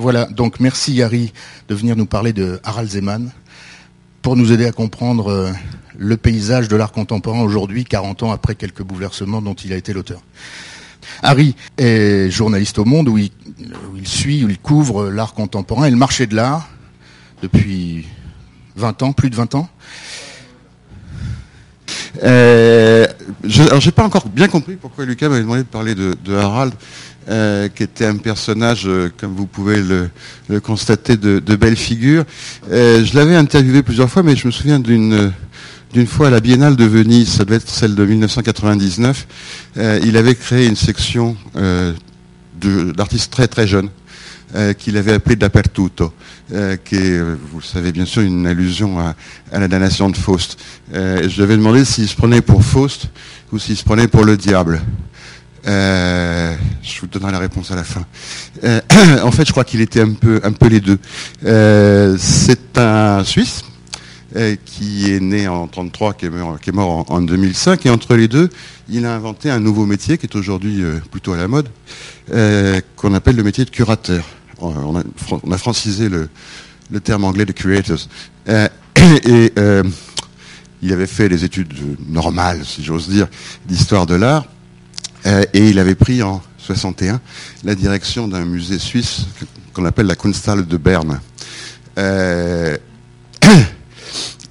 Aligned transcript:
Voilà, 0.00 0.24
donc 0.24 0.60
merci 0.60 0.94
Yari 0.94 1.30
de 1.68 1.74
venir 1.74 1.94
nous 1.94 2.06
parler 2.06 2.32
de 2.32 2.58
Harald 2.64 2.88
Zeman 2.88 3.30
pour 4.22 4.34
nous 4.34 4.50
aider 4.50 4.64
à 4.64 4.72
comprendre 4.72 5.30
euh, 5.30 5.52
le 5.98 6.16
paysage 6.16 6.68
de 6.68 6.76
l'art 6.76 6.90
contemporain 6.90 7.42
aujourd'hui, 7.42 7.84
40 7.84 8.22
ans 8.22 8.32
après 8.32 8.54
quelques 8.54 8.82
bouleversements 8.82 9.42
dont 9.42 9.52
il 9.52 9.74
a 9.74 9.76
été 9.76 9.92
l'auteur. 9.92 10.22
Harry 11.22 11.54
est 11.76 12.30
journaliste 12.30 12.78
au 12.78 12.86
Monde 12.86 13.10
où 13.10 13.18
il, 13.18 13.30
où 13.92 13.98
il 13.98 14.08
suit, 14.08 14.42
où 14.42 14.48
il 14.48 14.58
couvre 14.58 15.10
l'art 15.10 15.34
contemporain 15.34 15.84
et 15.84 15.90
le 15.90 15.98
marché 15.98 16.26
de 16.26 16.34
l'art 16.34 16.70
depuis 17.42 18.06
20 18.76 19.02
ans, 19.02 19.12
plus 19.12 19.28
de 19.28 19.36
20 19.36 19.54
ans. 19.54 19.68
Euh, 22.22 23.06
je, 23.44 23.62
j'ai 23.78 23.92
pas 23.92 24.04
encore 24.04 24.28
bien 24.28 24.48
compris 24.48 24.76
pourquoi 24.76 25.04
Lucas 25.04 25.28
m'avait 25.28 25.42
demandé 25.42 25.62
de 25.62 25.68
parler 25.68 25.94
de, 25.94 26.34
Harald, 26.34 26.74
euh, 27.28 27.68
qui 27.68 27.82
était 27.82 28.06
un 28.06 28.16
personnage, 28.16 28.82
euh, 28.86 29.10
comme 29.16 29.34
vous 29.34 29.46
pouvez 29.46 29.80
le, 29.80 30.60
constater, 30.60 31.16
de, 31.16 31.56
belle 31.56 31.76
figure. 31.76 32.24
Je 32.70 33.14
l'avais 33.14 33.36
interviewé 33.36 33.82
plusieurs 33.82 34.10
fois, 34.10 34.22
mais 34.22 34.36
je 34.36 34.46
me 34.46 34.52
souviens 34.52 34.78
d'une 34.78 35.32
d'une 35.92 36.06
fois 36.06 36.28
à 36.28 36.30
la 36.30 36.38
Biennale 36.38 36.76
de 36.76 36.84
Venise, 36.84 37.28
ça 37.28 37.44
devait 37.44 37.56
être 37.56 37.68
celle 37.68 37.96
de 37.96 38.04
1999. 38.04 39.26
Euh, 39.76 40.00
il 40.04 40.16
avait 40.16 40.36
créé 40.36 40.68
une 40.68 40.76
section 40.76 41.36
d'artistes 42.94 43.32
très 43.32 43.48
très 43.48 43.66
jeunes 43.66 43.88
euh, 44.56 44.72
qu'il 44.72 44.96
avait 44.96 45.12
appelé 45.12 45.36
Dappertutto, 45.36 46.12
euh, 46.52 46.76
qui 46.76 46.96
est, 46.96 47.20
vous 47.20 47.58
le 47.58 47.64
savez 47.64 47.92
bien 47.92 48.04
sûr, 48.04 48.22
une 48.22 48.46
allusion 48.46 48.98
à, 48.98 49.14
la 49.52 49.68
damnation 49.68 50.10
de 50.10 50.16
Faust. 50.16 50.58
Euh, 50.92 51.28
je 51.28 51.36
lui 51.36 51.42
avais 51.44 51.56
demandé 51.56 51.84
s'il 51.84 52.08
se 52.08 52.16
prenait 52.16 52.40
pour 52.40 52.64
Faust 52.64 53.06
ou 53.52 53.58
s'il 53.60 53.76
se 53.76 53.84
prenait 53.84 54.08
pour 54.08 54.24
le 54.24 54.36
diable. 54.36 54.82
Euh, 55.68 56.56
je 56.82 57.00
vous 57.00 57.06
donnerai 57.06 57.30
la 57.30 57.38
réponse 57.38 57.70
à 57.70 57.76
la 57.76 57.84
fin. 57.84 58.04
En 59.22 59.30
fait, 59.30 59.46
je 59.46 59.52
crois 59.52 59.62
qu'il 59.64 59.80
était 59.80 60.00
un 60.00 60.12
peu, 60.12 60.40
les 60.68 60.80
deux. 60.80 60.98
C'est 62.18 62.78
un 62.78 63.22
Suisse 63.22 63.62
qui 64.64 65.12
est 65.12 65.20
né 65.20 65.46
en 65.46 65.68
33, 65.68 66.14
qui 66.14 66.26
est 66.26 66.72
mort, 66.72 67.06
en, 67.10 67.14
en 67.14 67.20
2005, 67.20 67.86
et 67.86 67.90
entre 67.90 68.16
les 68.16 68.26
deux, 68.26 68.48
il 68.88 69.06
a 69.06 69.14
inventé 69.14 69.50
un 69.50 69.60
nouveau 69.60 69.86
métier 69.86 70.18
qui 70.18 70.26
est 70.26 70.36
aujourd'hui 70.36 70.82
plutôt 71.10 71.32
à 71.32 71.36
la 71.36 71.46
mode, 71.46 71.68
qu'on 72.96 73.14
appelle 73.14 73.36
le 73.36 73.44
métier 73.44 73.64
de 73.64 73.70
curateur. 73.70 74.24
On 74.60 74.96
a, 75.52 75.58
francisé 75.58 76.08
le, 76.08 76.28
terme 77.00 77.24
anglais 77.24 77.44
de 77.44 77.52
curators. 77.52 77.98
Euh, 78.48 78.68
et 79.26 79.52
euh, 79.58 79.82
il 80.82 80.92
avait 80.92 81.06
fait 81.06 81.28
des 81.28 81.44
études 81.44 81.72
normales, 82.08 82.64
si 82.64 82.82
j'ose 82.82 83.08
dire, 83.08 83.28
d'histoire 83.66 84.06
de 84.06 84.14
l'art, 84.14 84.46
euh, 85.26 85.44
et 85.52 85.68
il 85.68 85.78
avait 85.78 85.94
pris 85.94 86.22
en 86.22 86.42
61 86.58 87.20
la 87.64 87.74
direction 87.74 88.28
d'un 88.28 88.44
musée 88.44 88.78
suisse 88.78 89.26
qu'on 89.72 89.84
appelle 89.84 90.06
la 90.06 90.16
Kunsthalle 90.16 90.66
de 90.66 90.76
Berne. 90.76 91.20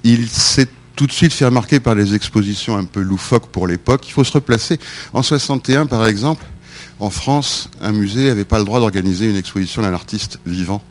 Il 0.02 0.28
s'est 0.28 0.68
tout 0.96 1.06
de 1.06 1.12
suite 1.12 1.32
fait 1.32 1.46
remarquer 1.46 1.80
par 1.80 1.94
les 1.94 2.14
expositions 2.14 2.76
un 2.76 2.84
peu 2.84 3.00
loufoques 3.00 3.48
pour 3.48 3.66
l'époque. 3.66 4.06
Il 4.06 4.12
faut 4.12 4.24
se 4.24 4.32
replacer. 4.32 4.78
En 5.12 5.22
61, 5.22 5.86
par 5.86 6.06
exemple, 6.06 6.44
en 7.00 7.10
France, 7.10 7.68
un 7.80 7.92
musée 7.92 8.26
n'avait 8.26 8.44
pas 8.44 8.58
le 8.58 8.64
droit 8.64 8.78
d'organiser 8.78 9.28
une 9.28 9.36
exposition 9.36 9.82
d'un 9.82 9.92
artiste 9.92 10.38
vivant, 10.46 10.82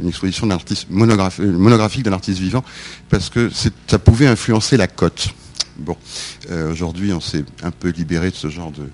une 0.00 0.08
exposition 0.08 0.46
d'un 0.46 0.54
artiste 0.54 0.86
euh, 0.90 1.52
monographique 1.58 2.02
d'un 2.02 2.12
artiste 2.12 2.38
vivant, 2.38 2.64
parce 3.10 3.30
que 3.30 3.50
ça 3.86 3.98
pouvait 3.98 4.26
influencer 4.26 4.76
la 4.76 4.86
cote. 4.86 5.28
Bon, 5.78 5.96
euh, 6.50 6.72
aujourd'hui, 6.72 7.12
on 7.12 7.20
s'est 7.20 7.44
un 7.62 7.70
peu 7.70 7.90
libéré 7.90 8.30
de 8.30 8.36
ce 8.36 8.48
genre 8.48 8.72
de, 8.72 8.88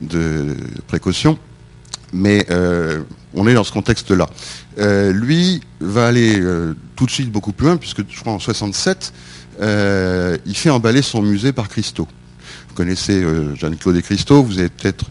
de 0.00 0.56
précautions, 0.86 1.38
mais 2.12 2.46
euh, 2.50 3.02
on 3.34 3.46
est 3.46 3.54
dans 3.54 3.64
ce 3.64 3.72
contexte-là. 3.72 4.30
Lui 5.12 5.60
va 5.80 6.06
aller 6.06 6.42
tout 6.96 7.06
de 7.06 7.10
suite 7.10 7.30
beaucoup 7.30 7.52
plus 7.52 7.66
loin, 7.66 7.76
puisque 7.76 8.08
je 8.08 8.20
crois 8.20 8.32
en 8.32 8.38
67, 8.38 9.12
euh, 9.60 10.38
il 10.46 10.56
fait 10.56 10.70
emballer 10.70 11.02
son 11.02 11.20
musée 11.20 11.52
par 11.52 11.68
Christo. 11.68 12.08
Vous 12.68 12.74
connaissez 12.74 13.22
Jeanne-Claude 13.54 13.96
et 13.96 14.02
Christo, 14.02 14.42
vous 14.42 14.58
avez 14.58 14.70
peut-être, 14.70 15.04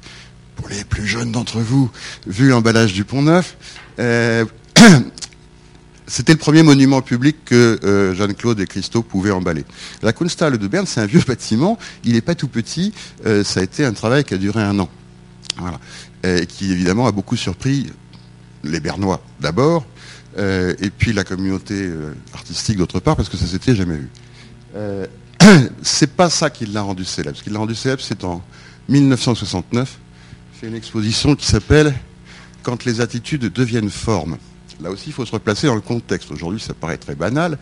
les 0.72 0.84
plus 0.84 1.06
jeunes 1.06 1.32
d'entre 1.32 1.60
vous, 1.60 1.92
vu 2.26 2.50
l'emballage 2.50 2.94
du 2.94 3.04
Pont 3.04 3.22
Neuf. 3.22 3.58
Euh, 4.00 4.46
C'était 6.08 6.34
le 6.34 6.40
premier 6.40 6.62
monument 6.62 7.02
public 7.02 7.38
que 7.46 7.80
euh, 7.86 8.14
Jeanne-Claude 8.14 8.60
et 8.60 8.66
Christo 8.66 9.02
pouvaient 9.02 9.32
emballer. 9.32 9.64
La 10.02 10.12
Kunsthalle 10.12 10.58
de 10.58 10.68
Berne, 10.68 10.86
c'est 10.86 11.00
un 11.00 11.06
vieux 11.06 11.22
bâtiment, 11.28 11.78
il 12.04 12.14
n'est 12.14 12.22
pas 12.22 12.36
tout 12.36 12.50
petit, 12.50 12.92
euh, 13.26 13.46
ça 13.46 13.62
a 13.62 13.64
été 13.64 13.86
un 13.86 13.94
travail 13.94 14.26
qui 14.26 14.34
a 14.34 14.38
duré 14.38 14.62
un 14.62 14.78
an. 14.80 14.90
Voilà. 15.58 15.80
Et 16.24 16.46
qui 16.48 16.72
évidemment 16.72 17.08
a 17.08 17.14
beaucoup 17.14 17.38
surpris 17.38 17.88
les 18.64 18.82
Bernois 18.82 19.22
d'abord, 19.40 19.86
euh, 20.38 20.74
et 20.80 20.90
puis 20.90 21.14
la 21.14 21.24
communauté 21.24 21.90
artistique 22.34 22.78
d'autre 22.78 23.00
part, 23.00 23.16
parce 23.16 23.30
que 23.30 23.38
ça 23.38 23.46
s'était 23.46 23.74
jamais 23.74 23.96
vu. 23.96 24.10
C'est 25.82 26.12
pas 26.12 26.30
ça 26.30 26.50
qui 26.50 26.66
l'a 26.66 26.82
rendu 26.82 27.06
célèbre. 27.06 27.38
Ce 27.38 27.44
qui 27.44 27.50
l'a 27.50 27.60
rendu 27.60 27.74
célèbre, 27.74 28.02
c'est 28.04 28.24
en 28.26 28.44
1969, 28.90 29.98
fait 30.62 30.68
une 30.68 30.76
exposition 30.76 31.36
qui 31.36 31.48
s'appelle 31.48 31.92
Quand 32.62 32.86
les 32.86 33.02
attitudes 33.02 33.52
deviennent 33.52 33.90
formes. 33.90 34.38
Là 34.80 34.92
aussi, 34.92 35.06
il 35.08 35.14
faut 35.14 35.26
se 35.26 35.32
replacer 35.32 35.66
dans 35.66 35.74
le 35.74 35.82
contexte. 35.82 36.30
Aujourd'hui, 36.30 36.60
ça 36.60 36.76
paraît 36.76 36.98
très 37.00 37.16
banal, 37.16 37.58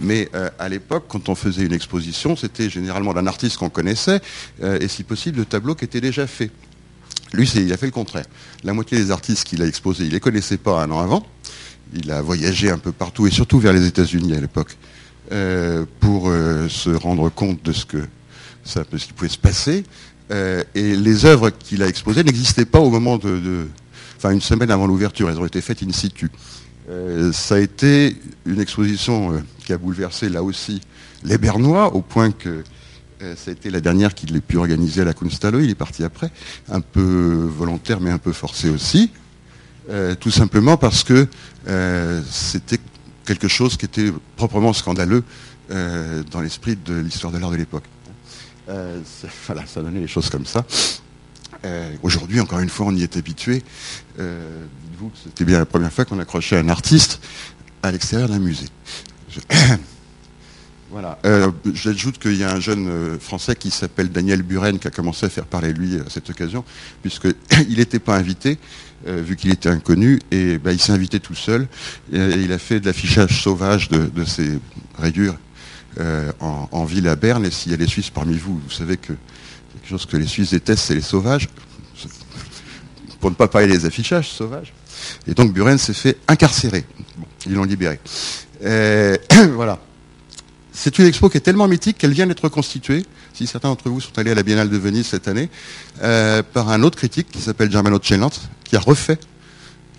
mais 0.00 0.28
euh, 0.34 0.50
à 0.58 0.68
l'époque, 0.68 1.04
quand 1.06 1.28
on 1.28 1.36
faisait 1.36 1.64
une 1.64 1.72
exposition, 1.72 2.34
c'était 2.34 2.68
généralement 2.68 3.12
d'un 3.14 3.28
artiste 3.28 3.56
qu'on 3.58 3.70
connaissait, 3.70 4.20
euh, 4.64 4.78
et 4.80 4.88
si 4.88 5.04
possible, 5.04 5.38
de 5.38 5.44
tableaux 5.44 5.76
qui 5.76 5.84
étaient 5.84 6.00
déjà 6.00 6.26
faits. 6.26 6.50
Lui, 7.32 7.46
c'est- 7.46 7.62
il 7.62 7.72
a 7.72 7.76
fait 7.76 7.86
le 7.86 7.92
contraire. 7.92 8.26
La 8.64 8.72
moitié 8.72 8.98
des 8.98 9.12
artistes 9.12 9.44
qu'il 9.44 9.62
a 9.62 9.66
exposés, 9.66 10.06
il 10.06 10.10
les 10.12 10.18
connaissait 10.20 10.58
pas 10.58 10.82
un 10.82 10.90
an 10.90 10.98
avant. 10.98 11.24
Il 11.94 12.10
a 12.10 12.20
voyagé 12.20 12.68
un 12.70 12.78
peu 12.78 12.90
partout, 12.90 13.28
et 13.28 13.30
surtout 13.30 13.60
vers 13.60 13.72
les 13.72 13.86
États-Unis 13.86 14.34
à 14.34 14.40
l'époque, 14.40 14.76
euh, 15.30 15.84
pour 16.00 16.26
se 16.68 16.90
rendre 16.90 17.28
compte 17.30 17.62
de 17.64 17.72
ce 17.72 17.84
que 17.86 18.04
ça, 18.64 18.84
de 18.90 18.98
ce 18.98 19.06
qui 19.06 19.12
pouvait 19.12 19.28
se 19.30 19.38
passer. 19.38 19.84
Euh, 20.30 20.62
et 20.74 20.94
les 20.94 21.24
œuvres 21.24 21.50
qu'il 21.50 21.82
a 21.82 21.88
exposées 21.88 22.22
n'existaient 22.22 22.64
pas 22.64 22.78
au 22.78 22.90
moment 22.90 23.18
de, 23.18 23.66
enfin 24.16 24.30
une 24.30 24.40
semaine 24.40 24.70
avant 24.70 24.86
l'ouverture. 24.86 25.28
Elles 25.28 25.40
ont 25.40 25.46
été 25.46 25.60
faites 25.60 25.82
in 25.82 25.92
situ. 25.92 26.30
Euh, 26.88 27.32
ça 27.32 27.56
a 27.56 27.58
été 27.58 28.16
une 28.46 28.60
exposition 28.60 29.32
euh, 29.32 29.38
qui 29.64 29.72
a 29.72 29.78
bouleversé 29.78 30.28
là 30.28 30.42
aussi 30.42 30.80
les 31.24 31.38
Bernois, 31.38 31.94
au 31.94 32.00
point 32.00 32.30
que 32.30 32.62
ça 33.36 33.50
a 33.50 33.52
été 33.52 33.68
la 33.68 33.82
dernière 33.82 34.14
qu'il 34.14 34.34
ait 34.34 34.40
pu 34.40 34.56
organiser 34.56 35.02
à 35.02 35.04
la 35.04 35.12
Kunsthalle. 35.12 35.62
Il 35.62 35.68
est 35.68 35.74
parti 35.74 36.02
après, 36.02 36.30
un 36.70 36.80
peu 36.80 37.50
volontaire 37.54 38.00
mais 38.00 38.10
un 38.10 38.16
peu 38.16 38.32
forcé 38.32 38.70
aussi, 38.70 39.10
tout 40.20 40.30
simplement 40.30 40.78
parce 40.78 41.04
que 41.04 41.28
c'était 42.30 42.78
quelque 43.26 43.46
chose 43.46 43.76
qui 43.76 43.84
était 43.84 44.10
proprement 44.36 44.72
scandaleux 44.72 45.22
dans 45.68 46.40
l'esprit 46.40 46.78
de 46.82 46.94
l'histoire 46.94 47.30
de 47.30 47.36
l'art 47.36 47.50
de 47.50 47.56
l'époque. 47.56 47.84
Euh, 48.68 49.00
voilà, 49.46 49.66
ça 49.66 49.82
donnait 49.82 50.00
les 50.00 50.08
choses 50.08 50.30
comme 50.30 50.46
ça. 50.46 50.64
Euh, 51.64 51.94
Aujourd'hui, 52.02 52.40
encore 52.40 52.60
une 52.60 52.68
fois, 52.68 52.86
on 52.86 52.94
y 52.94 53.02
est 53.02 53.16
habitué. 53.16 53.62
Euh, 54.18 54.64
Dites-vous 54.84 55.08
que 55.08 55.18
c'était 55.24 55.44
bien 55.44 55.58
la 55.58 55.66
première 55.66 55.92
fois 55.92 56.04
qu'on 56.04 56.18
accrochait 56.18 56.58
un 56.58 56.68
artiste 56.68 57.20
à 57.82 57.90
l'extérieur 57.90 58.28
d'un 58.28 58.38
musée. 58.38 58.68
Voilà. 60.92 61.20
J'ajoute 61.72 62.18
qu'il 62.18 62.34
y 62.34 62.42
a 62.42 62.52
un 62.52 62.58
jeune 62.58 63.16
Français 63.20 63.54
qui 63.54 63.70
s'appelle 63.70 64.08
Daniel 64.08 64.42
Buren 64.42 64.80
qui 64.80 64.88
a 64.88 64.90
commencé 64.90 65.24
à 65.24 65.28
faire 65.28 65.46
parler 65.46 65.72
lui 65.72 65.94
à 66.00 66.10
cette 66.10 66.28
occasion, 66.30 66.64
puisqu'il 67.00 67.36
n'était 67.78 68.00
pas 68.00 68.16
invité, 68.16 68.58
vu 69.06 69.36
qu'il 69.36 69.52
était 69.52 69.68
inconnu, 69.68 70.18
et 70.32 70.58
ben, 70.58 70.72
il 70.72 70.80
s'est 70.80 70.90
invité 70.90 71.20
tout 71.20 71.36
seul, 71.36 71.68
et, 72.12 72.18
et 72.18 72.40
il 72.40 72.50
a 72.50 72.58
fait 72.58 72.80
de 72.80 72.86
l'affichage 72.86 73.40
sauvage 73.40 73.88
de, 73.88 74.06
de 74.06 74.24
ses 74.24 74.58
rayures 74.98 75.36
euh, 75.98 76.30
en, 76.40 76.84
ville 76.84 77.08
à 77.08 77.16
Berne, 77.16 77.44
et 77.44 77.50
s'il 77.50 77.72
y 77.72 77.74
a 77.74 77.76
des 77.76 77.86
Suisses 77.86 78.10
parmi 78.10 78.36
vous, 78.36 78.60
vous 78.64 78.70
savez 78.70 78.96
que 78.96 79.12
quelque 79.72 79.88
chose 79.88 80.06
que 80.06 80.16
les 80.16 80.26
Suisses 80.26 80.50
détestent, 80.50 80.84
c'est 80.84 80.94
les 80.94 81.00
sauvages, 81.00 81.48
pour 83.18 83.30
ne 83.30 83.34
pas 83.34 83.48
parler 83.48 83.66
des 83.66 83.84
affichages 83.86 84.30
sauvages. 84.30 84.72
Et 85.26 85.34
donc 85.34 85.52
Buren 85.52 85.78
s'est 85.78 85.92
fait 85.92 86.16
incarcérer. 86.28 86.84
Bon, 87.18 87.26
ils 87.46 87.54
l'ont 87.54 87.64
libéré. 87.64 87.98
Euh, 88.64 89.16
voilà. 89.54 89.80
C'est 90.72 90.98
une 90.98 91.06
expo 91.06 91.28
qui 91.28 91.38
est 91.38 91.42
tellement 91.42 91.66
mythique 91.66 91.98
qu'elle 91.98 92.12
vient 92.12 92.26
d'être 92.26 92.48
constituée, 92.48 93.04
si 93.34 93.46
certains 93.46 93.68
d'entre 93.68 93.90
vous 93.90 94.00
sont 94.00 94.16
allés 94.16 94.30
à 94.30 94.34
la 94.34 94.44
Biennale 94.44 94.70
de 94.70 94.78
Venise 94.78 95.08
cette 95.08 95.26
année, 95.26 95.50
euh, 96.02 96.42
par 96.42 96.68
un 96.70 96.82
autre 96.84 96.96
critique 96.96 97.28
qui 97.30 97.40
s'appelle 97.40 97.70
Germano 97.70 97.98
Celant, 98.00 98.30
qui 98.64 98.76
a 98.76 98.80
refait 98.80 99.18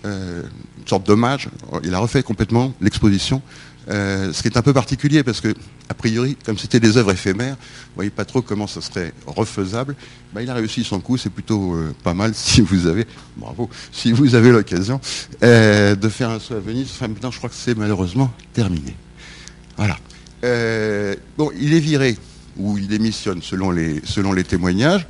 une 0.04 0.88
sorte 0.88 1.06
d'hommage. 1.06 1.48
Il 1.84 1.94
a 1.94 1.98
refait 2.00 2.24
complètement 2.24 2.74
l'exposition. 2.80 3.40
Euh, 3.88 4.32
ce 4.32 4.42
qui 4.42 4.48
est 4.48 4.56
un 4.56 4.62
peu 4.62 4.72
particulier 4.72 5.22
parce 5.22 5.40
que, 5.40 5.54
a 5.88 5.94
priori, 5.94 6.36
comme 6.44 6.56
c'était 6.56 6.78
des 6.78 6.96
œuvres 6.96 7.12
éphémères, 7.12 7.56
vous 7.56 7.94
voyez 7.96 8.10
pas 8.10 8.24
trop 8.24 8.42
comment 8.42 8.66
ça 8.66 8.80
serait 8.80 9.12
refaisable. 9.26 9.96
Ben, 10.32 10.42
il 10.42 10.50
a 10.50 10.54
réussi 10.54 10.84
son 10.84 11.00
coup, 11.00 11.16
c'est 11.16 11.30
plutôt 11.30 11.74
euh, 11.74 11.94
pas 12.04 12.14
mal 12.14 12.32
si 12.34 12.60
vous 12.60 12.86
avez, 12.86 13.06
bravo, 13.36 13.68
si 13.90 14.12
vous 14.12 14.34
avez 14.34 14.50
l'occasion 14.50 15.00
euh, 15.42 15.96
de 15.96 16.08
faire 16.08 16.30
un 16.30 16.38
saut 16.38 16.54
à 16.54 16.60
Venise. 16.60 16.88
Maintenant, 17.00 17.30
je 17.30 17.38
crois 17.38 17.50
que 17.50 17.56
c'est 17.56 17.76
malheureusement 17.76 18.32
terminé. 18.52 18.94
Voilà. 19.76 19.98
Bon, 21.38 21.50
il 21.58 21.72
est 21.72 21.80
viré 21.80 22.16
ou 22.56 22.76
il 22.76 22.88
démissionne 22.88 23.42
selon 23.42 23.70
les 23.70 24.02
selon 24.04 24.32
les 24.32 24.44
témoignages. 24.44 25.06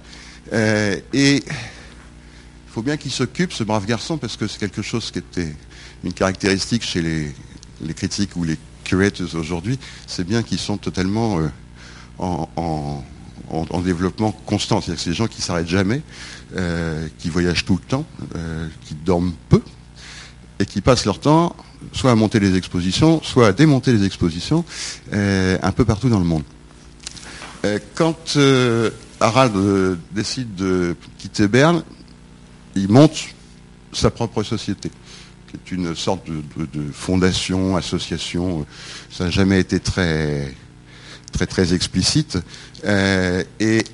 Et 0.53 1.43
Il 1.43 2.75
faut 2.75 2.83
bien 2.83 2.97
qu'il 2.97 3.11
s'occupe, 3.11 3.53
ce 3.53 3.65
brave 3.65 3.87
garçon, 3.87 4.19
parce 4.19 4.37
que 4.37 4.47
c'est 4.47 4.59
quelque 4.59 4.83
chose 4.83 5.11
qui 5.11 5.19
était 5.19 5.55
une 6.05 6.13
caractéristique 6.13 6.83
chez 6.83 7.01
les, 7.01 7.35
critiques 7.91 8.37
ou 8.37 8.45
les 8.45 8.59
curators 8.85 9.35
aujourd'hui, 9.35 9.79
c'est 10.07 10.25
bien 10.25 10.43
qu'ils 10.43 10.59
sont 10.59 10.77
totalement 10.77 11.39
euh, 11.39 11.49
en, 12.21 13.03
développement 13.83 14.33
constant. 14.47 14.81
C'est-à-dire 14.81 14.97
que 14.97 15.03
c'est 15.03 15.11
des 15.11 15.17
gens 15.17 15.27
qui 15.27 15.39
ne 15.39 15.43
s'arrêtent 15.43 15.69
jamais, 15.69 16.03
euh, 16.57 17.09
qui 17.19 17.29
voyagent 17.29 17.65
tout 17.65 17.75
le 17.75 17.87
temps, 17.87 18.05
euh, 18.37 18.69
qui 18.87 18.95
dorment 18.95 19.33
peu, 19.49 19.61
et 20.59 20.67
qui 20.67 20.81
passent 20.81 21.05
leur 21.05 21.19
temps 21.19 21.57
soit 21.93 22.13
à 22.13 22.15
monter 22.15 22.39
les 22.39 22.57
expositions, 22.57 23.21
soit 23.25 23.49
à 23.49 23.53
démonter 23.53 23.93
les 23.93 24.07
expositions, 24.07 24.65
un 25.13 25.73
peu 25.73 25.85
partout 25.85 26.09
dans 26.09 26.21
le 26.21 26.25
monde. 26.25 26.45
quand 27.97 28.39
Harald 29.19 29.99
décide 30.13 30.55
de 30.55 30.95
quitter 31.19 31.49
Berne, 31.49 31.83
il 32.77 32.89
monte 32.89 33.17
sa 33.93 34.11
propre 34.13 34.45
société 34.45 34.93
qui 35.53 35.75
est 35.75 35.77
une 35.77 35.95
sorte 35.95 36.27
de, 36.27 36.93
fondation, 36.93 37.77
association. 37.77 38.67
Ça 39.11 39.25
n'a 39.25 39.31
jamais 39.31 39.61
été 39.61 39.81
très, 39.81 40.55
très, 41.33 41.47
très 41.47 41.75
explicite. 41.75 42.39
Euh, 42.85 43.45
et 43.61 43.85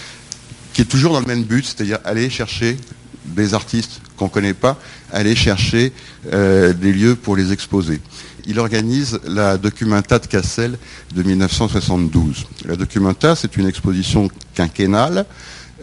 qui 0.72 0.82
est 0.82 0.86
toujours 0.86 1.12
dans 1.12 1.20
le 1.20 1.26
même 1.26 1.44
but, 1.44 1.64
c'est-à-dire 1.64 1.98
aller 2.04 2.30
chercher 2.30 2.76
des 3.24 3.54
artistes 3.54 4.00
qu'on 4.16 4.26
ne 4.26 4.30
connaît 4.30 4.54
pas, 4.54 4.78
aller 5.12 5.36
chercher 5.36 5.92
euh, 6.32 6.72
des 6.72 6.92
lieux 6.92 7.14
pour 7.14 7.36
les 7.36 7.52
exposer. 7.52 8.00
Il 8.46 8.58
organise 8.58 9.20
la 9.26 9.58
Documenta 9.58 10.18
de 10.18 10.26
Cassel 10.26 10.78
de 11.14 11.22
1972. 11.22 12.46
La 12.64 12.76
Documenta, 12.76 13.36
c'est 13.36 13.56
une 13.58 13.66
exposition 13.66 14.30
quinquennale 14.54 15.26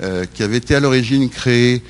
euh, 0.01 0.25
qui 0.33 0.41
avait 0.41 0.57
été 0.57 0.75
à 0.75 0.79
l'origine 0.79 1.29
créée 1.29 1.83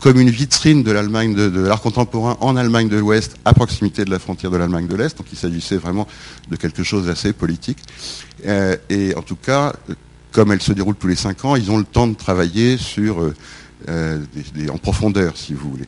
comme 0.00 0.20
une 0.20 0.30
vitrine 0.30 0.82
de 0.82 0.92
l'Allemagne 0.92 1.34
de, 1.34 1.60
l'art 1.60 1.80
contemporain 1.80 2.36
en 2.40 2.56
Allemagne 2.56 2.88
de 2.88 2.96
l'Ouest, 2.96 3.36
à 3.44 3.52
proximité 3.52 4.04
de 4.04 4.10
la 4.10 4.18
frontière 4.18 4.50
de 4.50 4.56
l'Allemagne 4.56 4.86
de 4.86 4.94
l'Est. 4.94 5.18
Donc 5.18 5.26
il 5.32 5.38
s'agissait 5.38 5.76
vraiment 5.76 6.06
de 6.48 6.56
quelque 6.56 6.82
chose 6.82 7.06
d'assez 7.06 7.32
politique. 7.32 7.78
Euh, 8.46 8.76
et 8.88 9.14
en 9.16 9.22
tout 9.22 9.36
cas, 9.36 9.72
comme 10.32 10.52
elle 10.52 10.62
se 10.62 10.72
déroule 10.72 10.94
tous 10.94 11.08
les 11.08 11.16
cinq 11.16 11.44
ans, 11.44 11.56
ils 11.56 11.70
ont 11.70 11.78
le 11.78 11.84
temps 11.84 12.06
de 12.06 12.14
travailler 12.14 12.76
sur 12.76 13.20
euh, 13.20 13.34
euh, 13.88 14.20
en 14.72 14.78
profondeur, 14.78 15.36
si 15.36 15.52
vous 15.52 15.70
voulez. 15.70 15.86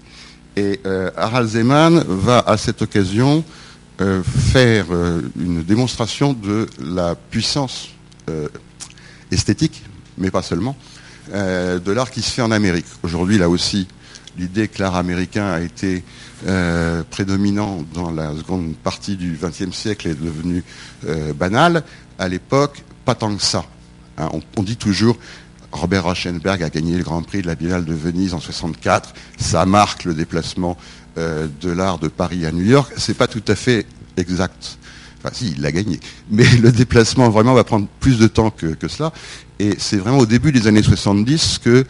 Et 0.56 0.80
Harald 1.16 1.48
Zeman 1.48 2.04
va 2.06 2.40
à 2.40 2.56
cette 2.58 2.82
occasion 2.82 3.44
faire 3.98 4.86
une 5.38 5.62
démonstration 5.62 6.34
de 6.34 6.66
la 6.82 7.14
puissance 7.14 7.90
esthétique, 9.30 9.84
mais 10.18 10.30
pas 10.30 10.42
seulement, 10.42 10.76
de 11.32 11.92
l'art 11.92 12.10
qui 12.10 12.20
se 12.20 12.32
fait 12.32 12.42
en 12.42 12.50
Amérique. 12.50 12.84
Aujourd'hui, 13.04 13.38
là 13.38 13.48
aussi, 13.48 13.86
l'idée 14.38 14.69
que 14.69 14.82
l'art 14.82 14.97
américain 14.97 15.47
a 15.47 15.61
été 15.61 16.03
euh, 16.47 17.03
prédominant 17.11 17.85
dans 17.94 18.11
la 18.11 18.35
seconde 18.35 18.75
partie 18.77 19.17
du 19.17 19.38
XXe 19.41 19.77
siècle 19.77 20.09
est 20.09 20.21
devenue 20.21 20.65
euh, 21.06 21.32
banale. 21.32 21.82
À 22.19 22.29
l'époque, 22.29 22.82
pas 23.05 23.15
tant 23.15 23.35
que 23.35 23.43
ça. 23.43 23.65
Hein. 24.19 24.29
on, 24.56 24.62
dit 24.62 24.77
toujours 24.77 25.17
Robert 25.73 26.05
Rauschenberg 26.05 26.62
a 26.62 26.71
gagné 26.71 26.97
le 26.97 27.05
Grand 27.05 27.23
Prix 27.23 27.43
de 27.43 27.47
la 27.47 27.55
Biennale 27.55 27.85
de 27.85 27.94
Venise 27.94 28.35
en 28.35 28.41
64. 28.41 29.15
Ça 29.38 29.65
marque 29.67 30.05
le 30.05 30.15
déplacement 30.15 30.77
euh, 31.19 31.47
de 31.61 31.71
l'art 31.71 31.99
de 31.99 32.09
Paris 32.09 32.47
à 32.47 32.53
New 32.53 32.65
York. 32.65 32.93
C'est 32.97 33.17
pas 33.17 33.27
tout 33.27 33.43
à 33.49 33.55
fait 33.55 33.87
exact. 34.17 34.79
Enfin, 35.19 35.35
si, 35.35 35.53
il 35.53 35.61
l'a 35.61 35.73
gagné. 35.73 36.00
Mais 36.31 36.44
le 36.62 36.73
déplacement, 36.73 37.29
vraiment, 37.31 37.55
va 37.55 37.65
prendre 37.65 37.87
plus 38.00 38.19
de 38.19 38.27
temps 38.27 38.50
que, 38.50 38.67
que 38.67 38.88
cela. 38.88 39.12
Et 39.59 39.75
c'est 39.79 39.99
vraiment 39.99 40.19
au 40.19 40.27
début 40.27 40.53
des 40.53 40.67
années 40.67 40.82
70 40.82 41.61
que 41.62 41.85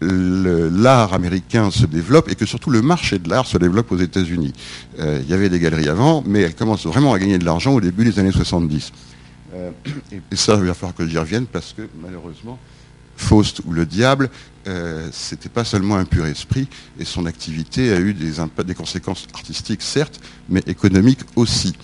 l'art 0.00 1.12
américain 1.12 1.70
se 1.70 1.86
développe 1.86 2.30
et 2.30 2.34
que 2.34 2.46
surtout 2.46 2.70
le 2.70 2.82
marché 2.82 3.18
de 3.18 3.28
l'art 3.28 3.46
se 3.46 3.58
développe 3.58 3.92
aux 3.92 3.98
États-Unis. 3.98 4.52
Euh, 4.98 5.20
il 5.22 5.30
y 5.30 5.34
avait 5.34 5.48
des 5.48 5.58
galeries 5.58 5.88
avant, 5.88 6.22
mais 6.26 6.40
elles 6.40 6.54
commencent 6.54 6.86
vraiment 6.86 7.12
à 7.12 7.18
gagner 7.18 7.38
de 7.38 7.44
l'argent 7.44 7.72
au 7.74 7.80
début 7.80 8.04
des 8.04 8.18
années 8.18 8.32
70. 8.32 8.92
Euh, 9.54 9.70
et 10.12 10.36
ça, 10.36 10.54
il 10.54 10.66
va 10.66 10.74
falloir 10.74 10.94
que 10.94 11.06
j'y 11.06 11.18
revienne 11.18 11.46
parce 11.46 11.74
que 11.76 11.82
malheureusement, 12.00 12.58
Faust 13.16 13.60
ou 13.66 13.72
le 13.72 13.84
diable, 13.84 14.30
euh, 14.66 15.08
c'était 15.12 15.50
pas 15.50 15.64
seulement 15.64 15.96
un 15.96 16.04
pur 16.04 16.24
esprit 16.24 16.68
et 16.98 17.04
son 17.04 17.26
activité 17.26 17.92
a 17.92 18.00
eu 18.00 18.14
des, 18.14 18.32
des 18.64 18.74
conséquences 18.74 19.26
artistiques 19.34 19.82
certes, 19.82 20.20
mais 20.48 20.62
économiques 20.66 21.20
aussi. 21.36 21.74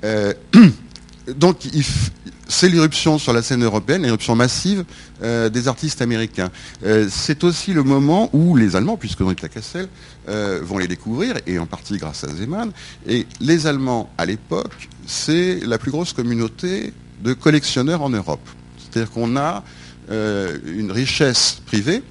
Donc 1.36 1.66
c'est 2.48 2.68
l'irruption 2.68 3.18
sur 3.18 3.32
la 3.32 3.42
scène 3.42 3.62
européenne, 3.62 4.02
l'irruption 4.02 4.34
massive 4.34 4.84
euh, 5.22 5.48
des 5.50 5.68
artistes 5.68 6.00
américains. 6.00 6.50
Euh, 6.84 7.06
c'est 7.10 7.44
aussi 7.44 7.74
le 7.74 7.82
moment 7.82 8.30
où 8.32 8.56
les 8.56 8.74
Allemands, 8.74 8.96
puisque 8.96 9.20
dans 9.20 9.28
la 9.28 9.34
Cassel, 9.34 9.88
euh, 10.28 10.60
vont 10.62 10.78
les 10.78 10.88
découvrir, 10.88 11.34
et 11.46 11.58
en 11.58 11.66
partie 11.66 11.98
grâce 11.98 12.24
à 12.24 12.28
Zeman. 12.28 12.72
Et 13.06 13.26
les 13.40 13.66
Allemands, 13.66 14.10
à 14.16 14.24
l'époque, 14.24 14.88
c'est 15.06 15.60
la 15.60 15.78
plus 15.78 15.90
grosse 15.90 16.14
communauté 16.14 16.92
de 17.22 17.34
collectionneurs 17.34 18.02
en 18.02 18.10
Europe. 18.10 18.46
C'est-à-dire 18.78 19.10
qu'on 19.10 19.36
a 19.36 19.62
une 20.10 20.90
richesse 20.90 21.60
privée 21.66 22.02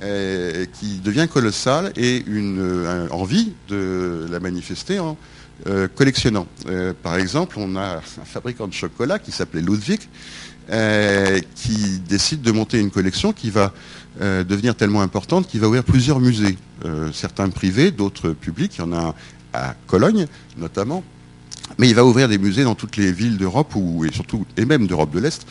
qui 0.00 1.00
devient 1.02 1.26
colossale 1.28 1.92
et 1.96 2.22
une 2.28 3.08
envie 3.10 3.54
de 3.68 4.28
la 4.30 4.38
manifester 4.38 5.00
en, 5.00 5.16
euh, 5.66 5.88
collectionnant. 5.88 6.46
Euh, 6.66 6.92
par 7.00 7.16
exemple, 7.16 7.56
on 7.58 7.76
a 7.76 7.96
un 7.98 8.24
fabricant 8.24 8.66
de 8.66 8.72
chocolat 8.72 9.18
qui 9.18 9.30
s'appelait 9.30 9.62
Ludwig, 9.62 10.00
euh, 10.70 11.38
qui 11.54 12.00
décide 12.00 12.42
de 12.42 12.50
monter 12.50 12.80
une 12.80 12.90
collection 12.90 13.32
qui 13.32 13.50
va 13.50 13.72
devenir 14.20 14.76
tellement 14.76 15.02
importante 15.02 15.48
qu'il 15.48 15.58
va 15.58 15.66
ouvrir 15.66 15.82
plusieurs 15.82 16.20
musées, 16.20 16.56
certains 17.12 17.48
privés, 17.48 17.90
d'autres 17.90 18.30
publics. 18.30 18.76
Il 18.76 18.82
y 18.82 18.84
en 18.84 18.92
a 18.92 18.98
un 18.98 19.14
à 19.52 19.74
Cologne 19.88 20.26
notamment, 20.56 21.02
mais 21.78 21.88
il 21.88 21.96
va 21.96 22.04
ouvrir 22.04 22.28
des 22.28 22.38
musées 22.38 22.62
dans 22.62 22.76
toutes 22.76 22.96
les 22.96 23.10
villes 23.10 23.38
d'Europe 23.38 23.74
et 24.08 24.14
surtout 24.14 24.46
et 24.56 24.66
même 24.66 24.86
d'Europe 24.86 25.10
de 25.10 25.18
l'Est 25.18 25.44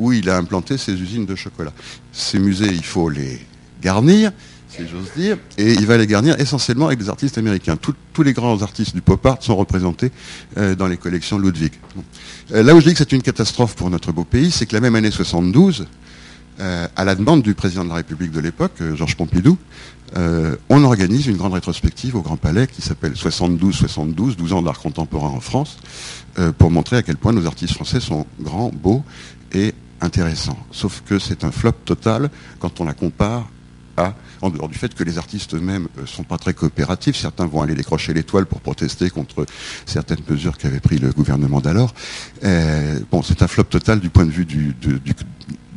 où 0.00 0.12
il 0.12 0.28
a 0.28 0.38
implanté 0.38 0.76
ses 0.76 1.00
usines 1.00 1.24
de 1.24 1.36
chocolat. 1.36 1.72
Ces 2.10 2.40
musées, 2.40 2.66
il 2.66 2.84
faut 2.84 3.08
les 3.08 3.38
garnir, 3.80 4.32
si 4.68 4.86
j'ose 4.86 5.10
dire, 5.16 5.38
et 5.56 5.72
il 5.72 5.86
va 5.86 5.96
les 5.96 6.06
garnir 6.06 6.38
essentiellement 6.40 6.86
avec 6.86 6.98
des 6.98 7.08
artistes 7.08 7.38
américains. 7.38 7.76
tous 7.76 8.22
les 8.22 8.32
grands 8.32 8.62
artistes 8.62 8.94
du 8.94 9.00
pop 9.00 9.24
art 9.24 9.38
sont 9.40 9.56
représentés 9.56 10.12
euh, 10.56 10.74
dans 10.74 10.86
les 10.86 10.96
collections 10.96 11.38
Ludwig. 11.38 11.72
Euh, 12.52 12.62
là 12.62 12.74
où 12.74 12.80
je 12.80 12.86
dis 12.86 12.92
que 12.92 12.98
c'est 12.98 13.12
une 13.12 13.22
catastrophe 13.22 13.74
pour 13.74 13.90
notre 13.90 14.12
beau 14.12 14.24
pays, 14.24 14.50
c'est 14.50 14.66
que 14.66 14.74
la 14.74 14.80
même 14.80 14.94
année 14.94 15.10
72, 15.10 15.86
euh, 16.60 16.88
à 16.96 17.04
la 17.04 17.14
demande 17.14 17.42
du 17.42 17.54
président 17.54 17.84
de 17.84 17.88
la 17.88 17.96
République 17.96 18.32
de 18.32 18.40
l'époque, 18.40 18.82
Georges 18.94 19.16
Pompidou, 19.16 19.56
on 20.70 20.84
organise 20.84 21.26
une 21.26 21.36
grande 21.36 21.52
rétrospective 21.52 22.16
au 22.16 22.22
Grand 22.22 22.38
Palais 22.38 22.66
qui 22.66 22.80
s'appelle 22.80 23.12
72-72, 23.12 24.36
12 24.36 24.52
ans 24.54 24.62
d'art 24.62 24.78
contemporain 24.78 25.28
en 25.28 25.40
France, 25.40 25.76
pour 26.56 26.70
montrer 26.70 26.96
à 26.96 27.02
quel 27.02 27.18
point 27.18 27.34
nos 27.34 27.44
artistes 27.44 27.74
français 27.74 28.00
sont 28.00 28.24
grands, 28.40 28.72
beaux 28.72 29.04
et 29.52 29.74
intéressants. 30.00 30.58
Sauf 30.72 31.02
que 31.06 31.18
c'est 31.18 31.44
un 31.44 31.50
flop 31.50 31.72
total 31.84 32.30
quand 32.58 32.80
on 32.80 32.84
la 32.84 32.94
compare 32.94 33.50
en 34.40 34.50
dehors 34.50 34.68
du 34.68 34.78
fait 34.78 34.94
que 34.94 35.04
les 35.04 35.18
artistes 35.18 35.54
eux-mêmes 35.54 35.88
ne 35.96 36.02
euh, 36.02 36.06
sont 36.06 36.22
pas 36.22 36.38
très 36.38 36.54
coopératifs. 36.54 37.16
Certains 37.16 37.46
vont 37.46 37.62
aller 37.62 37.74
décrocher 37.74 38.14
l'étoile 38.14 38.46
pour 38.46 38.60
protester 38.60 39.10
contre 39.10 39.46
certaines 39.86 40.20
mesures 40.28 40.58
qu'avait 40.58 40.80
pris 40.80 40.98
le 40.98 41.10
gouvernement 41.10 41.60
d'alors. 41.60 41.94
Euh, 42.44 42.98
bon, 43.10 43.22
c'est 43.22 43.42
un 43.42 43.48
flop 43.48 43.64
total 43.64 44.00
du 44.00 44.10
point 44.10 44.26
de 44.26 44.30
vue 44.30 44.44
du, 44.44 44.74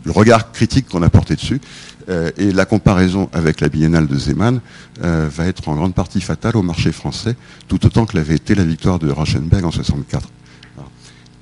regard 0.08 0.51
critique 0.51 0.88
qu'on 0.90 1.01
a 1.04 1.10
porté 1.10 1.36
dessus. 1.36 1.62
Euh, 2.10 2.32
et 2.38 2.51
la 2.51 2.66
comparaison 2.66 3.30
avec 3.34 3.62
la 3.62 3.70
biennale 3.70 4.08
de 4.08 4.18
Zeman 4.18 4.60
va 5.00 5.46
être 5.46 5.68
en 5.70 5.75
grande 5.75 5.94
partie 5.94 6.22
fatale 6.22 6.58
au 6.58 6.62
marché 6.62 6.92
français, 6.92 7.36
tout 7.68 7.86
autant 7.86 8.06
que 8.06 8.16
l'avait 8.16 8.36
été 8.36 8.56
la 8.56 8.63
victoire 8.63 9.00
de 9.00 9.10
Rauschenberg 9.10 9.66
en 9.66 9.72
64. 9.72 10.30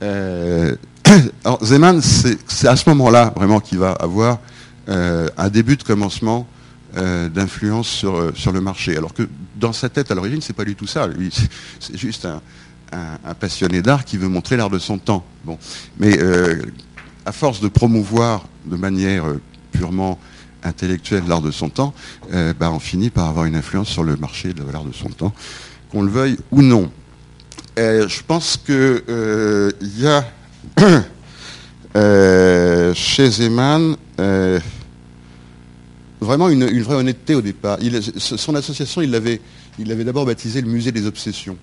Alors, 1.43 1.65
Zeman, 1.65 2.01
c'est 2.01 2.67
à 2.67 2.75
ce 2.75 2.87
moment-là 2.89 3.33
vraiment 3.35 3.59
qu'il 3.59 3.79
va 3.79 3.91
avoir 3.91 4.39
un 4.87 5.49
début 5.49 5.75
de 5.75 5.83
commencement 5.83 6.47
euh, 6.99 7.29
d'influence 7.29 7.87
sur, 7.87 8.15
euh, 8.15 8.31
sur 8.35 8.51
le 8.51 8.59
marché. 8.59 8.97
Alors 8.97 9.13
que 9.13 9.23
dans 9.55 9.71
sa 9.71 9.87
tête, 9.89 10.11
à 10.11 10.15
l'origine, 10.15 10.41
c'est 10.41 10.53
pas 10.53 10.65
du 10.65 10.75
tout 10.75 10.87
ça. 10.87 11.07
c'est 11.79 11.97
juste 11.97 12.25
un, 12.25 12.41
passionné 13.39 13.81
d'art 13.81 14.03
qui 14.03 14.17
veut 14.17 14.27
montrer 14.27 14.57
l'art 14.57 14.69
de 14.69 14.79
son 14.79 14.97
temps. 14.97 15.23
Bon. 15.45 15.57
Mais 15.99 16.19
euh, 16.19 16.61
à 17.25 17.31
force 17.31 17.61
de 17.61 17.67
promouvoir 17.67 18.45
de 18.65 18.75
manière 18.75 19.23
purement 19.71 20.19
intellectuelle 20.63 21.23
l'art 21.27 21.41
de 21.41 21.51
son 21.51 21.69
temps, 21.69 21.93
bah, 22.31 22.71
on 22.71 22.79
finit 22.79 23.11
par 23.11 23.27
avoir 23.29 23.45
une 23.45 23.55
influence 23.55 23.89
sur 23.89 24.03
le 24.03 24.17
marché 24.17 24.53
de 24.53 24.63
l'art 24.71 24.83
de 24.83 24.91
son 24.91 25.09
temps, 25.09 25.33
qu'on 25.91 26.01
le 26.01 26.09
veuille 26.09 26.37
ou 26.51 26.63
non. 26.63 26.91
je 27.77 28.21
pense 28.25 28.57
qu'il 28.57 29.03
y 29.99 30.07
a 30.07 30.25
chez 32.93 33.29
Zeman 33.29 33.95
vraiment 36.19 36.49
une, 36.49 36.65
vraie 36.81 36.95
honnêteté 36.95 37.35
au 37.35 37.41
départ. 37.41 37.79
son 38.17 38.55
association, 38.55 39.01
il 39.01 39.11
l'avait 39.11 39.41
il 39.77 39.87
d'abord 40.03 40.25
baptisé 40.25 40.61
le 40.61 40.67
musée 40.67 40.91
des 40.91 41.05
obsessions. 41.05 41.57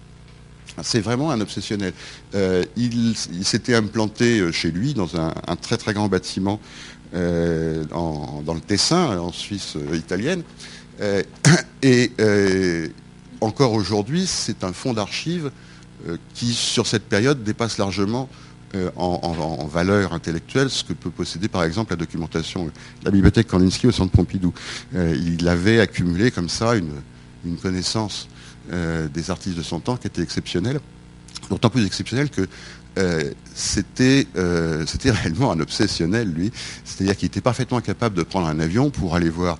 C'est 0.83 1.01
vraiment 1.01 1.31
un 1.31 1.41
obsessionnel. 1.41 1.93
Euh, 2.35 2.65
il, 2.77 3.15
s'était 3.17 3.75
implanté 3.75 4.41
euh, 4.41 4.53
chez 4.53 4.71
lui 4.71 4.95
dans 4.95 5.17
un, 5.17 5.33
très 5.61 5.77
très 5.77 5.95
grand 5.95 6.09
bâtiment 6.09 6.61
dans 7.13 8.55
le 8.55 8.61
Tessin, 8.61 9.19
en 9.19 9.33
Suisse 9.33 9.77
italienne. 9.95 10.43
et 11.83 12.11
encore 13.41 13.73
aujourd'hui, 13.73 14.27
c'est 14.27 14.65
un 14.65 14.73
fonds 14.73 14.93
d'archives 14.93 15.51
qui, 16.35 16.53
sur 16.53 16.87
cette 16.87 17.05
période, 17.05 17.43
dépasse 17.43 17.79
largement 17.79 18.29
en, 18.97 19.66
valeur 19.66 20.12
intellectuelle 20.12 20.71
ce 20.71 20.85
que 20.85 20.92
peut 20.92 21.11
posséder 21.11 21.49
par 21.49 21.64
exemple 21.64 21.92
la 21.92 21.97
documentation 21.97 22.66
de 22.66 22.71
la 23.04 23.11
bibliothèque 23.11 23.49
Kandinsky 23.49 23.87
au 23.87 23.92
centre 23.92 24.12
Pompidou. 24.12 24.52
il 24.95 25.49
avait 25.49 25.80
accumulé 25.80 26.30
comme 26.30 26.49
ça 26.49 26.75
une 26.76 27.56
connaissance 27.62 28.28
euh, 28.73 29.06
des 29.06 29.30
artistes 29.30 29.56
de 29.56 29.62
son 29.62 29.78
temps 29.78 29.97
qui 29.97 30.09
étaient 30.09 30.23
exceptionnels, 30.23 30.80
d'autant 31.49 31.71
plus 31.71 31.87
exceptionnels 31.87 32.30
que 32.30 32.49
euh, 32.99 33.33
c'était 33.55 34.26
euh, 34.37 34.85
c'était 34.87 35.11
réellement 35.11 35.53
un 35.53 35.61
obsessionnel, 35.61 36.33
lui. 36.33 36.50
C'est-à-dire 36.85 37.17
qu'il 37.17 37.26
était 37.26 37.41
parfaitement 37.41 37.81
capable 37.81 38.17
de 38.17 38.23
prendre 38.23 38.47
un 38.47 38.61
avion 38.61 38.91
pour 38.91 39.15
aller 39.15 39.31
voir 39.31 39.59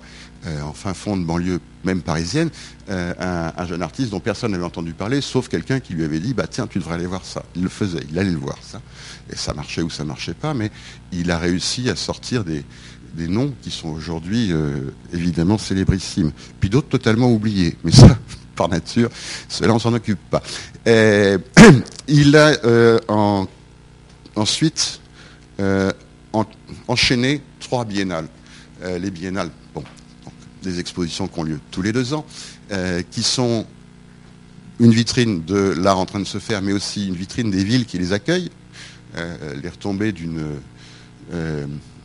en 0.63 0.71
fin 0.71 0.93
fond 0.93 1.17
de 1.17 1.25
banlieue, 1.25 1.59
même 1.83 2.01
parisienne, 2.01 2.49
un, 2.87 3.65
jeune 3.65 3.81
artiste 3.81 4.11
dont 4.11 4.21
personne 4.21 4.53
n'avait 4.53 4.63
entendu 4.63 4.93
parler, 4.93 5.19
sauf 5.19 5.49
quelqu'un 5.49 5.81
qui 5.81 5.91
lui 5.91 6.05
avait 6.05 6.21
dit, 6.21 6.33
bah 6.33 6.47
tiens, 6.47 6.67
tu 6.67 6.79
devrais 6.79 6.95
aller 6.95 7.05
voir 7.05 7.25
ça. 7.25 7.43
Il 7.57 7.63
le 7.63 7.69
faisait, 7.69 7.99
il 8.09 8.17
allait 8.17 8.31
le 8.31 8.37
voir, 8.37 8.57
ça. 8.61 8.79
Et 9.29 9.35
ça 9.35 9.53
marchait 9.53 9.81
ou 9.81 9.89
ça 9.89 10.05
marchait 10.05 10.35
pas, 10.35 10.53
mais 10.53 10.71
il 11.11 11.31
a 11.31 11.37
réussi 11.37 11.89
à 11.89 11.97
sortir 11.97 12.45
des, 12.45 12.63
des 13.15 13.27
noms 13.27 13.53
qui 13.61 13.71
sont 13.71 13.89
aujourd'hui 13.89 14.53
évidemment 15.11 15.57
célébrissimes. 15.57 16.31
Puis 16.61 16.69
d'autres 16.69 16.87
totalement 16.87 17.29
oubliés. 17.29 17.75
Mais 17.83 17.91
ça, 17.91 18.17
par 18.57 18.67
nature, 18.67 19.09
cela 19.47 19.73
on 19.73 19.79
s'en 19.79 19.93
occupe 19.93 20.19
pas. 20.29 20.43
il 22.07 22.35
a 22.35 22.47
euh, 22.65 22.99
ensuite 24.35 24.99
euh, 25.59 25.91
enchaîné 26.87 27.41
trois 27.59 27.85
biennales. 27.85 28.27
Euh, 28.83 28.97
les 28.97 29.11
biennales, 29.11 29.49
bon, 29.73 29.83
des 30.63 30.79
expositions 30.79 31.27
qui 31.27 31.39
ont 31.39 31.43
lieu 31.43 31.59
tous 31.71 31.81
les 31.81 31.93
deux 31.93 32.13
ans, 32.13 32.25
qui 33.11 33.23
sont 33.23 33.65
une 34.79 34.91
vitrine 34.91 35.43
de 35.45 35.73
l'art 35.77 35.97
en 35.97 36.05
train 36.05 36.19
de 36.19 36.25
se 36.25 36.37
faire, 36.37 36.61
mais 36.61 36.73
aussi 36.73 37.07
une 37.07 37.15
vitrine 37.15 37.49
des 37.49 37.63
villes 37.63 37.85
qui 37.85 37.97
les 37.97 38.11
accueillent. 38.11 38.51
les 39.15 39.69
retombées 39.69 40.11
d'une 40.11 40.43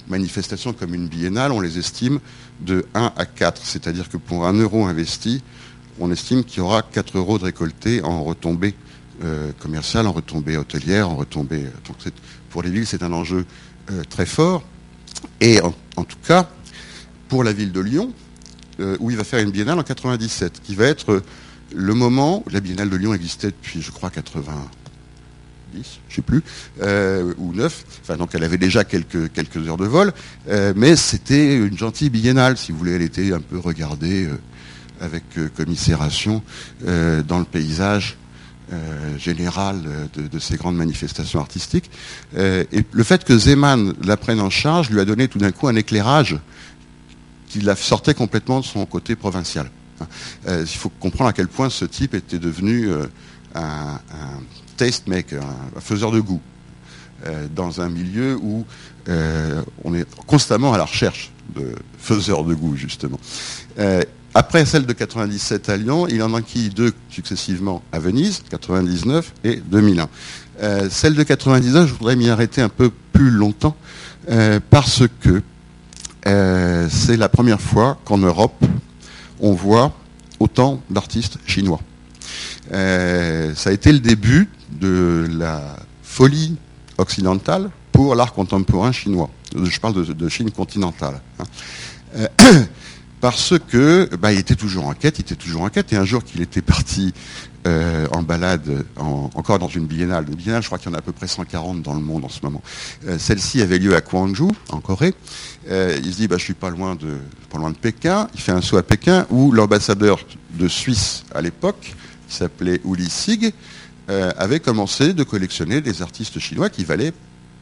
manifestation 0.09 0.73
comme 0.73 0.95
une 0.95 1.09
biennale, 1.09 1.51
on 1.51 1.61
les 1.61 1.79
estime 1.79 2.21
de 2.61 2.87
1 2.95 3.13
à 3.17 3.27
4, 3.27 3.61
c'est-à-dire 3.65 4.09
que 4.09 4.17
pour 4.17 4.47
un 4.47 4.53
euro 4.53 4.87
investi, 4.87 5.43
on 6.03 6.11
estime 6.11 6.43
qu'il 6.45 6.59
y 6.59 6.61
aura 6.61 6.83
4 6.83 7.17
euros 7.17 7.39
de 7.39 7.45
récoltés 7.45 8.03
en 8.03 8.25
retombées 8.25 8.75
euh, 9.23 9.53
commerciales, 9.61 10.09
en 10.09 10.13
retombées 10.13 10.57
hôtelières, 10.57 11.09
en 11.09 11.15
retombées. 11.15 11.67
Euh, 11.67 12.11
pour 12.51 12.63
les 12.63 12.71
villes, 12.71 12.87
c'est 12.87 13.05
un 13.05 13.13
enjeu 13.13 13.47
euh, 13.91 14.03
très 14.11 14.27
fort. 14.27 14.65
Et 15.41 15.61
en, 15.61 16.05
tout 16.05 16.17
cas, 16.27 16.49
pour 17.29 17.45
la 17.45 17.53
ville 17.53 17.71
de 17.71 17.81
Lyon, 17.81 18.13
où 18.99 19.11
il 19.13 19.17
va 19.17 19.23
faire 19.23 19.39
une 19.39 19.53
biennale 19.53 19.79
en 19.79 19.85
97, 19.85 20.61
qui 20.65 20.75
va 20.75 20.87
être 20.87 21.23
le 21.73 21.95
moment, 21.95 22.43
la 22.51 22.59
biennale 22.59 22.91
de 22.91 22.97
Lyon 22.97 23.15
existait 23.15 23.49
depuis, 23.49 23.81
je 23.81 23.93
crois, 23.93 24.11
90, 24.11 24.59
je 25.75 25.79
ne 25.79 25.83
sais 26.11 26.23
plus, 26.23 26.43
ou 27.39 27.53
9, 27.55 27.85
enfin 28.01 28.17
donc 28.17 28.31
elle 28.35 28.43
avait 28.43 28.59
déjà 28.59 28.83
quelques 28.83 29.69
heures 29.69 29.77
de 29.77 29.87
vol, 29.87 30.13
mais 30.75 30.97
c'était 30.97 31.55
une 31.55 31.79
gentille 31.79 32.11
biennale, 32.11 32.57
si 32.57 32.73
vous 32.73 32.79
voulez, 32.79 32.93
elle 32.93 33.03
était 33.03 33.33
un 33.33 33.41
peu 33.41 33.59
regardée 33.59 34.29
avec 35.01 35.25
euh, 35.37 35.49
commisération 35.55 36.43
euh, 36.87 37.23
dans 37.23 37.39
le 37.39 37.45
paysage 37.45 38.17
euh, 38.73 39.19
général 39.19 39.83
de, 40.15 40.39
ces 40.39 40.57
grandes 40.57 40.77
manifestations 40.77 41.41
artistiques. 41.41 41.91
et 42.37 42.85
le 42.91 43.05
fait 43.05 43.25
que 43.25 43.37
Zeman 43.37 43.93
la 44.03 44.17
prenne 44.17 44.41
en 44.41 44.49
charge 44.49 44.89
lui 44.89 45.01
a 45.01 45.05
donné 45.05 45.29
tout 45.29 45.39
d'un 45.39 45.51
coup 45.51 45.69
un 45.69 45.77
éclairage 45.77 46.39
qui 47.49 47.61
la 47.61 47.77
sortait 47.77 48.15
complètement 48.15 48.61
de 48.61 48.65
son 48.65 48.87
côté 48.87 49.15
provincial. 49.15 49.71
Hein. 50.01 50.07
il 50.61 50.67
faut 50.67 50.89
comprendre 50.89 51.29
à 51.29 51.33
quel 51.35 51.49
point 51.49 51.69
ce 51.69 51.85
type 51.85 52.15
était 52.15 52.39
devenu 52.39 52.89
un, 53.55 54.01
taste 54.79 55.07
maker, 55.07 55.43
un, 55.77 55.81
faiseur 55.81 56.11
de 56.11 56.21
goût, 56.21 56.41
dans 57.55 57.83
un 57.83 57.91
milieu 57.91 58.39
où 58.41 58.65
on 59.85 59.95
est 59.95 60.09
constamment 60.27 60.73
à 60.73 60.79
la 60.79 60.87
recherche 60.87 61.31
de 61.55 61.75
faiseurs 61.99 62.45
de 62.45 62.55
goût, 62.55 62.75
justement. 62.75 63.21
Après 64.35 64.65
celle 64.65 64.87
de 64.87 64.93
97 64.95 65.69
à 65.69 65.77
Lyon, 65.77 66.07
il 66.09 66.23
en 66.23 66.33
enquille 66.33 66.71
deux 66.71 66.95
successivement 67.11 67.83
à 67.93 67.99
Venise, 67.99 68.43
99 68.49 69.31
et 69.45 69.57
2001. 69.57 70.09
Euh, 70.62 70.89
celle 70.91 71.15
de 71.15 71.23
99, 71.23 71.87
je 71.87 71.93
voudrais 71.93 72.17
m'y 72.17 72.31
arrêter 72.31 72.62
un 72.62 72.71
peu 72.71 72.91
plus 73.12 73.31
longtemps 73.31 73.77
euh, 74.31 74.59
parce 74.71 75.03
que 75.21 75.43
euh, 76.27 76.89
c'est 76.91 77.19
la 77.19 77.29
première 77.29 77.61
fois 77.61 77.99
qu'en 78.07 78.17
Europe, 78.17 78.65
on 79.41 79.53
voit 79.53 79.93
autant 80.41 80.81
d'artistes 80.89 81.39
chinois. 81.47 81.81
ça 82.71 83.69
a 83.69 83.73
été 83.73 83.93
le 83.93 84.01
début 84.01 84.49
de 84.71 85.27
la 85.31 85.77
folie 86.03 86.57
occidentale 86.97 87.69
pour 87.91 88.15
l'art 88.15 88.33
contemporain 88.33 88.93
chinois. 88.93 89.29
Je 89.55 89.79
parle 89.79 90.07
de, 90.07 90.29
Chine 90.31 90.51
continentale. 90.51 91.21
Hein 91.39 92.65
parce 93.23 93.55
que 93.57 94.11
bah, 94.17 94.33
il 94.33 94.41
était 94.41 94.57
toujours 94.57 94.88
en 94.88 94.95
quête, 94.95 95.21
il 95.21 95.23
était 95.23 95.37
toujours 95.37 95.62
en 95.62 95.69
quête, 95.69 95.93
et 95.93 95.97
un 95.97 96.05
jour 96.05 96.25
qu'il 96.25 96.43
était 96.43 96.61
parti 96.61 97.14
euh, 97.69 98.09
en 98.11 98.23
balade, 98.23 98.85
encore 98.97 99.61
dans 99.61 99.69
une 99.69 99.87
biennale, 99.87 100.26
une 100.29 100.35
biennale, 100.35 100.61
je 100.61 100.67
crois 100.67 100.76
qu'il 100.76 100.91
y 100.91 100.93
en 100.93 100.97
a 100.97 100.99
à 100.99 101.02
peu 101.02 101.12
près 101.12 101.29
140 101.29 101.83
dans 101.83 101.95
le 101.95 102.00
monde 102.00 102.25
en 102.25 102.29
ce 102.29 102.41
moment. 102.43 102.61
Euh, 103.07 103.19
celle-ci 103.21 103.62
avait 103.62 103.79
lieu 103.79 103.95
à 103.95 104.00
Gwangju, 104.00 104.49
en 104.71 104.81
Corée. 104.81 105.14
Euh, 105.71 105.97
il 106.02 106.12
se 106.12 106.17
dit, 106.17 106.26
bah, 106.26 106.37
je 106.37 106.43
suis 106.43 106.55
pas 106.55 106.71
loin 106.71 106.97
de, 106.97 107.17
pas 107.49 107.59
loin 107.59 107.71
de 107.71 107.76
Pékin. 107.76 108.26
Il 108.35 108.41
fait 108.41 108.50
un 108.50 108.61
saut 108.61 108.76
à 108.76 108.83
Pékin 108.83 109.25
où 109.31 109.52
l'ambassadeur 109.52 110.19
de 110.59 110.67
Suisse 110.67 111.23
à 111.33 111.43
l'époque, 111.43 111.95
qui 112.26 112.35
s'appelait 112.35 112.81
Uli 112.85 113.09
Sig, 113.09 113.55
avait 114.09 114.61
commencé 114.61 115.14
de 115.14 115.23
collectionner 115.23 115.81
des 115.81 116.02
artistes 116.02 116.38
chinois 116.38 116.69
qui 116.69 116.85
valaient 116.85 117.14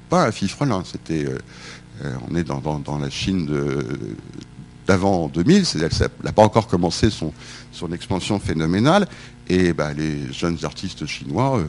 pas 0.09 0.26
un 0.26 0.33
fifrelin. 0.33 0.83
C'était, 0.90 1.29
on 2.29 2.35
est 2.35 2.43
dans 2.43 2.99
la 3.00 3.11
Chine 3.11 3.47
de, 3.47 3.87
d'avant 4.91 5.29
2000, 5.29 5.67
c'est-à-dire 5.67 5.97
qu'elle 5.97 6.09
n'a 6.25 6.33
pas 6.33 6.43
encore 6.43 6.67
commencé 6.67 7.11
son, 7.11 7.33
expansion 7.93 8.41
phénoménale, 8.41 9.07
et 9.49 9.73
bah, 9.73 9.93
les 9.97 10.33
jeunes 10.33 10.59
artistes 10.65 11.07
chinois 11.07 11.59
euh, 11.59 11.65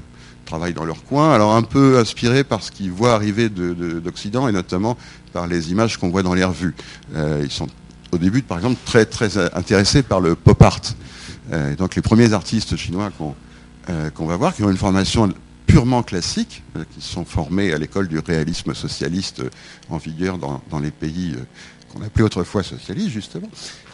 travaillent 0.45 0.73
dans 0.73 0.85
leur 0.85 1.03
coin, 1.03 1.31
alors 1.31 1.55
un 1.55 1.61
peu 1.61 1.99
inspirés 1.99 2.43
par 2.43 2.63
ce 2.63 2.71
qu'ils 2.71 2.91
voient 2.91 3.13
arriver 3.13 3.47
d'Occident, 3.49 4.47
et 4.47 4.51
notamment 4.51 4.97
par 5.33 5.45
les 5.45 5.71
images 5.71 5.97
qu'on 5.97 6.09
voit 6.09 6.23
dans 6.23 6.33
les 6.33 6.43
revues. 6.43 6.73
Euh, 7.15 7.41
ils 7.43 7.51
sont 7.51 7.67
au 8.11 8.17
début, 8.17 8.41
par 8.41 8.57
exemple, 8.57 8.79
très, 8.85 9.05
très 9.05 9.37
intéressés 9.55 10.01
par 10.01 10.19
le 10.19 10.33
pop 10.33 10.59
art. 10.63 10.81
Euh, 11.53 11.75
donc 11.75 11.95
les 11.95 12.01
premiers 12.01 12.33
artistes 12.33 12.75
chinois 12.75 13.11
qu'on 14.15 14.25
va 14.25 14.35
voir, 14.35 14.55
qui 14.55 14.63
ont 14.63 14.71
une 14.71 14.77
formation 14.77 15.31
purement 15.67 16.01
classique, 16.01 16.63
qui 16.95 17.01
sont 17.05 17.23
formés 17.23 17.71
à 17.71 17.77
l'école 17.77 18.07
du 18.07 18.17
réalisme 18.17 18.73
socialiste 18.73 19.43
en 19.89 19.97
vigueur 19.97 20.39
dans 20.39 20.79
les 20.79 20.91
pays 20.91 21.35
qu'on 21.91 22.01
appelait 22.01 22.23
autrefois 22.23 22.63
socialiste, 22.63 23.09
justement, 23.09 23.49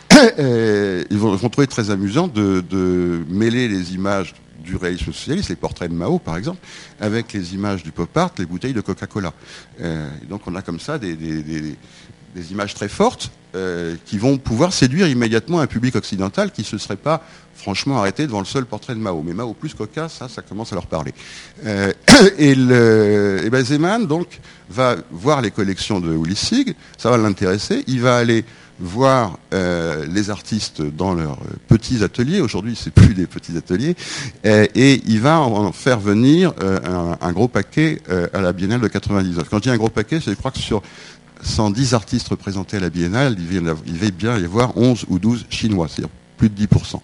ils 0.39 1.17
vont, 1.17 1.37
trouver 1.49 1.67
très 1.67 1.91
amusant 1.91 2.27
de, 2.27 3.23
mêler 3.29 3.67
les 3.67 3.93
images 3.93 4.33
du 4.63 4.75
réalisme 4.75 5.13
socialiste, 5.13 5.49
les 5.49 5.55
portraits 5.55 5.89
de 5.89 5.95
Mao 5.95 6.19
par 6.19 6.35
exemple, 6.35 6.59
avec 6.99 7.31
les 7.33 7.53
images 7.53 7.83
du 7.83 7.91
pop 7.91 8.15
art, 8.17 8.31
les 8.37 8.45
bouteilles 8.45 8.73
de 8.73 8.81
Coca-Cola. 8.81 9.33
Euh, 9.81 10.09
donc 10.29 10.41
on 10.47 10.55
a 10.55 10.61
comme 10.61 10.79
ça 10.79 10.97
des, 10.99 11.15
images 12.51 12.73
très 12.73 12.89
fortes 12.89 13.31
euh, 13.55 13.95
qui 14.05 14.17
vont 14.17 14.37
pouvoir 14.37 14.73
séduire 14.73 15.07
immédiatement 15.07 15.59
un 15.59 15.67
public 15.67 15.95
occidental 15.95 16.51
qui 16.51 16.61
ne 16.61 16.67
se 16.67 16.77
serait 16.77 16.97
pas 16.97 17.23
franchement 17.57 17.97
arrêté 17.97 18.27
devant 18.27 18.39
le 18.39 18.45
seul 18.45 18.65
portrait 18.65 18.93
de 18.93 18.99
Mao. 18.99 19.23
Mais 19.25 19.33
Mao 19.33 19.53
plus 19.53 19.73
Coca, 19.73 20.07
ça, 20.07 20.29
ça 20.29 20.41
commence 20.41 20.71
à 20.71 20.75
leur 20.75 20.85
parler. 20.85 21.13
Euh, 21.65 21.91
et, 22.37 22.55
le, 22.55 23.47
ben 23.51 23.65
Zeman, 23.65 24.05
donc, 24.05 24.39
va 24.69 24.95
voir 25.11 25.41
les 25.41 25.51
collections 25.51 25.99
de 25.99 26.17
Sig, 26.35 26.75
ça 26.97 27.09
va 27.09 27.17
l'intéresser, 27.17 27.83
il 27.87 28.01
va 28.01 28.17
aller 28.17 28.45
voir 28.79 29.39
euh, 29.55 30.05
les 30.05 30.29
artistes 30.29 30.83
dans 30.83 31.15
leurs 31.15 31.39
petits 31.67 32.03
ateliers, 32.03 32.41
aujourd'hui 32.41 32.77
c'est 32.79 32.91
plus 32.91 33.15
des 33.15 33.25
petits 33.25 33.57
ateliers, 33.57 33.95
euh, 34.45 34.67
et 34.75 35.01
il 35.07 35.19
va 35.19 35.39
en 35.39 35.71
faire 35.71 35.99
venir 35.99 36.53
un, 36.59 37.31
gros 37.31 37.47
paquet 37.47 38.01
à 38.33 38.39
la 38.39 38.53
Biennale 38.53 38.81
de 38.81 38.87
99. 38.87 39.47
Quand 39.49 39.57
je 39.57 39.63
dis 39.63 39.69
un 39.69 39.77
gros 39.77 39.89
paquet, 39.89 40.19
je 40.19 40.31
crois 40.33 40.51
que 40.51 40.59
sur 40.59 40.83
110 41.41 41.95
artistes 41.95 42.27
représentés 42.27 42.77
à 42.77 42.81
la 42.81 42.89
Biennale, 42.89 43.35
il 43.39 43.97
va 43.97 44.11
bien 44.11 44.37
y 44.37 44.45
avoir 44.45 44.77
11 44.77 45.05
ou 45.09 45.17
12 45.17 45.47
chinois, 45.49 45.87
plus 46.37 46.49
de 46.49 46.65
10%. 46.65 47.01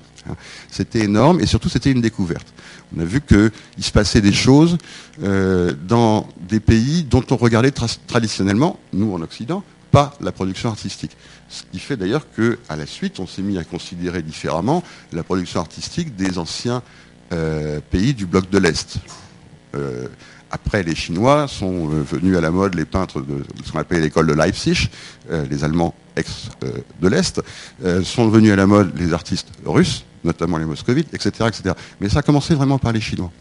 C'était 0.70 1.02
énorme 1.02 1.42
et 1.42 1.46
surtout 1.46 1.70
c'était 1.70 1.92
une 1.92 2.02
découverte. 2.02 2.54
On 2.96 3.02
a 3.02 3.06
vu 3.06 3.22
qu'il 3.22 3.52
se 3.80 3.92
passait 3.92 4.22
des 4.22 4.32
choses 4.32 4.78
euh, 5.24 5.74
dans 5.88 6.28
des 6.48 6.60
pays 6.60 7.04
dont 7.04 7.24
on 7.32 7.36
regardait 7.36 7.72
traditionnellement, 7.72 8.80
nous 8.94 9.14
en 9.14 9.22
Occident, 9.22 9.64
pas 9.92 10.16
la 10.22 10.32
production 10.32 10.70
artistique. 10.70 11.16
Ce 11.50 11.64
qui 11.72 11.80
fait 11.80 11.98
d'ailleurs 11.98 12.26
qu'à 12.36 12.76
la 12.76 12.86
suite, 12.86 13.20
on 13.20 13.28
s'est 13.28 13.42
mis 13.42 13.58
à 13.58 13.64
considérer 13.64 14.22
différemment 14.22 14.84
la 15.12 15.24
production 15.24 15.60
artistique 15.60 16.16
des 16.16 16.38
anciens 16.38 16.82
euh, 17.32 17.80
pays 17.92 18.14
du 18.14 18.26
bloc 18.26 18.50
de 18.50 18.58
l'Est. 18.58 18.98
Euh, 19.76 20.08
après 20.52 20.84
les 20.84 20.94
Chinois 20.94 21.48
sont 21.48 21.88
venus 21.88 22.38
à 22.38 22.42
la 22.42 22.52
mode 22.52 22.76
les 22.76 22.86
peintres 22.86 23.22
de, 23.22 23.44
ce 23.66 23.72
qu'on 23.72 23.80
appelle 23.80 24.02
l'école 24.02 24.28
de 24.28 24.34
Leipzig, 24.34 24.88
les 25.32 25.64
Allemands 25.64 25.96
ex 26.16 26.50
de 27.02 27.08
l'Est, 27.08 27.42
sont 28.04 28.30
venus 28.30 28.52
à 28.52 28.56
la 28.56 28.68
mode 28.68 28.92
les 28.98 29.14
artistes 29.14 29.48
russes, 29.66 30.06
notamment 30.24 30.58
les 30.58 30.66
moscovites, 30.66 31.14
etc., 31.14 31.50
etc. 31.50 31.76
Mais 32.00 32.10
ça 32.10 32.20
a 32.20 32.22
commencé 32.22 32.56
vraiment 32.56 32.80
par 32.80 32.92
les 32.92 33.02
Chinois. 33.02 33.32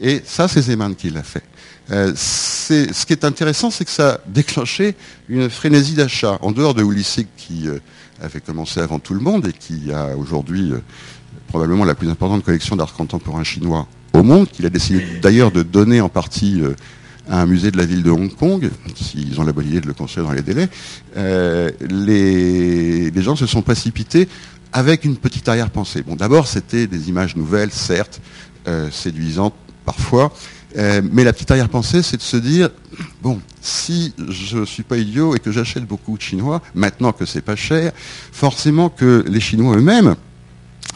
Et 0.00 0.22
ça, 0.24 0.48
c'est 0.48 0.62
Zeman 0.62 0.94
qui 0.94 1.10
l'a 1.10 1.22
fait. 1.22 1.44
Euh, 1.90 2.12
ce 2.16 3.04
qui 3.04 3.12
est 3.12 3.24
intéressant, 3.24 3.70
c'est 3.70 3.84
que 3.84 3.90
ça 3.90 4.14
a 4.14 4.18
déclenché 4.26 4.94
une 5.28 5.50
frénésie 5.50 5.94
d'achat. 5.94 6.38
En 6.40 6.50
dehors 6.50 6.74
de 6.74 6.82
Ulyssic, 6.82 7.28
qui 7.36 7.68
euh, 7.68 7.78
avait 8.20 8.40
commencé 8.40 8.80
avant 8.80 8.98
tout 8.98 9.14
le 9.14 9.20
monde 9.20 9.46
et 9.46 9.52
qui 9.52 9.92
a 9.92 10.16
aujourd'hui 10.16 10.72
euh, 10.72 10.78
probablement 11.48 11.84
la 11.84 11.94
plus 11.94 12.08
importante 12.08 12.42
collection 12.42 12.76
d'art 12.76 12.94
contemporain 12.94 13.44
chinois 13.44 13.86
au 14.14 14.22
monde, 14.22 14.48
qu'il 14.48 14.64
a 14.64 14.70
décidé 14.70 15.04
d'ailleurs 15.20 15.50
de 15.50 15.62
donner 15.62 16.00
en 16.00 16.08
partie 16.08 16.62
à 17.28 17.42
un 17.42 17.46
musée 17.46 17.70
de 17.70 17.76
la 17.78 17.86
ville 17.86 18.02
de 18.02 18.10
Hong 18.10 18.34
Kong, 18.34 18.70
s'ils 18.94 19.40
ont 19.40 19.44
la 19.44 19.52
bonne 19.52 19.66
idée 19.66 19.80
de 19.80 19.86
le 19.86 19.94
construire 19.94 20.26
dans 20.26 20.32
les 20.32 20.42
délais, 20.42 20.68
les, 21.16 23.10
les 23.10 23.22
gens 23.22 23.36
se 23.36 23.46
sont 23.46 23.62
précipités 23.62 24.28
avec 24.74 25.04
une 25.04 25.16
petite 25.16 25.48
arrière-pensée. 25.48 26.02
Bon, 26.02 26.16
d'abord, 26.16 26.48
c'était 26.48 26.88
des 26.88 27.08
images 27.08 27.36
nouvelles, 27.36 27.70
certes, 27.70 28.20
euh, 28.66 28.90
séduisantes 28.90 29.54
parfois, 29.86 30.32
euh, 30.76 31.00
mais 31.12 31.22
la 31.22 31.32
petite 31.32 31.52
arrière-pensée, 31.52 32.02
c'est 32.02 32.16
de 32.16 32.22
se 32.22 32.36
dire, 32.36 32.70
bon, 33.22 33.40
si 33.60 34.12
je 34.28 34.58
ne 34.58 34.64
suis 34.64 34.82
pas 34.82 34.96
idiot 34.96 35.36
et 35.36 35.38
que 35.38 35.52
j'achète 35.52 35.84
beaucoup 35.84 36.16
de 36.16 36.22
chinois, 36.22 36.60
maintenant 36.74 37.12
que 37.12 37.24
c'est 37.24 37.40
pas 37.40 37.54
cher, 37.54 37.92
forcément 38.32 38.88
que 38.88 39.24
les 39.28 39.38
Chinois 39.38 39.76
eux-mêmes, 39.76 40.16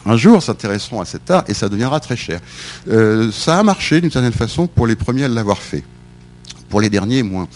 un 0.05 0.17
jour 0.17 0.43
s'intéresseront 0.43 0.99
à 0.99 1.05
cet 1.05 1.31
art 1.31 1.45
et 1.47 1.53
ça 1.53 1.69
deviendra 1.69 2.01
très 2.01 2.17
cher. 2.17 2.41
Euh, 2.89 3.31
ça 3.31 3.59
a 3.59 3.63
marché 3.63 4.01
d'une 4.01 4.11
certaine 4.11 4.33
façon 4.33 4.67
pour 4.67 4.87
les 4.87 4.95
premiers 4.97 5.23
à 5.23 5.29
l'avoir 5.29 5.59
fait. 5.59 5.83
Pour 6.69 6.81
les 6.81 6.89
derniers, 6.89 7.23
moins. 7.23 7.47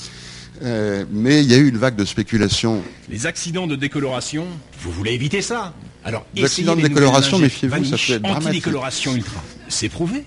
mais 0.62 1.43
il 1.43 1.51
y 1.51 1.53
a 1.53 1.58
eu 1.58 1.67
une 1.67 1.77
vague 1.77 1.96
de 1.96 2.05
spéculation. 2.05 2.82
Les 3.10 3.25
accidents 3.25 3.67
de 3.67 3.75
décoloration, 3.75 4.46
vous 4.82 4.91
voulez 4.91 5.12
éviter 5.12 5.41
ça 5.41 5.74
alors, 6.05 6.25
L'accident 6.36 6.75
de 6.75 6.82
décoloration, 6.82 7.39
méfiez-vous, 7.39 7.86
ça 7.86 7.96
peut 7.96 8.13
être 8.13 8.22
dramatique. 8.22 8.48
Anti-décoloration 8.48 9.15
ultra. 9.15 9.41
C'est 9.70 9.89
prouvé. 9.89 10.25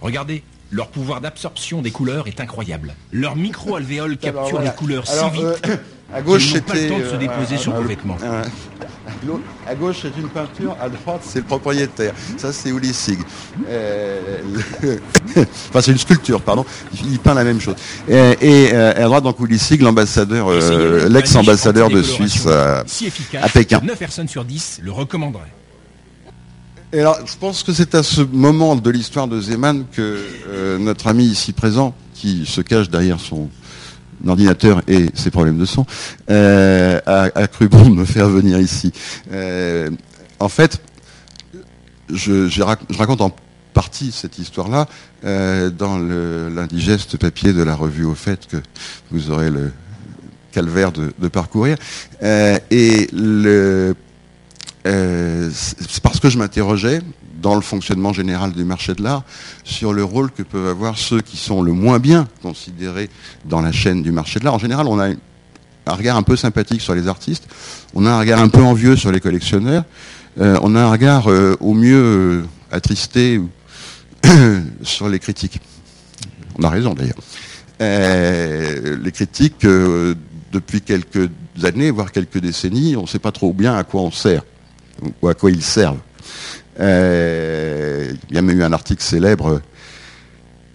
Regardez, 0.00 0.42
leur 0.70 0.88
pouvoir 0.88 1.20
d'absorption 1.20 1.82
des 1.82 1.90
couleurs 1.90 2.28
est 2.28 2.40
incroyable. 2.40 2.94
Leur 3.12 3.36
micro-alvéole 3.36 4.16
capture 4.18 4.60
les 4.60 4.70
couleurs 4.70 5.06
si 5.06 5.30
vite 5.30 5.44
euh, 5.66 5.76
à 6.12 6.22
gauche, 6.22 6.52
c'était 6.52 6.60
pas 6.60 6.74
le 6.74 6.88
temps 6.88 6.98
de 6.98 7.04
se 7.04 7.16
déposer 7.16 7.56
sur 7.56 7.72
vos 7.72 7.82
vêtements. 7.82 8.16
À 9.66 9.74
gauche, 9.74 9.98
c'est 10.02 10.20
une 10.20 10.28
peinture. 10.28 10.76
À 10.80 10.88
droite, 10.88 11.20
c'est 11.24 11.40
le 11.40 11.44
propriétaire. 11.44 12.14
Ça, 12.36 12.52
c'est 12.52 12.70
Uli 12.70 12.92
Sig. 12.92 13.18
Euh, 13.68 14.18
enfin, 15.36 15.80
c'est 15.80 15.92
une 15.92 15.98
sculpture, 15.98 16.40
pardon. 16.40 16.64
Il 17.04 17.18
peint 17.18 17.34
la 17.34 17.44
même 17.44 17.60
chose. 17.60 17.74
Et, 18.08 18.70
euh, 18.72 18.92
à 18.96 19.04
droite, 19.04 19.24
donc, 19.24 19.38
Uli 19.40 19.58
Sig, 19.58 19.82
l'ambassadeur, 19.82 20.50
euh, 20.50 21.08
l'ex-ambassadeur 21.08 21.90
de 21.90 22.02
Suisse 22.02 22.46
à, 22.46 22.82
si 22.86 23.06
efficace, 23.06 23.44
à 23.44 23.48
Pékin. 23.48 23.80
9 23.82 23.98
personnes 23.98 24.28
sur 24.28 24.44
10 24.44 24.80
le 24.82 24.92
recommanderaient. 24.92 25.52
Et 26.92 27.00
alors, 27.00 27.18
je 27.24 27.36
pense 27.36 27.62
que 27.62 27.72
c'est 27.72 27.94
à 27.94 28.02
ce 28.02 28.20
moment 28.20 28.74
de 28.74 28.90
l'histoire 28.90 29.28
de 29.28 29.40
Zeman 29.40 29.84
que 29.92 30.18
notre 30.78 31.06
ami 31.06 31.24
ici 31.24 31.52
présent, 31.52 31.94
qui 32.14 32.46
se 32.46 32.60
cache 32.60 32.90
derrière 32.90 33.20
son, 33.20 33.48
ordinateur 34.26 34.82
et 34.88 35.06
ses 35.14 35.30
problèmes 35.30 35.58
de 35.58 35.64
son, 35.64 35.86
euh, 36.30 37.00
a, 37.06 37.46
cru 37.46 37.68
bon 37.68 37.88
de 37.88 37.94
me 37.94 38.04
faire 38.04 38.28
venir 38.28 38.58
ici. 38.58 38.92
Euh, 39.32 39.90
en 40.38 40.48
fait, 40.48 40.80
je, 42.12 42.62
raconte 42.96 43.20
en 43.20 43.34
partie 43.72 44.12
cette 44.12 44.38
histoire-là 44.38 44.88
euh, 45.24 45.70
dans 45.70 45.98
l'indigeste 45.98 47.16
papier 47.16 47.52
de 47.52 47.62
la 47.62 47.74
revue 47.74 48.04
au 48.04 48.14
fait 48.14 48.46
que 48.46 48.56
vous 49.10 49.30
aurez 49.30 49.50
le 49.50 49.72
calvaire 50.52 50.90
de, 50.92 51.28
parcourir. 51.28 51.76
et 52.22 53.08
c'est 54.82 56.02
parce 56.02 56.18
que 56.18 56.28
je 56.28 56.38
m'interrogeais 56.38 57.00
dans 57.40 57.54
le 57.54 57.60
fonctionnement 57.60 58.12
général 58.12 58.52
du 58.52 58.64
marché 58.64 58.94
de 58.94 59.02
l'art 59.02 59.22
sur 59.64 59.92
le 59.92 60.04
rôle 60.04 60.30
que 60.30 60.42
peuvent 60.42 60.68
avoir 60.68 60.98
ceux 60.98 61.20
qui 61.20 61.36
sont 61.36 61.62
le 61.62 61.72
moins 61.72 61.98
bien 61.98 62.28
considérés 62.42 63.08
dans 63.44 63.60
la 63.60 63.72
chaîne 63.72 64.02
du 64.02 64.12
marché 64.12 64.40
de 64.40 64.44
l'art. 64.44 64.54
En 64.54 64.58
général, 64.58 64.86
on 64.86 64.98
a 64.98 65.08
un 65.86 65.94
regard 65.94 66.16
un 66.16 66.22
peu 66.22 66.36
sympathique 66.36 66.80
sur 66.80 66.94
les 66.94 67.08
artistes, 67.08 67.48
on 67.94 68.06
a 68.06 68.10
un 68.10 68.18
regard 68.18 68.40
un 68.40 68.48
peu 68.48 68.62
envieux 68.62 68.96
sur 68.96 69.10
les 69.10 69.20
collectionneurs, 69.20 69.84
euh, 70.38 70.58
on 70.62 70.76
a 70.76 70.80
un 70.80 70.90
regard 70.90 71.30
euh, 71.30 71.56
au 71.60 71.74
mieux 71.74 72.02
euh, 72.02 72.42
attristé 72.70 73.40
sur 74.82 75.08
les 75.08 75.18
critiques. 75.18 75.60
On 76.58 76.62
a 76.62 76.70
raison 76.70 76.94
d'ailleurs. 76.94 77.16
les 77.80 79.12
critiques, 79.12 79.66
depuis 80.52 80.82
quelques 80.82 81.30
années, 81.62 81.90
voire 81.90 82.12
quelques 82.12 82.38
décennies, 82.38 82.96
on 82.96 83.02
ne 83.02 83.06
sait 83.06 83.18
pas 83.18 83.32
trop 83.32 83.52
bien 83.52 83.74
à 83.74 83.84
quoi 83.84 84.02
on 84.02 84.10
sert 84.10 84.42
ou 85.22 85.28
à 85.28 85.34
quoi 85.34 85.50
ils 85.50 85.62
servent. 85.62 86.00
Euh, 86.80 88.12
il 88.30 88.34
y 88.34 88.38
a 88.38 88.42
même 88.42 88.58
eu 88.58 88.62
un 88.62 88.72
article 88.72 89.02
célèbre 89.02 89.60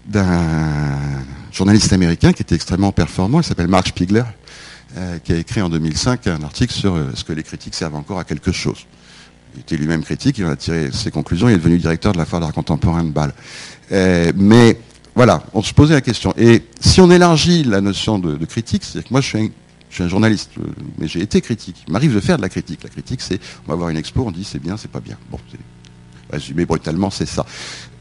d'un 0.07 1.23
journaliste 1.51 1.93
américain 1.93 2.31
qui 2.31 2.43
était 2.43 2.55
extrêmement 2.55 2.91
performant, 2.91 3.39
il 3.39 3.43
s'appelle 3.43 3.67
Mark 3.67 3.87
Spiegler, 3.87 4.23
euh, 4.97 5.17
qui 5.19 5.33
a 5.33 5.37
écrit 5.37 5.61
en 5.61 5.69
2005 5.69 6.27
un 6.27 6.43
article 6.43 6.73
sur 6.73 6.95
euh, 6.95 7.09
ce 7.15 7.23
que 7.23 7.33
les 7.33 7.43
critiques 7.43 7.73
servent 7.73 7.95
encore 7.95 8.19
à 8.19 8.23
quelque 8.23 8.51
chose. 8.51 8.85
Il 9.55 9.61
était 9.61 9.77
lui-même 9.77 10.03
critique, 10.03 10.37
il 10.37 10.45
en 10.45 10.49
a 10.49 10.55
tiré 10.55 10.91
ses 10.91 11.11
conclusions, 11.11 11.49
il 11.49 11.53
est 11.53 11.57
devenu 11.57 11.77
directeur 11.77 12.11
de 12.11 12.17
la 12.17 12.25
Foire 12.25 12.41
d'art 12.41 12.53
contemporain 12.53 13.03
de 13.03 13.09
Bâle. 13.09 13.33
mais 13.89 14.77
voilà, 15.15 15.43
on 15.53 15.61
se 15.61 15.73
posait 15.73 15.93
la 15.93 16.01
question. 16.01 16.33
Et 16.37 16.61
si 16.81 16.99
on 16.99 17.09
élargit 17.09 17.63
la 17.63 17.79
notion 17.79 18.19
de, 18.19 18.43
critique, 18.45 18.83
c'est-à-dire 18.83 19.07
que 19.07 19.13
moi 19.13 19.21
je 19.21 19.27
suis 19.27 20.03
un 20.03 20.09
journaliste, 20.09 20.51
mais 20.97 21.07
j'ai 21.07 21.21
été 21.21 21.39
critique. 21.39 21.85
Il 21.87 21.93
m'arrive 21.93 22.13
de 22.13 22.19
faire 22.19 22.35
de 22.35 22.41
la 22.41 22.49
critique. 22.49 22.83
La 22.83 22.89
critique, 22.89 23.21
c'est, 23.21 23.39
on 23.65 23.71
va 23.71 23.75
voir 23.75 23.89
une 23.89 23.97
expo, 23.97 24.25
on 24.27 24.31
dit 24.31 24.43
c'est 24.43 24.61
bien, 24.61 24.75
c'est 24.75 24.91
pas 24.91 24.99
bien. 24.99 25.17
Résumé 26.31 26.65
brutalement, 26.65 27.09
c'est 27.09 27.25
ça. 27.25 27.45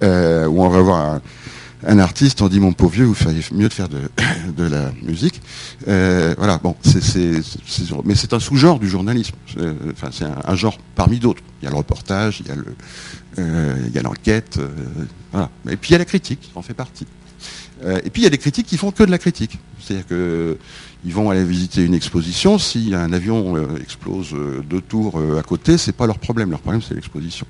Euh, 0.03 0.47
où 0.47 0.63
on 0.63 0.69
va 0.69 0.81
voir 0.81 1.21
un, 1.87 1.99
artiste, 1.99 2.43
on 2.43 2.49
dit 2.49 2.61
mon 2.61 2.73
pauvre 2.73 2.93
vieux, 2.93 3.05
vous 3.05 3.15
feriez 3.15 3.41
mieux 3.53 3.69
de 3.69 3.73
faire 3.73 3.89
de, 3.89 4.09
la 4.59 4.91
musique. 5.03 5.41
Euh, 5.89 6.35
voilà, 6.39 6.59
bon, 6.59 6.77
mais 8.05 8.15
c'est 8.15 8.33
un 8.33 8.41
sous-genre 8.41 8.79
du 8.79 8.89
journalisme. 8.89 9.35
Euh, 9.59 9.75
c'est 10.13 10.25
un, 10.25 10.55
genre 10.55 10.79
parmi 10.95 11.19
d'autres. 11.19 11.43
Il 11.61 11.65
y 11.65 11.69
a 11.69 11.71
le 11.71 11.77
reportage, 11.77 12.41
il 12.41 12.47
y 12.47 12.51
a 12.51 12.55
euh, 13.39 14.03
l'enquête. 14.03 14.59
Et 15.69 15.77
puis 15.77 15.91
il 15.91 15.93
y 15.93 15.97
a 15.97 15.99
la 15.99 16.05
critique, 16.05 16.51
en 16.55 16.63
fait 16.63 16.75
partie. 16.75 17.07
et 17.83 18.11
puis 18.11 18.23
il 18.23 18.25
y 18.25 18.29
a 18.29 18.31
des 18.31 18.39
critiques 18.39 18.67
qui 18.67 18.77
font 18.77 18.91
que 18.91 19.05
de 19.05 19.11
la 19.11 19.19
critique. 19.19 19.59
C'est-à-dire 19.81 20.07
que 20.07 20.59
ils 21.05 21.13
vont 21.13 21.29
aller 21.29 21.45
visiter 21.45 21.85
une 21.85 21.93
exposition. 21.93 22.59
Si 22.59 22.95
un 22.95 23.13
avion 23.13 23.77
explose 23.79 24.35
deux 24.69 24.81
tours 24.81 25.21
à 25.39 25.43
côté, 25.43 25.77
c'est 25.77 25.93
pas 25.93 26.07
leur 26.07 26.19
problème. 26.19 26.51
Leur 26.51 26.61
problème, 26.61 26.81
c'est 26.81 26.95
l'exposition 26.95 27.47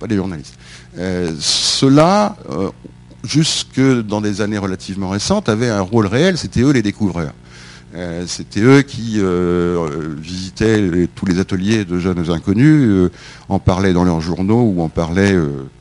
pas 0.00 0.08
des 0.08 0.16
journalistes. 0.16 0.54
Euh, 0.98 1.30
Ceux-là, 1.38 2.36
euh, 2.50 2.70
jusque 3.22 3.80
dans 3.80 4.20
des 4.20 4.40
années 4.40 4.58
relativement 4.58 5.10
récentes, 5.10 5.48
avaient 5.48 5.68
un 5.68 5.82
rôle 5.82 6.06
réel, 6.06 6.38
c'était 6.38 6.62
eux 6.62 6.72
les 6.72 6.82
découvreurs. 6.82 7.34
Euh, 7.94 8.24
c'était 8.26 8.60
eux 8.60 8.82
qui 8.82 9.20
visitaient 10.20 11.08
tous 11.14 11.26
les 11.26 11.38
ateliers 11.38 11.84
de 11.84 11.98
jeunes 11.98 12.30
inconnus, 12.30 13.10
en 13.48 13.58
parlaient 13.58 13.92
dans 13.92 14.04
leurs 14.04 14.20
journaux 14.20 14.62
ou 14.62 14.80
en 14.80 14.88
parlaient 14.88 15.36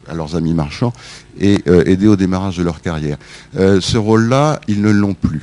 à 0.07 0.13
leurs 0.13 0.35
amis 0.35 0.53
marchands 0.53 0.93
et 1.39 1.63
aidaient 1.85 2.07
au 2.07 2.15
démarrage 2.15 2.57
de 2.57 2.63
leur 2.63 2.81
carrière. 2.81 3.17
ce 3.55 3.97
rôle-là, 3.97 4.59
ils 4.67 4.81
ne 4.81 4.89
l'ont 4.89 5.13
plus. 5.13 5.41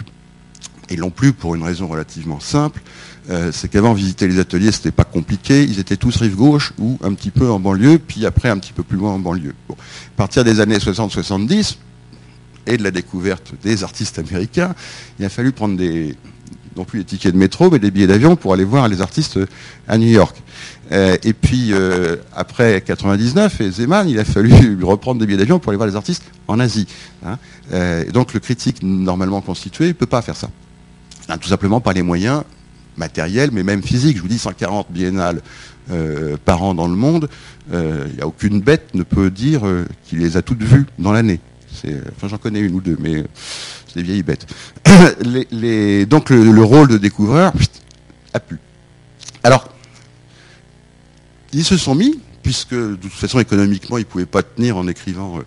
Ils 0.91 0.99
l'ont 0.99 1.11
plus 1.11 1.33
pour 1.33 1.55
une 1.55 1.63
raison 1.63 1.89
relativement 1.89 2.41
simple, 2.41 2.81
euh, 3.29 3.51
c'est 3.53 3.69
qu'avant 3.69 3.93
visiter 3.93 4.29
les 4.29 4.39
ateliers, 4.39 4.71
c'était 4.71 4.93
pas 4.93 5.05
compliqué. 5.05 5.65
Ils 5.65 5.81
étaient 5.81 5.97
tous 5.97 6.17
rive 6.17 6.37
gauche 6.37 6.73
ou 6.79 6.99
un 7.03 7.13
petit 7.15 7.31
peu 7.31 7.51
en 7.51 7.59
banlieue, 7.59 7.99
puis 7.99 8.25
après 8.25 8.49
un 8.49 8.59
petit 8.59 8.73
peu 8.73 8.83
plus 8.83 8.97
loin 8.97 9.13
en 9.13 9.19
banlieue. 9.19 9.55
À 9.71 9.75
partir 10.17 10.45
des 10.45 10.61
années 10.61 10.79
60-70 10.79 11.77
et 12.67 12.77
de 12.77 12.83
la 12.83 12.91
découverte 12.91 13.53
des 13.63 13.83
artistes 13.83 14.19
américains, 14.19 14.75
il 15.19 15.25
a 15.25 15.29
fallu 15.29 15.53
prendre 15.53 15.77
des 15.77 16.17
non 16.77 16.85
plus 16.85 16.99
des 16.99 17.05
tickets 17.07 17.33
de 17.33 17.39
métro, 17.39 17.71
mais 17.71 17.79
des 17.79 17.91
billets 17.91 18.07
d'avion 18.07 18.37
pour 18.37 18.53
aller 18.53 18.65
voir 18.65 18.87
les 18.87 19.01
artistes 19.01 19.41
à 19.89 19.97
New 19.97 20.09
York. 20.09 20.37
Euh, 20.93 21.17
et 21.25 21.33
puis 21.33 21.73
euh, 21.73 22.17
après 22.35 22.83
99 22.83 23.63
et 23.63 23.71
Zeman, 23.71 24.07
il 24.07 24.19
a 24.19 24.27
fallu 24.27 24.79
reprendre 24.83 25.19
des 25.19 25.27
billets 25.27 25.39
d'avion 25.39 25.59
pour 25.59 25.71
aller 25.71 25.79
voir 25.79 25.89
les 25.89 25.97
artistes 25.97 26.23
en 26.49 26.61
Asie. 26.61 26.87
Hein. 27.25 27.39
donc 28.13 28.35
le 28.35 28.41
critique 28.41 28.83
normalement 28.83 29.41
constitué, 29.41 29.89
il 29.89 29.95
peut 29.95 30.05
pas 30.05 30.21
faire 30.21 30.37
ça. 30.37 30.51
Hein, 31.29 31.39
tout 31.39 31.49
simplement 31.49 31.81
par 31.81 31.95
les 31.95 32.03
moyens 32.03 32.43
matériel, 32.99 33.51
mais 33.53 33.63
même 33.63 33.83
physique. 33.83 34.17
Je 34.17 34.23
vous 34.23 34.29
dis 34.29 34.39
140 34.39 34.91
biennales 34.91 35.41
euh, 35.91 36.37
par 36.45 36.63
an 36.63 36.75
dans 36.75 36.89
le 36.89 36.97
monde. 36.97 37.29
Il 37.69 37.77
euh, 37.77 38.09
n'y 38.09 38.21
a 38.21 38.27
aucune 38.27 38.61
bête 38.61 38.95
ne 38.95 39.03
peut 39.03 39.31
dire 39.31 39.67
euh, 39.67 39.85
qu'il 40.05 40.19
les 40.19 40.37
a 40.37 40.43
toutes 40.43 40.63
vues 40.63 40.87
dans 40.99 41.13
l'année. 41.13 41.41
Enfin, 42.17 42.27
j'en 42.29 42.39
connais 42.39 42.61
une 42.61 42.75
ou 42.75 42.81
deux, 42.81 42.97
mais 42.99 43.25
c'est 43.87 43.97
des 43.97 44.03
vieilles 44.03 44.23
bêtes. 44.23 44.47
donc 46.09 46.31
le, 46.31 46.63
rôle 46.63 46.89
de 46.89 46.97
découvreur 46.97 47.53
a 48.33 48.41
pu. 48.41 48.59
Alors, 49.45 49.69
ils 51.53 51.65
se 51.65 51.77
sont 51.77 51.95
mis, 51.95 52.19
puisque 52.43 52.75
de 52.75 52.97
toute 52.97 53.13
façon 53.13 53.39
économiquement, 53.39 53.99
ils 53.99 54.03
ne 54.03 54.07
pouvaient 54.07 54.27
pas 54.27 54.43
tenir 54.43 54.77
en 54.79 54.89
écrivant 54.89 55.41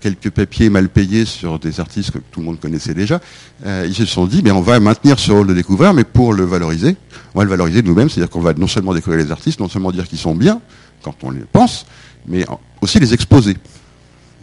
quelques 0.00 0.30
papiers 0.30 0.68
mal 0.68 0.88
payés 0.88 1.24
sur 1.24 1.58
des 1.58 1.80
artistes 1.80 2.10
que 2.10 2.18
tout 2.18 2.40
le 2.40 2.46
monde 2.46 2.60
connaissait 2.60 2.94
déjà, 2.94 3.20
ils 3.64 3.94
se 3.94 4.04
sont 4.04 4.26
dit, 4.26 4.42
mais 4.44 4.50
on 4.50 4.60
va 4.60 4.78
maintenir 4.80 5.18
ce 5.18 5.32
rôle 5.32 5.46
de 5.46 5.54
découvreur, 5.54 5.94
mais 5.94 6.04
pour 6.04 6.34
le 6.34 6.44
valoriser, 6.44 6.96
on 7.34 7.38
va 7.38 7.44
le 7.44 7.50
valoriser 7.50 7.82
nous-mêmes, 7.82 8.10
c'est-à-dire 8.10 8.28
qu'on 8.30 8.40
va 8.40 8.52
non 8.54 8.66
seulement 8.66 8.92
découvrir 8.92 9.24
les 9.24 9.30
artistes, 9.30 9.60
non 9.60 9.68
seulement 9.68 9.90
dire 9.90 10.06
qu'ils 10.06 10.18
sont 10.18 10.34
bien, 10.34 10.60
quand 11.02 11.14
on 11.22 11.30
les 11.30 11.44
pense, 11.50 11.86
mais 12.26 12.44
aussi 12.82 13.00
les 13.00 13.14
exposer, 13.14 13.56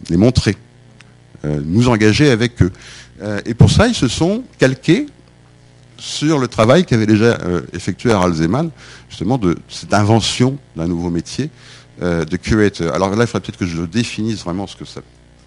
les 0.08 0.16
montrer, 0.16 0.56
nous 1.44 1.88
engager 1.88 2.30
avec 2.30 2.60
eux. 2.62 2.72
et 3.46 3.54
pour 3.54 3.70
ça, 3.70 3.86
ils 3.86 3.94
se 3.94 4.08
sont 4.08 4.42
calqués 4.58 5.06
sur 6.00 6.38
le 6.38 6.48
travail 6.48 6.84
qu'avait 6.84 7.06
déjà 7.06 7.38
euh, 7.42 7.60
effectué 7.72 8.10
Harald 8.10 8.34
Zeman, 8.34 8.70
justement 9.08 9.38
de 9.38 9.56
cette 9.68 9.94
invention 9.94 10.58
d'un 10.74 10.88
nouveau 10.88 11.10
métier 11.10 11.50
euh, 12.02 12.24
de. 12.24 12.90
Alors 12.92 13.10
là, 13.10 13.24
il 13.24 13.26
faudrait 13.26 13.40
peut-être 13.40 13.58
que 13.58 13.66
je 13.66 13.82
définisse 13.82 14.44
vraiment 14.44 14.66
ce 14.66 14.76
que 14.76 14.84
ça 14.84 15.00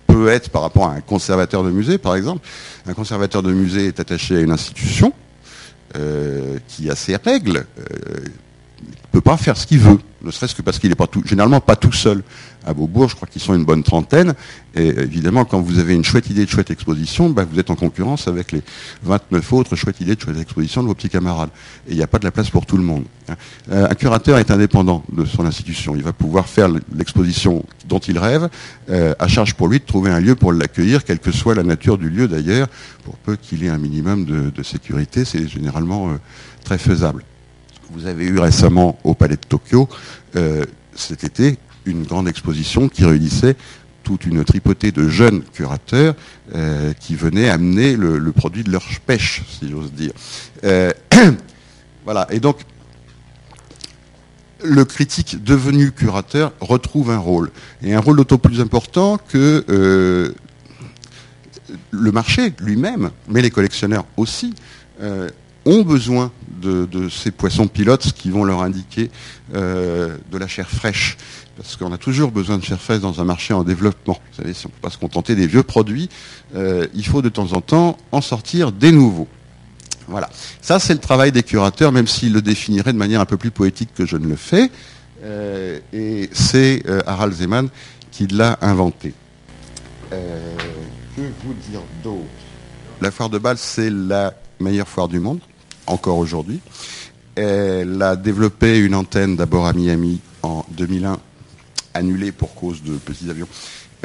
peut 0.08 0.28
être 0.28 0.50
par 0.50 0.62
rapport 0.62 0.86
à 0.86 0.94
un 0.94 1.02
conservateur 1.02 1.63
de 1.63 1.72
musée, 1.72 1.98
par 1.98 2.16
exemple. 2.16 2.46
Un 2.86 2.94
conservateur 2.94 3.44
de 3.44 3.52
musée 3.52 3.88
est 3.88 4.00
attaché 4.00 4.38
à 4.38 4.42
une 4.42 4.52
institution 4.52 5.13
euh, 5.96 6.58
qui 6.68 6.89
a 6.89 6.96
ses 6.96 7.16
règles, 7.16 7.66
peut 9.13 9.21
pas 9.21 9.38
faire 9.38 9.56
ce 9.56 9.67
qu'il 9.67 9.78
veut, 9.78 9.99
ne 10.23 10.32
serait-ce 10.32 10.56
que 10.56 10.63
parce 10.63 10.80
qu'il 10.80 10.89
n'est 10.89 10.95
pas 10.95 11.06
tout, 11.06 11.21
généralement 11.23 11.62
pas 11.62 11.76
tout 11.76 11.91
seul. 11.91 12.23
À 12.65 12.73
Beaubourg, 12.73 13.10
je 13.10 13.15
crois 13.15 13.28
qu'ils 13.28 13.41
sont 13.41 13.54
une 13.54 13.65
bonne 13.65 13.84
trentaine. 13.84 14.34
Et 14.73 14.88
évidemment, 14.88 15.45
quand 15.45 15.60
vous 15.62 15.78
avez 15.78 15.93
une 15.93 16.04
chouette 16.04 16.30
idée 16.32 16.45
de 16.45 16.49
chouette 16.49 16.71
exposition, 16.71 17.30
bah, 17.30 17.45
vous 17.49 17.60
êtes 17.60 17.69
en 17.69 17.76
concurrence 17.76 18.28
avec 18.28 18.52
les 18.54 18.63
29 19.04 19.54
autres 19.54 19.76
chouettes 19.76 20.02
idées 20.02 20.15
de 20.15 20.21
chouette 20.21 20.39
exposition 20.39 20.82
de 20.82 20.88
vos 20.88 20.95
petits 20.95 21.10
camarades. 21.10 21.49
Et 21.88 21.91
il 21.91 21.97
n'y 21.97 22.04
a 22.04 22.08
pas 22.08 22.17
de 22.17 22.23
la 22.23 22.32
place 22.32 22.49
pour 22.49 22.65
tout 22.65 22.78
le 22.78 22.84
monde. 22.84 23.04
Hein. 23.30 23.36
Euh, 23.71 23.88
un 23.88 23.93
curateur 23.93 24.39
est 24.39 24.49
indépendant 24.49 25.04
de 25.12 25.26
son 25.26 25.45
institution. 25.45 25.95
Il 25.95 26.04
va 26.04 26.13
pouvoir 26.13 26.47
faire 26.47 26.69
l'exposition 26.95 27.63
dont 27.88 27.99
il 27.99 28.17
rêve, 28.17 28.49
euh, 28.89 29.13
à 29.19 29.28
charge 29.28 29.54
pour 29.54 29.67
lui 29.67 29.80
de 29.80 29.86
trouver 29.86 30.10
un 30.10 30.21
lieu 30.21 30.34
pour 30.36 30.54
l'accueillir, 30.54 31.04
quelle 31.04 31.19
que 31.19 31.32
soit 31.32 31.54
la 31.54 31.63
nature 31.63 31.99
du 31.99 32.10
lieu 32.10 32.28
d'ailleurs, 32.28 32.67
pour 33.04 33.17
peu 33.17 33.36
qu'il 33.36 33.63
ait 33.63 33.69
un 33.69 33.78
minimum 33.78 34.26
de, 34.26 34.63
sécurité. 34.63 35.23
C'est 35.26 35.47
généralement 35.47 36.10
euh, 36.10 36.13
très 36.63 36.80
faisable. 36.80 37.23
Vous 37.93 38.08
avez 38.08 38.25
eu 38.25 38.39
récemment 38.39 38.97
au 39.03 39.13
Palais 39.13 39.36
de 39.36 39.47
Tokyo, 39.47 39.88
euh, 40.36 40.65
cet 40.95 41.23
été, 41.23 41.60
une 41.86 42.03
grande 42.03 42.27
exposition 42.27 42.89
qui 42.89 43.06
réunissait 43.06 43.56
toute 44.01 44.25
une 44.25 44.43
tripotée 44.43 44.91
de 44.91 45.08
jeunes 45.08 45.43
curateurs 45.43 46.15
euh, 46.56 46.93
qui 46.93 47.15
venaient 47.15 47.49
amener 47.49 47.95
le, 47.95 48.32
produit 48.32 48.63
de 48.63 48.71
leur 48.71 48.84
pêche, 49.06 49.43
si 49.47 49.69
j'ose 49.69 49.91
dire. 49.91 50.12
Euh, 50.63 50.91
voilà. 52.03 52.25
Et 52.32 52.39
donc, 52.39 52.62
le 54.63 54.86
critique 54.86 55.43
devenu 55.43 55.91
curateur 55.91 56.51
retrouve 56.62 57.12
un 57.12 57.19
rôle. 57.19 57.51
Et 57.84 57.93
un 57.93 57.99
rôle 57.99 58.17
d'autant 58.17 58.39
plus 58.39 58.60
important 58.60 59.19
que 59.29 60.34
le 61.91 62.12
marché 62.12 62.53
lui-même, 62.60 63.12
mais 63.27 63.43
les 63.43 63.51
collectionneurs 63.51 64.06
aussi, 64.17 64.56
ont 65.65 65.82
besoin 65.82 66.32
de, 66.62 67.10
ces 67.10 67.32
poissons 67.32 67.67
pilotes 67.67 68.13
qui 68.13 68.30
vont 68.30 68.45
leur 68.45 68.62
indiquer 68.62 69.12
euh, 69.54 70.17
de 70.32 70.38
la 70.38 70.47
chair 70.47 70.69
fraîche. 70.69 71.17
Parce 71.58 71.76
qu'on 71.76 71.91
a 71.91 71.97
toujours 71.97 72.32
besoin 72.32 72.58
de 72.58 72.63
chair 72.63 72.80
fraîche 72.80 73.02
dans 73.02 73.21
un 73.21 73.26
marché 73.26 73.54
en 73.54 73.63
développement. 73.63 74.19
Vous 74.32 74.41
savez, 74.41 74.54
si 74.54 74.65
on 74.65 74.69
ne 74.69 74.73
peut 74.73 74.82
pas 74.82 74.89
se 74.89 74.97
contenter 74.97 75.36
des 75.36 75.45
vieux 75.45 75.63
produits, 75.63 76.10
euh, 76.56 76.88
il 76.93 77.06
faut 77.06 77.21
de 77.21 77.30
temps 77.30 77.54
en 77.54 77.62
temps 77.62 77.97
en 78.12 78.21
sortir 78.21 78.71
des 78.71 78.91
nouveaux. 78.91 79.28
Voilà. 80.08 80.30
Ça, 80.62 80.80
c'est 80.80 80.93
le 80.93 80.99
travail 80.99 81.32
des 81.32 81.43
curateurs, 81.43 81.91
même 81.91 82.08
s'ils 82.08 82.34
le 82.34 82.41
définiraient 82.41 82.93
de 82.93 82.97
manière 82.97 83.21
un 83.21 83.26
peu 83.26 83.38
plus 83.38 83.52
poétique 83.52 83.89
que 83.93 84.06
je 84.06 84.17
ne 84.17 84.28
le 84.28 84.36
fais. 84.36 84.71
Euh, 85.23 85.80
et 85.93 86.30
c'est 86.34 86.84
Harald 87.06 87.34
Zeman 87.34 87.69
qui 88.12 88.28
l'a 88.28 88.58
inventé. 88.62 89.13
que 90.10 91.21
vous 91.45 91.54
dire 91.69 91.82
d'autre? 92.04 92.23
La 93.02 93.12
foire 93.12 93.30
de 93.30 93.38
Bâle, 93.38 93.58
c'est 93.58 93.89
la 93.89 94.34
meilleure 94.60 94.88
foire 94.88 95.08
du 95.08 95.19
monde 95.19 95.39
encore 95.88 96.17
aujourd'hui. 96.17 96.60
Elle 97.36 98.02
a 98.02 98.15
développé 98.15 98.78
une 98.78 98.96
antenne 98.96 99.36
d'abord 99.36 99.65
à 99.65 99.74
Miami 99.74 100.19
en 100.43 100.65
2001, 100.72 101.19
annulée 101.93 102.32
pour 102.32 102.54
cause 102.54 102.84
de 102.84 102.93
petits 102.93 103.30
avions, 103.30 103.48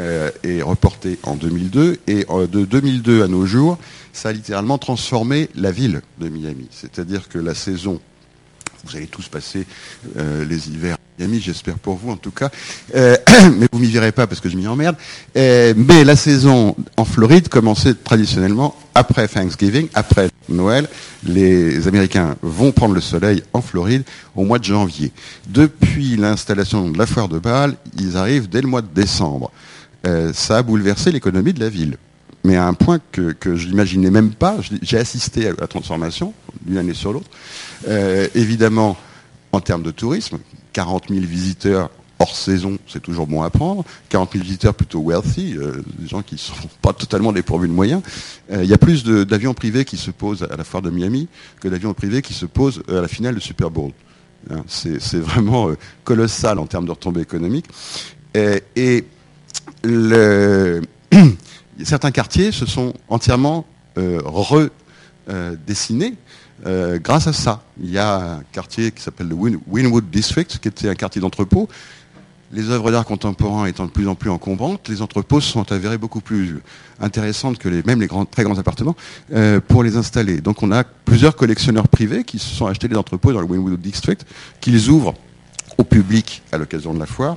euh, 0.00 0.30
et 0.44 0.62
reportée 0.62 1.18
en 1.24 1.34
2002. 1.34 1.98
Et 2.06 2.24
euh, 2.30 2.46
de 2.46 2.64
2002 2.64 3.22
à 3.22 3.28
nos 3.28 3.44
jours, 3.44 3.78
ça 4.12 4.30
a 4.30 4.32
littéralement 4.32 4.78
transformé 4.78 5.50
la 5.54 5.70
ville 5.70 6.02
de 6.18 6.28
Miami. 6.28 6.68
C'est-à-dire 6.70 7.28
que 7.28 7.38
la 7.38 7.54
saison, 7.54 8.00
vous 8.84 8.96
allez 8.96 9.06
tous 9.06 9.28
passer 9.28 9.66
euh, 10.16 10.44
les 10.44 10.68
hivers 10.68 10.96
Miami, 11.18 11.40
j'espère 11.40 11.78
pour 11.78 11.96
vous 11.96 12.10
en 12.10 12.16
tout 12.16 12.30
cas. 12.30 12.50
Euh, 12.94 13.16
mais 13.58 13.66
vous 13.72 13.78
m'y 13.80 13.88
verrez 13.88 14.12
pas 14.12 14.26
parce 14.26 14.40
que 14.40 14.48
je 14.48 14.56
m'y 14.56 14.68
emmerde. 14.68 14.96
Euh, 15.36 15.74
mais 15.76 16.04
la 16.04 16.14
saison 16.14 16.76
en 16.96 17.04
Floride 17.04 17.48
commençait 17.48 17.94
traditionnellement 17.94 18.76
après 18.94 19.26
Thanksgiving, 19.26 19.88
après 19.94 20.30
Noël. 20.48 20.88
Les 21.24 21.88
Américains 21.88 22.36
vont 22.42 22.70
prendre 22.70 22.94
le 22.94 23.00
soleil 23.00 23.42
en 23.52 23.62
Floride 23.62 24.04
au 24.36 24.44
mois 24.44 24.60
de 24.60 24.64
janvier. 24.64 25.12
Depuis 25.48 26.16
l'installation 26.16 26.88
de 26.88 26.98
la 26.98 27.06
foire 27.06 27.28
de 27.28 27.40
Bâle, 27.40 27.74
ils 27.98 28.16
arrivent 28.16 28.48
dès 28.48 28.60
le 28.60 28.68
mois 28.68 28.82
de 28.82 28.88
décembre. 28.94 29.50
Ça 30.32 30.58
a 30.58 30.62
bouleversé 30.62 31.10
l'économie 31.12 31.52
de 31.52 31.60
la 31.60 31.68
ville. 31.68 31.98
Mais 32.44 32.56
à 32.56 32.66
un 32.66 32.74
point 32.74 32.98
que, 33.12 33.34
je 33.42 33.68
n'imaginais 33.68 34.10
même 34.10 34.32
pas, 34.32 34.58
j'ai 34.82 34.98
assisté 34.98 35.48
à 35.48 35.52
la 35.58 35.66
transformation 35.66 36.32
d'une 36.62 36.78
année 36.78 36.94
sur 36.94 37.12
l'autre. 37.12 37.28
évidemment, 38.34 38.96
en 39.52 39.60
termes 39.60 39.82
de 39.82 39.90
tourisme, 39.90 40.38
40 40.72 41.08
000 41.08 41.20
visiteurs 41.26 41.90
hors 42.18 42.34
saison, 42.34 42.78
c'est 42.86 43.00
toujours 43.00 43.26
bon 43.26 43.42
à 43.42 43.50
prendre. 43.50 43.84
40 44.08 44.32
000 44.32 44.44
visiteurs 44.44 44.74
plutôt 44.74 45.00
wealthy, 45.00 45.56
euh, 45.56 45.82
des 45.98 46.08
gens 46.08 46.22
qui 46.22 46.34
ne 46.34 46.40
sont 46.40 46.54
pas 46.82 46.92
totalement 46.92 47.32
dépourvus 47.32 47.68
de 47.68 47.72
moyens. 47.72 48.02
Euh, 48.50 48.64
il 48.64 48.70
y 48.70 48.74
a 48.74 48.78
plus 48.78 49.04
d'avions 49.04 49.54
privés 49.54 49.84
qui 49.84 49.96
se 49.96 50.10
posent 50.10 50.42
à 50.50 50.56
la 50.56 50.64
foire 50.64 50.82
de 50.82 50.90
Miami 50.90 51.28
que 51.60 51.68
d'avions 51.68 51.94
privés 51.94 52.22
qui 52.22 52.34
se 52.34 52.46
posent 52.46 52.82
à 52.88 53.00
la 53.00 53.08
finale 53.08 53.36
du 53.36 53.40
Super 53.40 53.70
Bowl. 53.70 53.92
Hein, 54.50 54.62
c'est 54.66 55.18
vraiment 55.18 55.68
euh, 55.68 55.76
colossal 56.04 56.58
en 56.58 56.66
termes 56.66 56.86
de 56.86 56.90
retombées 56.90 57.22
économiques. 57.22 57.66
Et, 58.34 59.04
certains 61.84 62.10
quartiers 62.10 62.52
se 62.52 62.66
sont 62.66 62.92
entièrement 63.08 63.64
redessinés 63.96 66.14
euh, 66.66 66.98
grâce 66.98 67.26
à 67.26 67.32
ça. 67.32 67.62
Il 67.80 67.90
y 67.90 67.98
a 67.98 68.16
un 68.16 68.42
quartier 68.52 68.90
qui 68.90 69.02
s'appelle 69.02 69.28
le 69.28 69.34
Winwood 69.34 70.10
District, 70.10 70.58
qui 70.58 70.68
était 70.68 70.88
un 70.88 70.94
quartier 70.94 71.20
d'entrepôt. 71.20 71.68
Les 72.50 72.70
œuvres 72.70 72.90
d'art 72.90 73.04
contemporain 73.04 73.66
étant 73.66 73.84
de 73.84 73.90
plus 73.90 74.08
en 74.08 74.14
plus 74.14 74.30
encombrantes, 74.30 74.88
les 74.88 75.02
entrepôts 75.02 75.40
sont 75.40 75.70
avérés 75.70 75.98
beaucoup 75.98 76.22
plus 76.22 76.60
intéressantes 76.98 77.58
que 77.58 77.68
même 77.86 78.00
les 78.00 78.08
très 78.30 78.42
grands 78.42 78.58
appartements 78.58 78.96
euh, 79.34 79.60
pour 79.60 79.82
les 79.82 79.96
installer. 79.96 80.40
Donc 80.40 80.62
on 80.62 80.72
a 80.72 80.82
plusieurs 80.82 81.36
collectionneurs 81.36 81.88
privés 81.88 82.24
qui 82.24 82.38
se 82.38 82.54
sont 82.54 82.66
achetés 82.66 82.88
des 82.88 82.96
entrepôts 82.96 83.32
dans 83.32 83.40
le 83.40 83.46
Winwood 83.46 83.80
District, 83.80 84.24
qu'ils 84.60 84.88
ouvrent 84.88 85.14
au 85.76 85.84
public 85.84 86.42
à 86.50 86.58
l'occasion 86.58 86.94
de 86.94 86.98
la 86.98 87.06
foire 87.06 87.36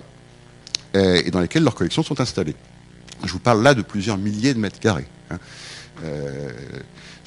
euh, 0.95 1.21
et 1.25 1.29
dans 1.29 1.41
lesquels 1.41 1.63
leurs 1.63 1.75
collections 1.75 2.03
sont 2.03 2.19
installées. 2.21 2.55
Je 3.23 3.31
vous 3.31 3.39
parle 3.39 3.61
là 3.63 3.73
de 3.73 3.81
plusieurs 3.81 4.17
milliers 4.17 4.53
de 4.53 4.59
mètres 4.59 4.79
carrés. 4.79 5.07
Hein. 5.29 5.37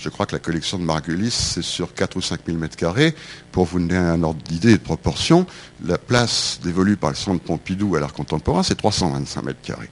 Je 0.05 0.11
crois 0.11 0.27
que 0.27 0.33
la 0.33 0.39
collection 0.39 0.79
de 0.79 0.85
Margulis, 0.85 1.31
c'est 1.31 1.63
sur 1.63 1.95
4 1.95 2.17
ou 2.17 2.21
5 2.21 2.41
000 2.45 2.59
mètres 2.59 2.77
carrés. 2.77 3.15
Pour 3.53 3.65
vous 3.65 3.79
donner 3.79 3.97
un 3.97 4.23
ordre 4.23 4.43
d'idée 4.43 4.73
et 4.73 4.77
de 4.77 4.83
proportion, 4.83 5.47
la 5.83 5.97
place 5.97 6.61
dévolue 6.63 6.99
par 6.99 7.09
le 7.09 7.17
centre 7.17 7.43
Pompidou 7.43 7.97
à 7.97 8.01
l'art 8.01 8.13
contemporain, 8.13 8.63
c'est 8.63 8.75
325 8.75 9.43
mètres 9.43 9.63
carrés. 9.63 9.89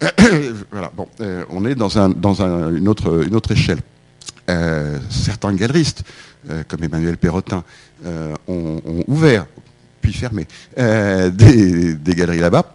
voilà, 0.72 0.90
bon, 0.96 1.06
euh, 1.20 1.44
on 1.50 1.66
est 1.66 1.74
dans, 1.74 1.98
une, 1.98 2.88
autre, 2.88 3.52
échelle. 3.52 3.80
Euh, 4.48 4.98
certains 5.10 5.52
galeristes, 5.52 6.02
euh, 6.48 6.62
comme 6.66 6.82
Emmanuel 6.82 7.18
Perrotin, 7.18 7.62
ont, 8.48 8.80
ouvert, 9.06 9.44
puis 10.00 10.14
fermé, 10.14 10.46
des 10.76 12.14
galeries 12.14 12.40
là-bas 12.40 12.74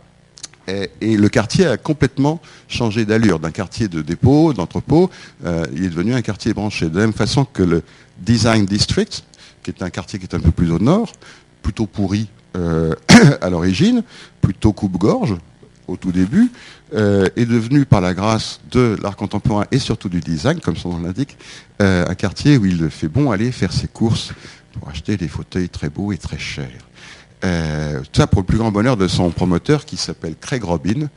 et, 0.67 1.17
le 1.17 1.29
quartier 1.29 1.65
a 1.65 1.77
complètement 1.77 2.41
changé 2.67 3.05
d'allure. 3.05 3.39
D'un 3.39 3.51
quartier 3.51 3.87
de 3.87 4.01
dépôt, 4.01 4.53
d'entrepôt, 4.53 5.09
euh, 5.45 5.65
il 5.73 5.85
est 5.85 5.89
devenu 5.89 6.13
un 6.13 6.21
quartier 6.21 6.53
branché. 6.53 6.89
De 6.89 6.95
la 6.95 7.01
même 7.01 7.13
façon 7.13 7.45
que 7.45 7.63
le 7.63 7.83
Design 8.19 8.65
District, 8.65 9.23
qui 9.63 9.71
est 9.71 9.81
un 9.81 9.89
quartier 9.89 10.19
qui 10.19 10.25
est 10.25 10.35
un 10.35 10.39
peu 10.39 10.51
plus 10.51 10.71
au 10.71 10.79
nord, 10.79 11.11
plutôt 11.61 11.85
pourri 11.85 12.27
euh, 12.55 12.93
à 13.41 13.49
l'origine, 13.49 14.03
plutôt 14.41 14.73
coupe-gorge 14.73 15.35
au 15.87 15.95
tout 15.95 16.11
début, 16.11 16.51
euh, 16.93 17.29
est 17.37 17.45
devenu 17.45 17.85
par 17.85 18.01
la 18.01 18.13
grâce 18.13 18.59
de 18.71 18.97
l'art 19.01 19.15
contemporain 19.15 19.65
et 19.71 19.79
surtout 19.79 20.09
du 20.09 20.19
design, 20.19 20.59
comme 20.59 20.75
son 20.75 20.89
nom 20.89 20.99
l'indique, 20.99 21.37
un 21.79 22.15
quartier 22.15 22.57
où 22.57 22.65
il 22.65 22.89
fait 22.89 23.07
bon 23.07 23.31
aller 23.31 23.51
faire 23.51 23.71
ses 23.71 23.87
courses 23.87 24.33
pour 24.73 24.89
acheter 24.89 25.15
des 25.15 25.27
fauteuils 25.29 25.69
très 25.69 25.89
beaux 25.89 26.11
et 26.11 26.17
très 26.17 26.37
chers. 26.37 26.87
Euh, 27.43 27.99
tout 27.99 28.21
ça 28.21 28.27
pour 28.27 28.41
le 28.41 28.45
plus 28.45 28.57
grand 28.57 28.71
bonheur 28.71 28.97
de 28.97 29.07
son 29.07 29.29
promoteur 29.29 29.85
qui 29.85 29.97
s'appelle 29.97 30.35
Craig 30.39 30.63
Robin, 30.63 31.07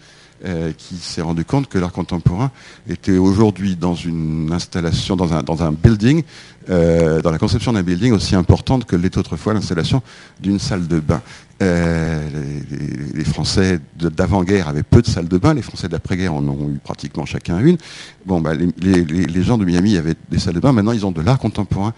qui 0.78 0.96
s'est 0.96 1.20
rendu 1.20 1.44
compte 1.44 1.68
que 1.68 1.76
l'art 1.76 1.92
contemporain 1.92 2.50
était 2.88 3.18
aujourd'hui 3.18 3.76
dans 3.76 3.94
une 3.94 4.50
installation, 4.52 5.14
dans 5.14 5.34
un, 5.34 5.72
building, 5.72 6.22
dans 6.66 7.30
la 7.30 7.36
conception 7.36 7.74
d'un 7.74 7.82
building 7.82 8.14
aussi 8.14 8.34
importante 8.34 8.86
que 8.86 8.96
l'était 8.96 9.18
autrefois 9.18 9.52
l'installation 9.52 10.00
d'une 10.40 10.58
salle 10.58 10.88
de 10.88 10.98
bain. 10.98 11.20
les, 11.60 13.24
Français 13.24 13.80
d'avant-guerre 13.96 14.68
avaient 14.68 14.82
peu 14.82 15.02
de 15.02 15.06
salles 15.08 15.28
de 15.28 15.36
bain, 15.36 15.52
les 15.52 15.60
Français 15.60 15.88
d'après-guerre 15.90 16.32
en 16.32 16.48
ont 16.48 16.70
eu 16.70 16.78
pratiquement 16.82 17.26
chacun 17.26 17.58
une. 17.58 17.76
Bon, 18.24 18.40
bah, 18.40 18.54
les, 18.54 19.04
les 19.04 19.42
gens 19.42 19.58
de 19.58 19.66
Miami 19.66 19.98
avaient 19.98 20.16
des 20.30 20.38
salles 20.38 20.54
de 20.54 20.60
bain, 20.60 20.72
maintenant 20.72 20.92
ils 20.92 21.04
ont 21.04 21.12
de 21.12 21.20
l'art 21.20 21.38
contemporain 21.38 21.92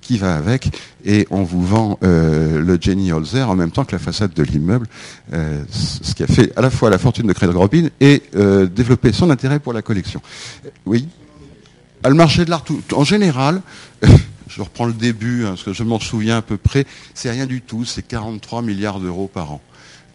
qui 0.00 0.18
va 0.18 0.36
avec, 0.36 0.70
et 1.04 1.26
on 1.30 1.42
vous 1.42 1.64
vend 1.64 1.98
euh, 2.02 2.60
le 2.60 2.78
Jenny 2.80 3.12
Holzer 3.12 3.48
en 3.48 3.56
même 3.56 3.70
temps 3.70 3.84
que 3.84 3.92
la 3.92 3.98
façade 3.98 4.32
de 4.32 4.42
l'immeuble, 4.42 4.86
euh, 5.32 5.62
ce 5.70 6.14
qui 6.14 6.22
a 6.22 6.26
fait 6.26 6.52
à 6.56 6.62
la 6.62 6.70
fois 6.70 6.90
la 6.90 6.98
fortune 6.98 7.26
de 7.26 7.32
Craig 7.32 7.50
Robin 7.50 7.88
et 8.00 8.22
euh, 8.34 8.66
développer 8.66 9.12
son 9.12 9.30
intérêt 9.30 9.58
pour 9.58 9.72
la 9.72 9.82
collection. 9.82 10.22
Oui 10.86 11.08
Le 12.04 12.14
marché 12.14 12.44
de 12.44 12.50
l'art, 12.50 12.64
en 12.94 13.04
général, 13.04 13.60
je 14.48 14.62
reprends 14.62 14.86
le 14.86 14.92
début, 14.92 15.44
hein, 15.44 15.50
parce 15.50 15.64
que 15.64 15.72
je 15.72 15.82
m'en 15.82 16.00
souviens 16.00 16.38
à 16.38 16.42
peu 16.42 16.56
près, 16.56 16.86
c'est 17.14 17.30
rien 17.30 17.46
du 17.46 17.60
tout, 17.60 17.84
c'est 17.84 18.02
43 18.02 18.62
milliards 18.62 19.00
d'euros 19.00 19.30
par 19.32 19.52
an. 19.52 19.60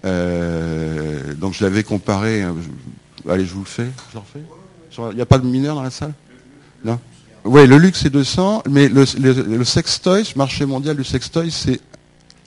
donc 0.04 1.54
je 1.54 1.64
l'avais 1.64 1.84
comparé, 1.84 2.42
hein, 2.42 2.56
allez 3.30 3.46
je 3.46 3.54
vous 3.54 3.62
le 3.62 3.66
fais, 3.66 3.90
je 4.10 4.16
le 4.16 4.20
refais 4.20 5.12
Il 5.12 5.16
n'y 5.16 5.22
a 5.22 5.26
pas 5.26 5.38
de 5.38 5.46
mineurs 5.46 5.76
dans 5.76 5.84
la 5.84 5.92
salle? 5.92 6.14
Non? 6.84 7.00
Oui, 7.46 7.68
le 7.68 7.78
luxe 7.78 8.02
c'est 8.04 8.10
200, 8.10 8.64
mais 8.70 8.88
le, 8.88 9.06
le, 9.20 9.64
sextoy, 9.66 10.24
le 10.24 10.38
marché 10.38 10.66
mondial 10.66 10.96
du 10.96 11.04
sextoy, 11.04 11.52
c'est 11.52 11.80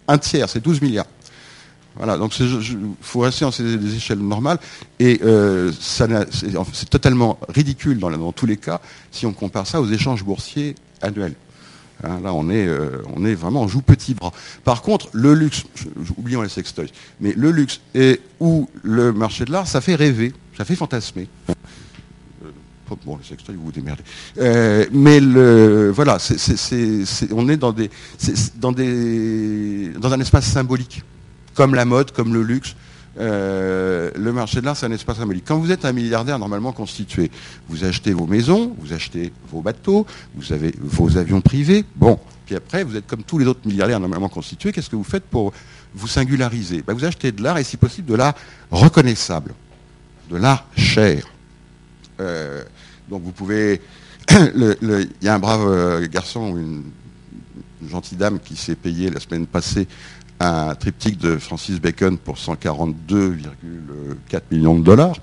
un 0.09 0.19
tiers, 0.19 0.49
c'est 0.49 0.61
12 0.61 0.81
milliards. 0.81 1.07
Voilà, 1.97 2.19
donc 2.19 2.39
il 2.39 2.47
faut 3.01 3.21
rester 3.21 3.45
dans 3.45 3.51
des 3.51 3.97
échelles 3.97 4.19
normales. 4.19 4.59
Et 4.99 5.21
euh, 5.25 5.73
c'est 5.81 6.91
totalement 6.91 7.39
ridicule 7.49 7.99
dans, 7.99 8.33
tous 8.33 8.47
les 8.47 8.59
cas 8.59 8.81
si 9.11 9.25
on 9.25 9.33
compare 9.33 9.67
ça 9.67 9.81
aux 9.81 9.89
échanges 9.89 10.23
boursiers 10.23 10.75
annuels. 11.01 11.35
Hein, 12.05 12.21
là, 12.23 12.35
on 12.35 12.51
est, 12.51 12.67
euh, 12.67 13.03
on 13.15 13.25
est 13.25 13.35
vraiment, 13.35 13.63
on 13.63 13.69
joue 13.69 13.81
petit 13.81 14.13
bras. 14.13 14.33
Par 14.65 14.83
contre, 14.83 15.09
le 15.13 15.33
luxe, 15.33 15.65
oublions 16.19 16.43
les 16.43 16.51
sextoys, 16.51 16.91
mais 17.21 17.33
le 17.33 17.51
luxe 17.51 17.81
et 17.95 18.21
ou 18.41 18.69
le 18.83 19.15
marché 19.15 19.47
de 19.47 19.53
l'art, 19.53 19.67
ça 19.67 19.81
fait 19.81 19.95
rêver, 19.95 20.35
ça 20.59 20.67
fait 20.67 20.77
fantasmer. 20.77 21.29
Bon, 23.05 23.17
les 23.17 23.25
sextoys, 23.25 23.55
vous 23.57 23.65
vous 23.67 23.73
démerdez. 23.73 24.03
Euh, 24.39 24.87
mais 24.93 25.21
voilà, 25.91 26.19
on 27.33 27.49
est 27.49 27.57
dans 27.57 27.75
un 30.13 30.21
espace 30.21 30.47
symbolique, 30.47 31.03
comme 31.55 31.75
la 31.75 31.85
mode, 31.85 32.13
comme 32.13 32.33
le 32.33 32.43
luxe. 32.43 32.77
Euh, 33.19 34.11
le 34.15 34.33
marché 34.33 34.61
de 34.61 34.67
l'art, 34.67 34.77
c'est 34.77 34.87
un 34.87 34.93
espace 34.93 35.17
symbolique. 35.17 35.45
Quand 35.47 35.59
vous 35.59 35.73
êtes 35.73 35.85
un 35.85 35.93
milliardaire 35.93 36.39
normalement 36.39 36.73
constitué, 36.73 37.31
vous 37.69 37.85
achetez 37.85 38.13
vos 38.13 38.27
maisons, 38.27 38.77
vous 38.79 38.93
achetez 38.93 39.33
vos 39.51 39.63
bateaux, 39.63 40.07
vous 40.35 40.53
avez 40.53 40.75
vos 40.79 41.17
avions 41.17 41.41
privés. 41.41 41.85
Bon, 41.97 42.19
puis 42.45 42.55
après, 42.55 42.85
vous 42.85 42.97
êtes 42.97 43.07
comme 43.07 43.23
tous 43.23 43.39
les 43.39 43.47
autres 43.47 43.67
milliardaires 43.67 44.01
normalement 44.01 44.29
constitués. 44.29 44.73
Qu'est-ce 44.73 44.91
que 44.91 44.97
vous 44.97 45.05
faites 45.05 45.25
pour 45.25 45.53
vous 45.95 46.09
singulariser? 46.09 46.83
Ben, 46.87 46.95
Vous 46.95 47.05
achetez 47.05 47.33
de 47.33 47.43
l'art 47.43 47.59
et 47.59 47.65
si 47.65 47.77
possible 47.77 48.09
de 48.09 48.15
l'art 48.15 48.35
reconnaissable, 48.71 49.55
de 50.31 50.37
l'art 50.37 50.67
cher. 50.77 51.27
Euh, 52.21 52.63
donc 53.09 53.23
vous 53.23 53.33
pouvez... 53.33 53.81
Il 54.31 55.09
y 55.23 55.29
a 55.29 55.35
un 55.35 55.39
brave 55.39 55.67
euh, 55.67 56.07
garçon, 56.09 56.57
une, 56.57 56.83
gentille 57.89 58.19
dame 58.19 58.41
qui 58.41 58.57
s'est 58.57 58.75
payé 58.75 59.11
la 59.11 59.21
semaine 59.21 59.47
passée 59.47 59.87
un 60.41 60.75
triptyque 60.75 61.19
de 61.19 61.39
Francis 61.39 61.81
Bacon 61.81 62.19
pour 62.19 62.37
142,4 62.37 64.41
millions 64.51 64.79
de 64.79 64.85
dollars. 64.85 65.17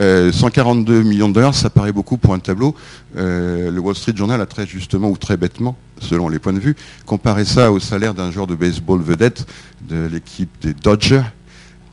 142 0.00 0.92
euh, 0.92 1.02
millions 1.02 1.28
de 1.28 1.34
dollars, 1.34 1.54
ça 1.54 1.70
paraît 1.70 1.92
beaucoup 1.92 2.16
pour 2.16 2.34
un 2.34 2.38
tableau. 2.38 2.76
le 3.16 3.76
Wall 3.78 3.96
Street 3.96 4.12
Journal 4.14 4.40
a 4.40 4.46
très 4.46 4.66
justement 4.66 5.08
ou 5.08 5.16
très 5.16 5.36
bêtement, 5.36 5.76
selon 5.98 6.28
les 6.28 6.38
points 6.38 6.52
de 6.52 6.60
vue, 6.60 6.76
comparé 7.04 7.44
ça 7.44 7.72
au 7.72 7.80
salaire 7.80 8.14
d'un 8.14 8.30
joueur 8.30 8.46
de 8.46 8.54
baseball 8.54 9.00
vedette 9.00 9.46
de 9.88 10.06
l'équipe 10.06 10.50
des 10.60 10.74
Dodgers, 10.74 11.24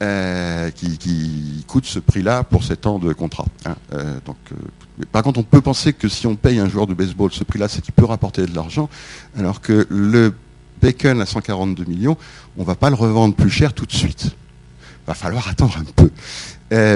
euh, 0.02 0.72
qui, 0.72 1.64
coûte 1.68 1.86
ce 1.86 2.00
prix-là 2.00 2.44
pour 2.44 2.64
7 2.64 2.88
ans 2.88 2.98
de 2.98 3.14
contrat. 3.14 3.46
Hein. 3.66 3.76
Euh, 3.94 4.16
donc, 4.26 4.38
euh, 4.52 5.06
par 5.12 5.22
contre, 5.22 5.40
on 5.40 5.44
peut 5.44 5.62
penser 5.62 5.94
que 5.94 6.10
si 6.10 6.26
on 6.26 6.36
paye 6.36 6.60
un 6.60 6.68
joueur 6.68 6.88
de 6.88 6.96
baseball 6.96 7.32
ce 7.32 7.44
prix-là, 7.44 7.68
c'est 7.68 7.82
qu'il 7.82 7.94
peut 7.94 8.06
rapporter 8.06 8.46
de 8.48 8.56
l'argent, 8.56 8.90
alors 9.38 9.62
que 9.62 9.86
le 9.90 10.34
Bacon 10.82 11.22
à 11.22 11.28
142 11.28 11.86
millions, 11.86 12.18
on 12.58 12.62
ne 12.62 12.66
va 12.66 12.74
pas 12.74 12.90
le 12.90 12.96
revendre 12.96 13.36
plus 13.36 13.52
cher 13.52 13.74
tout 13.74 13.86
de 13.86 13.92
suite. 13.92 14.26
Il 14.26 15.08
va 15.08 15.14
falloir 15.14 15.48
attendre 15.48 15.78
un 15.78 15.84
peu. 15.84 16.10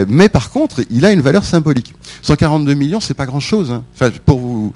mais 0.09 0.27
par 0.27 0.49
contre, 0.49 0.81
il 0.89 1.05
a 1.05 1.11
une 1.11 1.21
valeur 1.21 1.45
symbolique. 1.45 1.93
142 2.23 2.73
millions, 2.73 2.99
c'est 2.99 3.13
pas 3.13 3.27
grand-chose. 3.27 3.71
Hein. 3.71 3.83
Enfin, 3.93 4.09
pour 4.25 4.39
vous, 4.39 4.73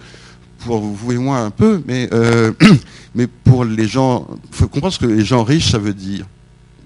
pour 0.59 0.81
vous 0.81 1.11
et 1.11 1.17
moi 1.17 1.39
un 1.39 1.49
peu, 1.49 1.81
mais, 1.87 2.09
mais 3.15 3.25
pour 3.25 3.65
les 3.65 3.87
gens, 3.87 4.27
il 4.51 4.55
faut 4.55 4.67
comprendre 4.67 4.93
ce 4.93 4.99
que 4.99 5.07
les 5.07 5.25
gens 5.25 5.43
riches, 5.43 5.71
ça 5.71 5.79
veut 5.79 5.95
dire 5.95 6.25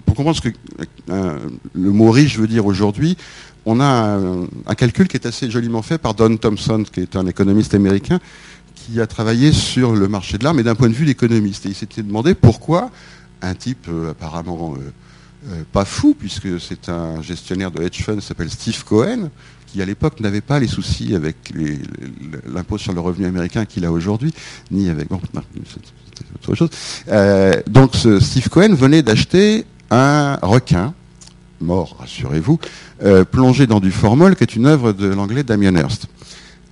pour 0.04 0.14
comprendre 0.14 0.36
ce 0.36 0.48
que 0.48 0.54
euh, 1.10 1.38
le 1.72 1.90
mot 1.90 2.10
riche 2.10 2.38
veut 2.38 2.46
dire 2.46 2.66
aujourd'hui, 2.66 3.16
on 3.66 3.80
a 3.80 4.18
un, 4.66 4.74
calcul 4.74 5.08
qui 5.08 5.16
est 5.16 5.26
assez 5.26 5.50
joliment 5.50 5.82
fait 5.82 5.98
par 5.98 6.14
Don 6.14 6.36
Thompson, 6.36 6.84
qui 6.90 7.00
est 7.00 7.16
un 7.16 7.26
économiste 7.26 7.74
américain, 7.74 8.20
qui 8.74 9.00
a 9.00 9.06
travaillé 9.06 9.52
sur 9.52 9.94
le 9.94 10.06
marché 10.08 10.36
de 10.38 10.44
l'art, 10.44 10.54
mais 10.54 10.62
d'un 10.62 10.74
point 10.74 10.88
de 10.88 10.94
vue 10.94 11.06
d'économiste. 11.06 11.66
Et 11.66 11.70
il 11.70 11.74
s'était 11.74 12.02
demandé 12.02 12.34
pourquoi 12.34 12.90
un 13.40 13.54
type 13.54 13.86
euh, 13.88 14.10
apparemment 14.10 14.74
euh, 15.48 15.62
pas 15.72 15.84
fou, 15.84 16.14
puisque 16.18 16.60
c'est 16.60 16.88
un 16.88 17.22
gestionnaire 17.22 17.70
de 17.70 17.82
hedge 17.82 18.02
fund 18.02 18.20
s'appelle 18.20 18.50
Steve 18.50 18.84
Cohen, 18.84 19.30
qui 19.66 19.80
à 19.82 19.84
l'époque 19.86 20.20
n'avait 20.20 20.40
pas 20.40 20.58
les 20.60 20.68
soucis 20.68 21.14
avec 21.14 21.52
l'impôt 22.46 22.78
sur 22.78 22.92
le 22.92 23.00
revenu 23.00 23.26
américain 23.26 23.64
qu'il 23.64 23.84
a 23.84 23.92
aujourd'hui, 23.92 24.32
ni 24.70 24.88
avec... 24.88 25.08
Bon, 25.08 25.20
c'est 25.34 26.50
autre 26.50 26.54
chose. 26.54 26.70
donc 27.66 27.94
Steve 27.94 28.48
Cohen 28.48 28.74
venait 28.74 29.02
d'acheter 29.02 29.66
un 29.90 30.36
requin, 30.42 30.94
mort, 31.60 31.96
rassurez-vous, 31.98 32.58
euh, 33.02 33.24
plongé 33.24 33.66
dans 33.66 33.80
du 33.80 33.90
formol, 33.90 34.36
qui 34.36 34.44
est 34.44 34.56
une 34.56 34.66
œuvre 34.66 34.92
de 34.92 35.08
l'anglais 35.08 35.42
Damien 35.42 35.74
Hirst. 35.74 36.06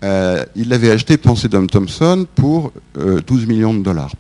Euh, 0.05 0.45
il 0.57 0.69
l'avait 0.69 0.91
acheté, 0.91 1.17
pensé 1.17 1.49
Dom 1.49 1.69
Thompson, 1.69 2.27
pour 2.35 2.73
12 2.95 3.03
euh, 3.43 3.47
millions 3.47 3.75
de 3.75 3.83
dollars. 3.83 4.13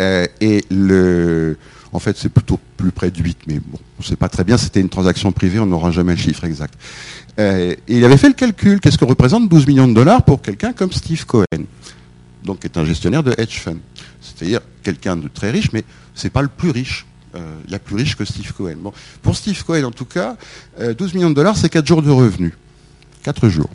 et 0.00 0.64
le, 0.70 1.56
en 1.92 1.98
fait, 1.98 2.16
c'est 2.16 2.28
plutôt 2.28 2.58
plus 2.76 2.92
près 2.92 3.10
de 3.10 3.20
8, 3.20 3.38
mais 3.46 3.54
bon, 3.54 3.78
on 3.98 4.02
ne 4.02 4.04
sait 4.04 4.16
pas 4.16 4.28
très 4.28 4.44
bien, 4.44 4.56
c'était 4.56 4.80
une 4.80 4.88
transaction 4.88 5.32
privée, 5.32 5.58
on 5.58 5.66
n'aura 5.66 5.90
jamais 5.90 6.12
le 6.12 6.18
chiffre 6.18 6.44
exact. 6.44 6.74
il 7.38 8.04
avait 8.04 8.16
fait 8.16 8.28
le 8.28 8.34
calcul, 8.34 8.80
qu'est-ce 8.80 8.98
que 8.98 9.04
représente 9.04 9.48
12 9.48 9.66
millions 9.66 9.88
de 9.88 9.94
dollars 9.94 10.22
pour 10.22 10.40
quelqu'un 10.40 10.72
comme 10.72 10.92
Steve 10.92 11.26
Cohen, 11.26 11.64
donc 12.44 12.60
qui 12.60 12.66
est 12.66 12.78
un 12.78 12.84
gestionnaire 12.84 13.22
de 13.22 13.34
hedge 13.36 13.58
fund, 13.58 13.78
c'est-à-dire 14.20 14.60
quelqu'un 14.82 15.16
de 15.16 15.28
très 15.28 15.50
riche, 15.50 15.72
mais 15.72 15.84
c'est 16.14 16.30
pas 16.30 16.42
le 16.42 16.48
plus 16.48 16.70
riche. 16.70 17.06
Euh, 17.34 17.60
il 17.66 17.72
y 17.72 17.74
a 17.74 17.78
plus 17.78 17.96
riche 17.96 18.16
que 18.16 18.24
Steve 18.24 18.52
Cohen. 18.52 18.76
Bon, 18.80 18.92
pour 19.22 19.36
Steve 19.36 19.62
Cohen, 19.64 19.84
en 19.84 19.90
tout 19.90 20.04
cas, 20.04 20.36
12 20.78 20.86
euh, 20.88 21.14
millions 21.14 21.30
de 21.30 21.34
dollars, 21.34 21.56
c'est 21.56 21.68
4 21.68 21.86
jours 21.86 22.02
de 22.02 22.10
revenus. 22.10 22.52
4 23.22 23.48
jours 23.48 23.70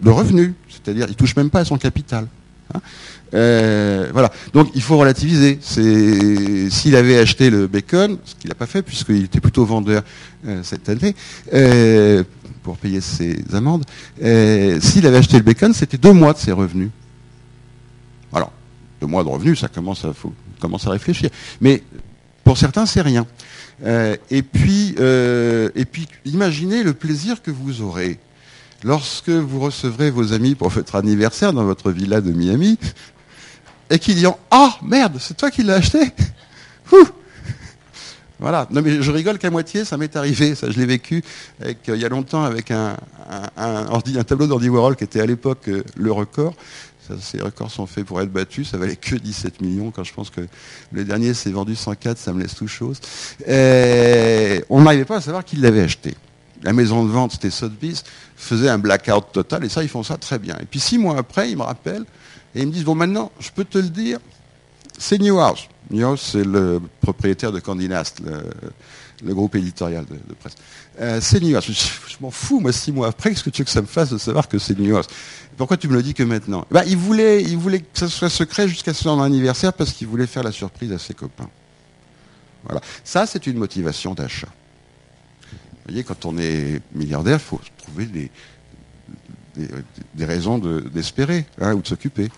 de 0.00 0.10
revenus, 0.10 0.52
c'est-à-dire 0.68 1.06
il 1.08 1.14
touche 1.14 1.36
même 1.36 1.50
pas 1.50 1.60
à 1.60 1.64
son 1.64 1.76
capital. 1.76 2.26
Hein. 2.74 2.80
Euh, 3.34 4.08
voilà. 4.12 4.32
Donc 4.52 4.70
il 4.74 4.80
faut 4.82 4.96
relativiser. 4.96 5.58
s'il 5.60 6.96
avait 6.96 7.18
acheté 7.18 7.50
le 7.50 7.66
bacon, 7.66 8.18
ce 8.24 8.34
qu'il 8.36 8.48
n'a 8.48 8.54
pas 8.54 8.66
fait 8.66 8.82
puisqu'il 8.82 9.24
était 9.24 9.40
plutôt 9.40 9.64
vendeur 9.64 10.02
cette 10.62 10.88
année 10.88 11.14
pour 12.62 12.76
payer 12.78 13.00
ses 13.00 13.44
amendes. 13.52 13.84
s'il 14.18 15.06
avait 15.06 15.18
acheté 15.18 15.36
le 15.36 15.42
bacon, 15.42 15.74
c'était 15.74 15.98
deux 15.98 16.12
mois 16.12 16.32
de 16.32 16.38
ses 16.38 16.52
revenus. 16.52 16.90
Alors 18.32 18.52
deux 19.00 19.06
mois 19.06 19.24
de 19.24 19.28
revenus, 19.28 19.60
ça 19.60 19.68
commence 19.68 20.04
à 20.04 20.12
faut, 20.12 20.32
commence 20.60 20.86
à 20.86 20.90
réfléchir. 20.90 21.30
Mais 21.60 21.82
pour 22.44 22.58
certains, 22.58 22.86
c'est 22.86 23.00
rien. 23.00 23.26
Euh, 23.84 24.16
et, 24.30 24.42
puis, 24.42 24.94
euh, 25.00 25.70
et 25.74 25.84
puis, 25.84 26.06
imaginez 26.24 26.82
le 26.82 26.92
plaisir 26.92 27.42
que 27.42 27.50
vous 27.50 27.82
aurez 27.82 28.18
lorsque 28.84 29.30
vous 29.30 29.60
recevrez 29.60 30.10
vos 30.10 30.32
amis 30.32 30.54
pour 30.54 30.68
votre 30.68 30.94
anniversaire 30.94 31.52
dans 31.52 31.64
votre 31.64 31.90
villa 31.90 32.20
de 32.20 32.30
Miami 32.32 32.78
et 33.90 33.98
qu'ils 33.98 34.16
disent 34.16 34.30
Ah, 34.50 34.76
merde, 34.82 35.16
c'est 35.18 35.36
toi 35.36 35.50
qui 35.50 35.62
l'as 35.62 35.76
acheté 35.76 36.00
Voilà. 38.38 38.66
Non, 38.70 38.82
mais 38.82 39.00
je 39.00 39.10
rigole 39.10 39.38
qu'à 39.38 39.50
moitié, 39.50 39.84
ça 39.84 39.96
m'est 39.96 40.14
arrivé. 40.16 40.54
Ça, 40.54 40.70
je 40.70 40.78
l'ai 40.78 40.86
vécu 40.86 41.22
euh, 41.62 41.72
il 41.88 41.96
y 41.96 42.04
a 42.04 42.08
longtemps 42.08 42.44
avec 42.44 42.70
un, 42.70 42.96
un, 43.56 43.86
un 43.86 44.24
tableau 44.24 44.46
d'Andy 44.46 44.68
Warhol 44.68 44.96
qui 44.96 45.04
était 45.04 45.20
à 45.20 45.26
l'époque 45.26 45.70
le 45.96 46.12
record 46.12 46.54
ces 47.20 47.40
records 47.40 47.70
sont 47.70 47.86
faits 47.86 48.04
pour 48.04 48.20
être 48.20 48.32
battus. 48.32 48.70
Ça 48.70 48.78
valait 48.78 48.96
que 48.96 49.16
17 49.16 49.60
millions. 49.60 49.90
Quand 49.90 50.04
je 50.04 50.12
pense 50.12 50.30
que 50.30 50.40
le 50.92 51.04
dernier 51.04 51.34
s'est 51.34 51.50
vendu 51.50 51.74
104, 51.74 52.18
ça 52.18 52.32
me 52.32 52.42
laisse 52.42 52.54
tout 52.54 52.68
chose. 52.68 53.00
on 53.48 54.82
n'arrivait 54.82 55.04
pas 55.04 55.16
à 55.16 55.20
savoir 55.20 55.44
qui 55.44 55.56
l'avait 55.56 55.82
acheté. 55.82 56.14
La 56.62 56.72
maison 56.72 57.04
de 57.04 57.10
vente, 57.10 57.32
c'était 57.32 57.50
Sotheby's, 57.50 58.04
faisait 58.36 58.70
un 58.70 58.78
blackout 58.78 59.32
total. 59.32 59.64
Et 59.64 59.68
ça, 59.68 59.82
ils 59.82 59.88
font 59.88 60.02
ça 60.02 60.16
très 60.16 60.38
bien. 60.38 60.56
Et 60.60 60.64
puis 60.64 60.80
six 60.80 60.98
mois 60.98 61.18
après, 61.18 61.50
ils 61.50 61.56
me 61.56 61.62
rappellent 61.62 62.06
et 62.54 62.62
ils 62.62 62.66
me 62.66 62.72
disent 62.72 62.84
bon, 62.84 62.94
maintenant, 62.94 63.30
je 63.38 63.50
peux 63.50 63.64
te 63.64 63.78
le 63.78 63.88
dire, 63.88 64.18
c'est 64.98 65.18
Newhouse. 65.18 65.68
Newhouse, 65.90 66.30
c'est 66.32 66.44
le 66.44 66.80
propriétaire 67.00 67.52
de 67.52 67.60
Candy 67.60 67.88
Nast, 67.88 68.22
le 69.22 69.34
groupe 69.34 69.54
éditorial 69.54 70.04
de, 70.06 70.34
presse. 70.34 70.54
Euh, 71.00 71.20
c'est 71.20 71.40
New 71.40 71.48
York. 71.48 71.64
Je, 71.68 72.16
m'en 72.20 72.30
fous, 72.30 72.60
moi, 72.60 72.72
six 72.72 72.92
mois 72.92 73.08
après, 73.08 73.30
qu'est-ce 73.30 73.44
que 73.44 73.50
tu 73.50 73.62
veux 73.62 73.66
que 73.66 73.70
ça 73.70 73.82
me 73.82 73.86
fasse 73.86 74.10
de 74.10 74.18
savoir 74.18 74.48
que 74.48 74.58
c'est 74.58 74.78
New 74.78 74.88
York? 74.88 75.08
Pourquoi 75.56 75.76
tu 75.76 75.88
me 75.88 75.94
le 75.94 76.02
dis 76.02 76.14
que 76.14 76.22
maintenant? 76.22 76.66
Bah, 76.70 76.84
il, 76.86 76.96
voulait, 76.96 77.42
il 77.42 77.56
voulait 77.56 77.80
que 77.80 77.86
ça 77.98 78.08
soit 78.08 78.30
secret 78.30 78.68
jusqu'à 78.68 78.94
son 78.94 79.20
anniversaire 79.20 79.72
parce 79.72 79.92
qu'il 79.92 80.08
voulait 80.08 80.26
faire 80.26 80.42
la 80.42 80.52
surprise 80.52 80.92
à 80.92 80.98
ses 80.98 81.14
copains. 81.14 81.50
Voilà. 82.64 82.80
Ça, 83.04 83.26
c'est 83.26 83.46
une 83.46 83.58
motivation 83.58 84.14
d'achat. 84.14 84.48
Vous 85.50 85.92
voyez, 85.92 86.02
quand 86.02 86.24
on 86.24 86.38
est 86.38 86.80
milliardaire, 86.94 87.36
il 87.36 87.46
faut 87.46 87.60
trouver 87.76 88.06
des, 88.06 88.30
des, 89.56 90.24
raisons 90.24 90.58
d'espérer 90.58 91.46
hein, 91.60 91.74
ou 91.74 91.82
de 91.82 91.86
s'occuper. 91.86 92.30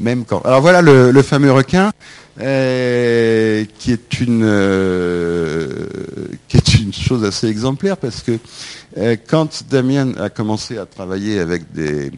Même 0.00 0.24
quand. 0.24 0.40
Alors 0.42 0.60
voilà 0.60 0.82
le, 0.82 1.22
fameux 1.22 1.52
requin 1.52 1.92
euh, 2.40 3.64
qui 3.78 3.92
est 3.92 4.20
une 4.20 4.42
euh, 4.42 5.86
qui 6.48 6.56
est 6.56 6.74
une 6.80 6.92
chose 6.92 7.24
assez 7.24 7.46
exemplaire 7.46 7.96
parce 7.96 8.22
que 8.22 8.40
euh, 8.98 9.14
quand 9.28 9.62
Damien 9.70 10.14
a 10.16 10.30
commencé 10.30 10.76
à 10.76 10.84
travailler 10.84 11.38
avec 11.38 11.72
des 11.72 12.10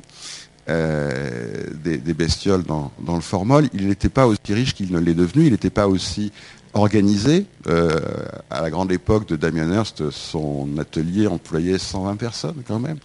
des, 0.69 2.15
bestioles 2.15 2.65
dans, 2.65 2.91
dans 2.99 3.15
le 3.15 3.21
formol, 3.21 3.69
il 3.73 3.87
n'était 3.87 4.09
pas 4.09 4.27
aussi 4.27 4.41
riche 4.49 4.75
qu'il 4.75 4.91
ne 4.91 4.99
l'est 4.99 5.15
devenu, 5.15 5.45
il 5.45 5.53
n'était 5.53 5.71
pas 5.71 5.87
aussi 5.87 6.33
organisé. 6.75 7.47
à 7.69 8.63
la 8.63 8.71
grande 8.71 8.91
époque 8.91 9.29
de 9.29 9.37
Damien 9.37 9.73
Hirst, 9.73 10.11
son 10.11 10.67
atelier 10.81 11.29
employait 11.29 11.79
120 11.79 12.17
personnes 12.17 12.63
quand 12.67 12.81
même. 12.81 12.99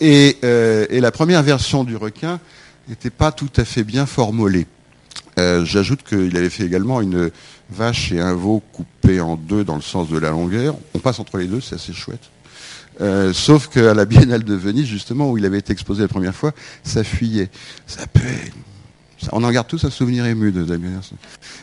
Et, 0.00 0.38
la 0.90 1.10
première 1.10 1.42
version 1.42 1.84
du 1.84 1.96
requin 1.96 2.40
n'était 2.88 3.10
pas 3.10 3.30
tout 3.30 3.52
à 3.56 3.66
fait 3.66 3.84
bien 3.84 4.06
formulée. 4.06 4.66
Euh, 5.38 5.64
j'ajoute 5.64 6.02
qu'il 6.02 6.36
avait 6.36 6.50
fait 6.50 6.64
également 6.64 7.00
une 7.00 7.30
vache 7.70 8.12
et 8.12 8.20
un 8.20 8.34
veau 8.34 8.62
coupés 8.72 9.20
en 9.20 9.36
deux 9.36 9.64
dans 9.64 9.76
le 9.76 9.82
sens 9.82 10.08
de 10.08 10.18
la 10.18 10.30
longueur. 10.30 10.76
On 10.94 10.98
passe 10.98 11.18
entre 11.18 11.38
les 11.38 11.46
deux, 11.46 11.60
c'est 11.60 11.74
assez 11.74 11.92
chouette. 11.92 12.30
sauf 13.32 13.68
qu'à 13.68 13.94
la 13.94 14.04
Biennale 14.04 14.44
de 14.44 14.54
Venise, 14.54 14.86
justement, 14.86 15.30
où 15.30 15.38
il 15.38 15.44
avait 15.44 15.58
été 15.58 15.72
exposé 15.72 16.02
la 16.02 16.08
première 16.08 16.34
fois, 16.34 16.52
ça 16.84 17.02
fuyait. 17.02 17.50
Ça 17.86 18.06
on 19.32 19.44
en 19.44 19.50
garde 19.50 19.66
tous 19.66 19.84
un 19.84 19.90
souvenir 19.90 20.26
ému 20.26 20.52
de 20.52 20.64
Damien 20.64 21.00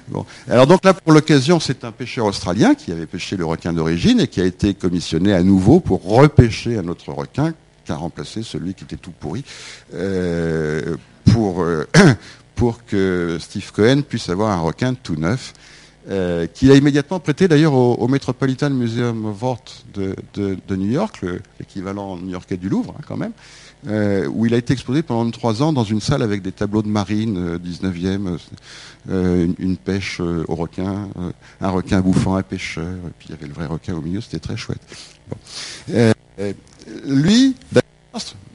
Bon. 0.07 0.25
Alors 0.49 0.67
donc 0.67 0.83
là, 0.83 0.93
pour 0.93 1.11
l'occasion, 1.13 1.59
c'est 1.59 1.83
un 1.83 1.91
pêcheur 1.91 2.25
australien 2.25 2.75
qui 2.75 2.91
avait 2.91 3.05
pêché 3.05 3.37
le 3.37 3.45
requin 3.45 3.73
d'origine 3.73 4.19
et 4.19 4.27
qui 4.27 4.41
a 4.41 4.45
été 4.45 4.73
commissionné 4.73 5.33
à 5.33 5.43
nouveau 5.43 5.79
pour 5.79 6.03
repêcher 6.03 6.77
un 6.77 6.87
autre 6.87 7.11
requin 7.11 7.53
qui 7.85 7.91
a 7.91 7.95
remplacé 7.95 8.43
celui 8.43 8.73
qui 8.73 8.83
était 8.83 8.95
tout 8.95 9.11
pourri 9.11 9.43
euh, 9.93 10.95
pour, 11.31 11.63
euh, 11.63 11.87
pour 12.55 12.85
que 12.85 13.37
Steve 13.39 13.71
Cohen 13.71 14.01
puisse 14.01 14.29
avoir 14.29 14.51
un 14.51 14.61
requin 14.61 14.93
tout 14.93 15.15
neuf. 15.15 15.53
Euh, 16.09 16.47
qu'il 16.47 16.71
a 16.71 16.75
immédiatement 16.75 17.19
prêté 17.19 17.47
d'ailleurs 17.47 17.75
au, 17.75 18.07
Metropolitan 18.07 18.71
Museum 18.71 19.23
of 19.25 19.43
Art 19.43 19.63
de, 19.93 20.75
New 20.75 20.89
York, 20.89 21.23
l'équivalent 21.59 22.17
new-yorkais 22.17 22.57
du 22.57 22.69
Louvre 22.69 22.95
hein, 22.97 23.03
quand 23.07 23.17
même, 23.17 23.33
euh, 23.87 24.25
où 24.25 24.47
il 24.47 24.53
a 24.55 24.57
été 24.57 24.73
exposé 24.73 25.03
pendant 25.03 25.29
trois 25.29 25.61
ans 25.61 25.71
dans 25.71 25.83
une 25.83 26.01
salle 26.01 26.23
avec 26.23 26.41
des 26.41 26.51
tableaux 26.51 26.81
de 26.81 26.87
marine, 26.87 27.57
19e, 27.57 28.39
euh, 29.09 29.47
une, 29.59 29.77
pêche 29.77 30.19
au 30.19 30.55
requin, 30.55 31.07
un 31.61 31.69
requin 31.69 32.01
bouffant 32.01 32.35
un 32.35 32.41
pêcheur, 32.43 32.95
et 33.07 33.11
puis 33.19 33.27
il 33.29 33.35
y 33.35 33.37
avait 33.37 33.47
le 33.47 33.53
vrai 33.53 33.67
requin 33.67 33.93
au 33.93 34.01
milieu, 34.01 34.21
c'était 34.21 34.39
très 34.39 34.57
chouette. 34.57 34.81
lui, 37.05 37.55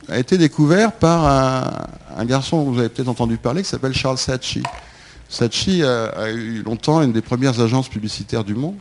a 0.09 0.19
été 0.19 0.39
découvert 0.39 0.93
par 0.93 1.89
un, 2.17 2.25
garçon 2.25 2.65
dont 2.65 2.71
vous 2.73 2.79
avez 2.79 2.89
peut-être 2.89 3.09
entendu 3.09 3.37
parler, 3.37 3.63
qui 3.63 3.69
s'appelle 3.69 3.95
Charles 3.95 4.19
Saatchi. 4.19 4.63
Saatchi 5.29 5.83
a, 5.83 6.31
eu 6.31 6.63
longtemps 6.63 7.03
une 7.03 7.13
des 7.13 7.23
premières 7.23 7.61
agences 7.61 7.89
publicitaires 7.89 8.45
du 8.45 8.55
monde. 8.55 8.77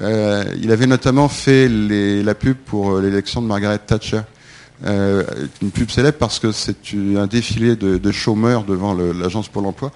il 0.00 0.70
avait 0.70 0.86
notamment 0.86 1.28
fait 1.28 1.68
la 1.68 2.34
pub 2.34 2.56
pour 2.56 2.98
l'élection 2.98 3.40
de 3.42 3.46
Margaret 3.46 3.78
Thatcher. 3.78 4.22
Euh, 4.84 5.24
une 5.62 5.70
pub 5.70 5.90
célèbre 5.90 6.18
parce 6.18 6.38
que 6.38 6.52
c'est 6.52 6.76
un 7.16 7.26
défilé 7.26 7.76
de, 7.76 8.12
chômeurs 8.12 8.64
devant 8.64 8.92
l'agence 8.92 9.48
pour 9.48 9.62
l'emploi 9.62 9.90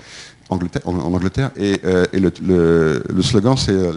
en, 0.49 0.59
Angleterre 0.87 1.51
et, 1.57 1.79
euh, 1.85 2.07
le, 2.15 3.23
slogan 3.23 3.57
c'est 3.59 3.73
euh, 3.73 3.93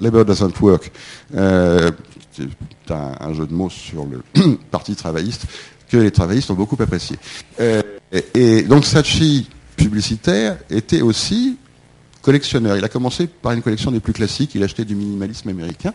Labor 0.00 0.24
doesn't 0.24 0.58
work. 0.62 0.90
c'est 1.30 2.90
un, 2.90 3.34
jeu 3.34 3.46
de 3.46 3.52
mots 3.52 3.68
sur 3.68 4.06
le 4.06 4.22
parti 4.70 4.96
travailliste 4.96 5.46
que 5.92 5.98
les 5.98 6.10
travaillistes 6.10 6.50
ont 6.50 6.54
beaucoup 6.54 6.82
apprécié. 6.82 7.16
et, 8.34 8.62
donc 8.62 8.86
Sachi 8.86 9.46
publicitaire 9.76 10.56
était 10.70 11.02
aussi 11.02 11.58
collectionneur. 12.22 12.78
Il 12.78 12.84
a 12.84 12.88
commencé 12.88 13.26
par 13.26 13.52
une 13.52 13.60
collection 13.60 13.90
des 13.90 14.00
plus 14.00 14.14
classiques. 14.14 14.54
Il 14.54 14.62
achetait 14.62 14.86
du 14.86 14.94
minimalisme 14.94 15.50
américain. 15.50 15.92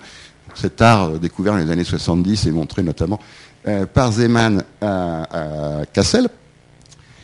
Cet 0.54 0.82
art 0.82 1.18
découvert 1.20 1.54
dans 1.54 1.60
les 1.60 1.72
années 1.72 1.84
70 1.84 2.46
et 2.46 2.52
montré 2.52 2.84
notamment 2.84 3.20
euh, 3.68 3.86
par 3.88 4.12
Zeman 4.12 4.64
à, 4.82 5.82
Cassel. 5.92 6.30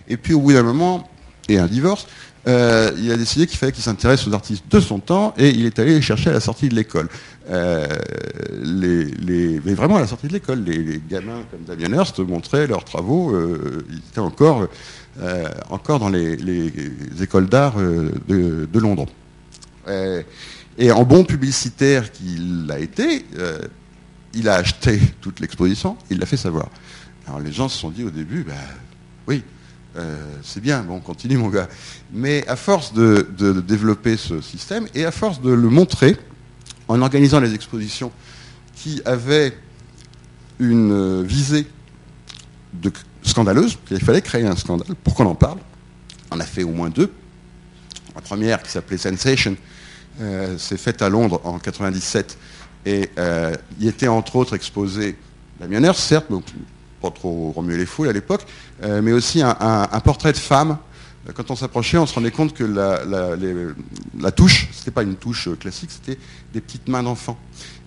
Et 0.07 0.17
puis 0.17 0.33
au 0.33 0.39
bout 0.39 0.53
d'un 0.53 0.63
moment, 0.63 1.07
et 1.47 1.59
un 1.59 1.67
divorce, 1.67 2.07
euh, 2.47 2.91
il 2.97 3.12
a 3.12 3.17
décidé 3.17 3.45
qu'il 3.47 3.57
fallait 3.57 3.71
qu'il 3.71 3.83
s'intéresse 3.83 4.27
aux 4.27 4.33
artistes 4.33 4.65
de 4.69 4.79
son 4.79 4.99
temps 4.99 5.33
et 5.38 5.49
il 5.49 5.65
est 5.65 5.77
allé 5.79 6.01
chercher 6.01 6.31
à 6.31 6.33
la 6.33 6.39
sortie 6.39 6.69
de 6.69 6.75
l'école. 6.75 7.07
Euh, 7.49 7.88
mais 9.65 9.73
vraiment 9.73 9.97
à 9.97 10.01
la 10.01 10.08
sortie 10.08 10.27
de 10.27 10.34
l'école, 10.34 10.63
les, 10.63 11.01
gamins 11.10 11.43
comme 11.51 11.63
Damien 11.63 11.97
Hirst 11.97 12.19
montraient 12.19 12.67
leurs 12.67 12.86
travaux, 12.86 13.38
ils 13.89 13.97
étaient 13.97 14.19
encore, 14.19 14.67
encore 15.69 15.99
dans 15.99 16.10
les, 16.10 16.71
écoles 17.21 17.49
d'art 17.49 17.75
de, 17.77 18.79
Londres. 18.79 19.08
et 20.77 20.91
en 20.91 21.03
bon 21.03 21.25
publicitaire 21.25 22.12
qu'il 22.12 22.69
a 22.71 22.79
été, 22.79 23.25
il 24.34 24.47
a 24.47 24.56
acheté 24.56 24.99
toute 25.21 25.39
l'exposition, 25.39 25.97
il 26.10 26.19
l'a 26.19 26.25
fait 26.25 26.38
savoir. 26.38 26.69
Alors 27.27 27.39
les 27.39 27.51
gens 27.51 27.69
se 27.69 27.77
sont 27.77 27.89
dit 27.89 28.03
au 28.03 28.10
début, 28.10 28.43
ben, 28.43 28.53
oui, 29.27 29.43
euh, 29.95 30.17
c'est 30.41 30.62
bien, 30.62 30.82
bon, 30.82 30.99
continue 30.99 31.38
mon 31.38 31.49
gars. 31.49 31.69
Mais 32.12 32.47
à 32.47 32.56
force 32.56 32.93
de, 32.93 33.27
développer 33.65 34.17
ce 34.17 34.41
système 34.41 34.88
et 34.95 35.06
à 35.06 35.12
force 35.12 35.41
de 35.41 35.51
le 35.51 35.69
montrer, 35.69 36.17
en 36.88 37.02
organisant 37.02 37.39
les 37.39 37.54
expositions 37.54 38.12
qui 38.76 39.02
avaient 39.06 39.58
une 40.60 41.24
visée 41.24 41.67
de 42.74 42.91
scandaleuse, 43.22 43.78
il 43.91 44.04
fallait 44.04 44.22
créer 44.22 44.46
un 44.46 44.56
scandale 44.56 44.96
pour 45.04 45.15
qu'on 45.15 45.26
en 45.26 45.36
parle. 45.36 45.60
On 46.32 46.39
a 46.39 46.46
fait 46.46 46.63
au 46.63 46.72
moins 46.72 46.89
deux. 46.89 47.12
La 48.15 48.22
première, 48.22 48.62
qui 48.62 48.72
s'appelait 48.72 48.98
Sensation, 48.98 49.56
euh, 50.22 50.58
s'est 50.58 50.78
faite 50.78 51.02
à 51.02 51.10
Londres 51.10 51.41
en 51.43 51.58
97 51.58 52.38
et 52.86 53.10
euh, 53.17 53.56
il 53.80 53.88
était 53.88 54.08
entre 54.08 54.36
autres 54.36 54.56
exposé 54.56 55.17
Damien 55.60 55.91
certes, 55.93 56.30
donc 56.30 56.43
pas 57.02 57.10
trop 57.10 57.52
remuer 57.52 57.78
les 57.78 57.86
foules 57.86 58.10
à 58.10 58.13
l'époque, 58.13 58.46
euh, 58.84 59.02
mais 59.02 59.12
aussi 59.12 59.41
un, 59.41 60.00
portrait 60.04 60.34
de 60.34 60.38
femme. 60.38 60.78
Quand 61.36 61.51
on 61.51 61.55
s'approchait, 61.55 61.97
on 61.97 62.05
se 62.05 62.13
rendait 62.15 62.31
compte 62.31 62.53
que 62.53 62.65
la, 62.65 63.03
la, 64.19 64.31
touche, 64.31 64.67
c'était 64.73 64.91
pas 64.91 65.03
une 65.03 65.15
touche 65.15 65.47
classique, 65.57 65.89
c'était 65.91 66.19
des 66.53 66.59
petites 66.59 66.89
mains 66.89 67.03
d'enfants. 67.03 67.38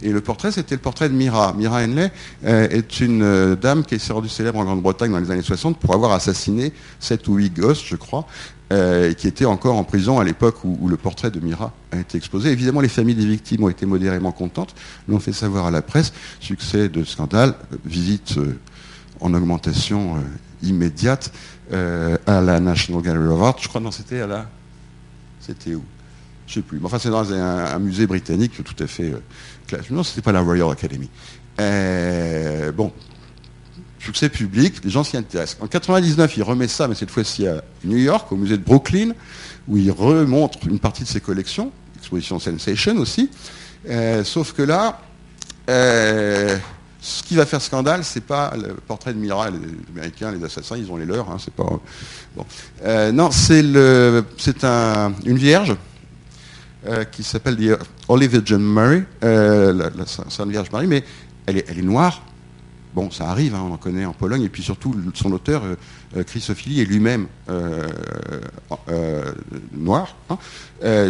Et 0.01 0.11
le 0.11 0.23
portrait, 0.23 0.53
c'était 0.53 0.75
le 0.75 0.81
portrait 0.81 1.11
de 1.11 1.15
Mira. 1.15 1.53
Mira 1.53 1.83
Henley 1.83 2.11
euh, 2.45 2.69
est 2.71 3.01
une 3.01 3.55
dame 3.57 3.85
qui 3.85 3.99
s'est 3.99 4.13
rendue 4.15 4.31
célèbre 4.31 4.59
en 4.59 4.65
Grande-Bretagne 4.65 5.13
dans 5.13 5.19
les 5.19 5.31
années 5.31 5.43
60 5.43 5.79
pour 5.79 5.93
avoir 5.93 6.13
assassiné 6.13 6.73
sept 6.99 7.29
ou 7.29 7.35
huit 7.35 7.55
gosses, 7.55 7.85
je 7.85 7.97
crois, 7.97 8.27
euh, 8.73 9.13
qui 9.13 9.29
était 9.29 9.45
encore 9.45 9.77
en 9.77 9.85
prison 9.85 10.19
à 10.19 10.25
l'époque 10.25 10.65
où, 10.65 10.89
le 10.89 10.97
portrait 10.97 11.31
de 11.31 11.39
Mira 11.39 11.73
a 11.93 11.99
été 11.99 12.19
exposé. 12.19 12.51
Évidemment, 12.51 12.81
les 12.81 12.89
familles 12.89 13.15
des 13.15 13.25
victimes 13.25 13.63
ont 13.63 13.69
été 13.69 13.87
modérément 13.87 14.33
contentes, 14.33 14.75
l'ont 15.07 15.21
fait 15.21 15.33
savoir 15.33 15.67
à 15.67 15.71
la 15.71 15.83
presse. 15.83 16.13
Succès 16.41 16.89
de 16.89 17.05
scandale, 17.05 17.55
visite 17.85 18.39
euh, 18.39 18.59
en 19.21 19.33
augmentation 19.35 20.17
euh, 20.17 20.21
immédiate 20.67 21.33
à 21.73 22.41
la 22.41 22.61
National 22.61 23.03
Gallery 23.03 23.29
of 23.29 23.43
Art. 23.43 23.57
Je 23.61 23.69
crois 23.69 23.81
que 23.81 23.91
c'était 23.91 24.21
à 24.21 24.27
la... 24.27 24.47
C'était 25.41 25.75
où? 25.75 25.85
Je 26.47 26.55
sais 26.55 26.63
plus. 26.63 26.81
Enfin, 26.83 26.99
c'est 26.99 27.11
dans 27.11 27.33
un, 27.33 27.79
musée 27.79 28.07
britannique 28.07 28.63
tout 28.63 28.83
à 28.83 28.87
fait... 28.87 29.13
non, 29.91 30.03
c'était 30.03 30.23
pas 30.23 30.33
la 30.33 30.41
Royal 30.41 30.71
Academy. 30.71 31.09
bon, 31.59 32.93
succès 34.07 34.29
public, 34.29 34.85
les 34.85 34.91
gens 34.91 35.05
s'y 35.05 35.17
intéressent. 35.17 35.59
En 35.61 35.67
99, 35.67 36.37
il 36.37 36.43
remet 36.43 36.69
ça, 36.69 36.87
mais 36.89 36.95
cette 36.95 37.11
fois-ci 37.11 37.47
à 37.47 37.63
New 37.85 37.97
York, 37.97 38.31
au 38.31 38.37
musée 38.37 38.57
de 38.57 38.63
Brooklyn, 38.63 39.13
où 39.69 39.77
il 39.77 39.91
remontre 39.91 40.59
une 40.67 40.79
partie 40.79 41.03
de 41.03 41.09
ses 41.09 41.21
collections, 41.21 41.73
exposition 41.99 42.39
Sensation 42.39 42.97
aussi. 42.99 43.31
Euh, 43.89 44.23
sauf 44.25 44.53
que 44.53 44.63
là, 44.63 45.01
euh, 45.69 46.57
ce 47.07 47.23
qui 47.23 47.37
va 47.37 47.47
faire 47.47 47.63
scandale, 47.63 48.03
c'est 48.03 48.21
pas 48.21 48.53
le 48.57 48.75
portrait 48.75 49.15
de 49.15 49.19
Mira, 49.19 49.49
les 49.49 49.59
Américains, 49.95 50.33
les 50.33 50.43
assassins, 50.43 50.77
ils 50.77 50.91
ont 50.91 50.97
les 50.97 51.05
leurs, 51.05 51.31
hein, 51.31 51.37
c'est 51.39 51.55
pas. 51.55 51.69
Bon. 52.35 52.45
Euh, 52.85 53.13
non, 53.13 53.31
c'est 53.31 53.63
le, 53.63 54.25
c'est 54.37 54.65
un, 54.65 55.13
une 55.25 55.37
vierge 55.37 55.77
qui 57.11 57.25
s'appelle 57.25 57.79
Holy 58.07 58.29
Virgin 58.29 58.59
Mary, 58.59 59.03
la, 59.21 59.91
Sainte 60.07 60.51
Vierge 60.51 60.71
Marie, 60.71 60.87
mais 60.87 61.03
elle 61.47 61.59
est, 61.59 61.65
elle 61.69 61.81
est 61.81 61.83
noire, 61.83 62.23
Bon, 62.95 63.11
ça 63.11 63.29
arrive, 63.29 63.55
hein, 63.55 63.63
on 63.69 63.75
en 63.75 63.77
connaît 63.77 64.07
en 64.07 64.13
Pologne, 64.15 64.43
et 64.43 64.49
puis 64.49 64.63
surtout 64.63 64.95
son 65.15 65.31
auteur, 65.33 65.63
Chris 66.27 66.47
Ophélie, 66.49 66.81
est 66.81 66.85
lui-même 66.85 67.27
noir. 69.73 70.17
Hein. 70.31 70.39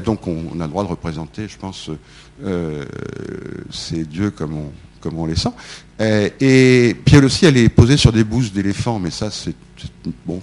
donc 0.01 0.27
on, 0.27 0.61
a 0.61 0.65
le 0.65 0.71
droit 0.71 0.83
de 0.83 0.89
représenter, 0.89 1.47
je 1.47 1.59
pense, 1.59 1.91
ces 3.71 4.05
dieux 4.05 4.31
comme 4.31 4.55
on, 4.55 4.73
comme 5.01 5.19
on 5.19 5.27
les 5.27 5.37
sent. 5.37 5.53
et 6.01 6.97
puis 7.05 7.17
elle 7.17 7.25
aussi, 7.25 7.47
elle 7.47 7.57
est 7.57 7.69
posée 7.69 7.97
sur 7.97 8.13
des 8.13 8.25
bouses 8.25 8.53
d'éléphants, 8.53 8.99
mais 8.99 9.11
ça, 9.11 9.31
c'est 9.31 9.55
bon, 10.27 10.41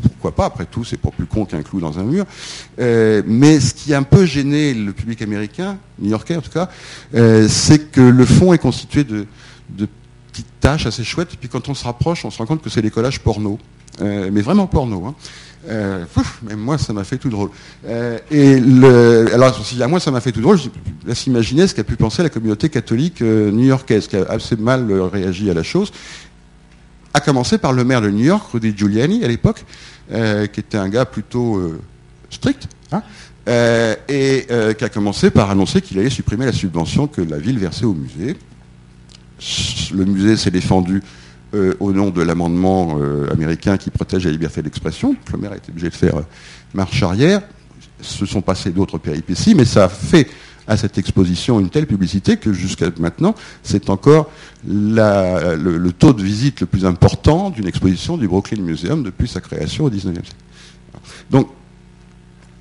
pourquoi 0.00 0.34
pas, 0.34 0.46
après 0.46 0.66
tout, 0.66 0.84
c'est 0.84 0.96
pour 0.96 1.12
plus 1.12 1.26
con 1.26 1.44
qu'un 1.44 1.62
clou 1.62 1.80
dans 1.80 1.98
un 1.98 2.04
mur. 2.04 2.24
Euh, 2.78 3.22
mais 3.26 3.60
ce 3.60 3.74
qui 3.74 3.92
a 3.94 3.98
un 3.98 4.02
peu 4.02 4.24
gêné 4.24 4.74
le 4.74 4.92
public 4.92 5.20
américain, 5.22 5.78
new-yorkais 5.98 6.36
en 6.36 6.40
tout 6.40 6.50
cas, 6.50 6.70
euh, 7.14 7.48
c'est 7.48 7.90
que 7.90 8.00
le 8.00 8.24
fond 8.24 8.52
est 8.52 8.58
constitué 8.58 9.04
de, 9.04 9.26
petites 10.32 10.60
taches 10.60 10.86
assez 10.86 11.04
chouettes, 11.04 11.34
et 11.34 11.36
puis 11.36 11.48
quand 11.48 11.68
on 11.68 11.74
se 11.74 11.84
rapproche, 11.84 12.24
on 12.24 12.30
se 12.30 12.38
rend 12.38 12.46
compte 12.46 12.62
que 12.62 12.70
c'est 12.70 12.82
des 12.82 12.90
collages 12.90 13.20
porno. 13.20 13.58
Euh, 14.00 14.30
mais 14.32 14.40
vraiment 14.40 14.66
porno. 14.66 15.04
Hein. 15.04 15.14
même 16.42 16.58
moi, 16.58 16.78
ça 16.78 16.94
m'a 16.94 17.04
fait 17.04 17.18
tout 17.18 17.28
drôle. 17.28 17.50
et 17.86 18.58
le, 18.58 19.28
alors, 19.34 19.54
si 19.64 19.80
à 19.82 19.86
moi, 19.86 20.00
ça 20.00 20.10
m'a 20.10 20.22
fait 20.22 20.32
tout 20.32 20.40
drôle, 20.40 20.58
je 20.58 20.70
laisse 21.06 21.26
imaginer 21.26 21.66
ce 21.66 21.74
qu'a 21.74 21.84
pu 21.84 21.96
penser 21.96 22.22
la 22.22 22.30
communauté 22.30 22.70
catholique 22.70 23.20
new-yorkaise, 23.20 24.08
qui 24.08 24.16
a 24.16 24.22
assez 24.30 24.56
mal 24.56 24.90
réagi 24.90 25.50
à 25.50 25.54
la 25.54 25.62
chose 25.62 25.92
à 27.14 27.20
commencer 27.20 27.58
par 27.58 27.72
le 27.72 27.84
maire 27.84 28.00
de 28.00 28.10
New 28.10 28.24
York, 28.24 28.50
Rudy 28.52 28.74
Giuliani, 28.76 29.24
à 29.24 29.28
l'époque, 29.28 29.64
euh, 30.12 30.46
qui 30.46 30.60
était 30.60 30.78
un 30.78 30.88
gars 30.88 31.04
plutôt 31.04 31.56
euh, 31.56 31.80
strict, 32.30 32.68
hein, 32.90 33.02
euh, 33.48 33.94
et 34.08 34.46
qui 34.74 34.84
a 34.84 34.88
commencé 34.88 35.30
par 35.30 35.50
annoncer 35.50 35.82
qu'il 35.82 35.98
allait 35.98 36.10
supprimer 36.10 36.46
la 36.46 36.52
subvention 36.52 37.06
que 37.06 37.20
la 37.20 37.38
ville 37.38 37.58
versait 37.58 37.84
au 37.84 37.94
musée. 37.94 38.36
Le 39.94 40.04
musée 40.04 40.36
s'est 40.36 40.50
défendu 40.50 41.02
au 41.80 41.92
nom 41.92 42.10
de 42.10 42.22
l'amendement 42.22 42.98
américain 43.30 43.76
qui 43.76 43.90
protège 43.90 44.24
la 44.24 44.30
liberté 44.30 44.62
d'expression. 44.62 45.14
Le 45.32 45.50
a 45.50 45.56
été 45.56 45.70
obligé 45.70 45.90
de 45.90 45.94
faire 45.94 46.14
marche 46.74 47.02
arrière. 47.02 47.42
Se 48.00 48.24
sont 48.24 48.40
passés 48.40 48.70
d'autres 48.70 48.98
péripéties, 48.98 49.54
mais 49.54 49.64
ça 49.64 49.84
a 49.84 49.88
fait 49.88 50.28
à 50.66 50.76
cette 50.76 50.98
exposition 50.98 51.60
une 51.60 51.70
telle 51.70 51.86
publicité 51.86 52.36
que 52.36 52.52
jusqu'à 52.52 52.86
maintenant, 52.98 53.34
c'est 53.62 53.90
encore 53.90 54.30
le, 54.66 55.90
taux 55.90 56.12
de 56.12 56.22
visite 56.22 56.60
le 56.60 56.66
plus 56.66 56.86
important 56.86 57.50
d'une 57.50 57.66
exposition 57.66 58.16
du 58.16 58.28
Brooklyn 58.28 58.62
Museum 58.62 59.02
depuis 59.02 59.28
sa 59.28 59.40
création 59.40 59.84
au 59.84 59.90
19e 59.90 60.12
siècle. 60.12 60.32
Donc, 61.30 61.48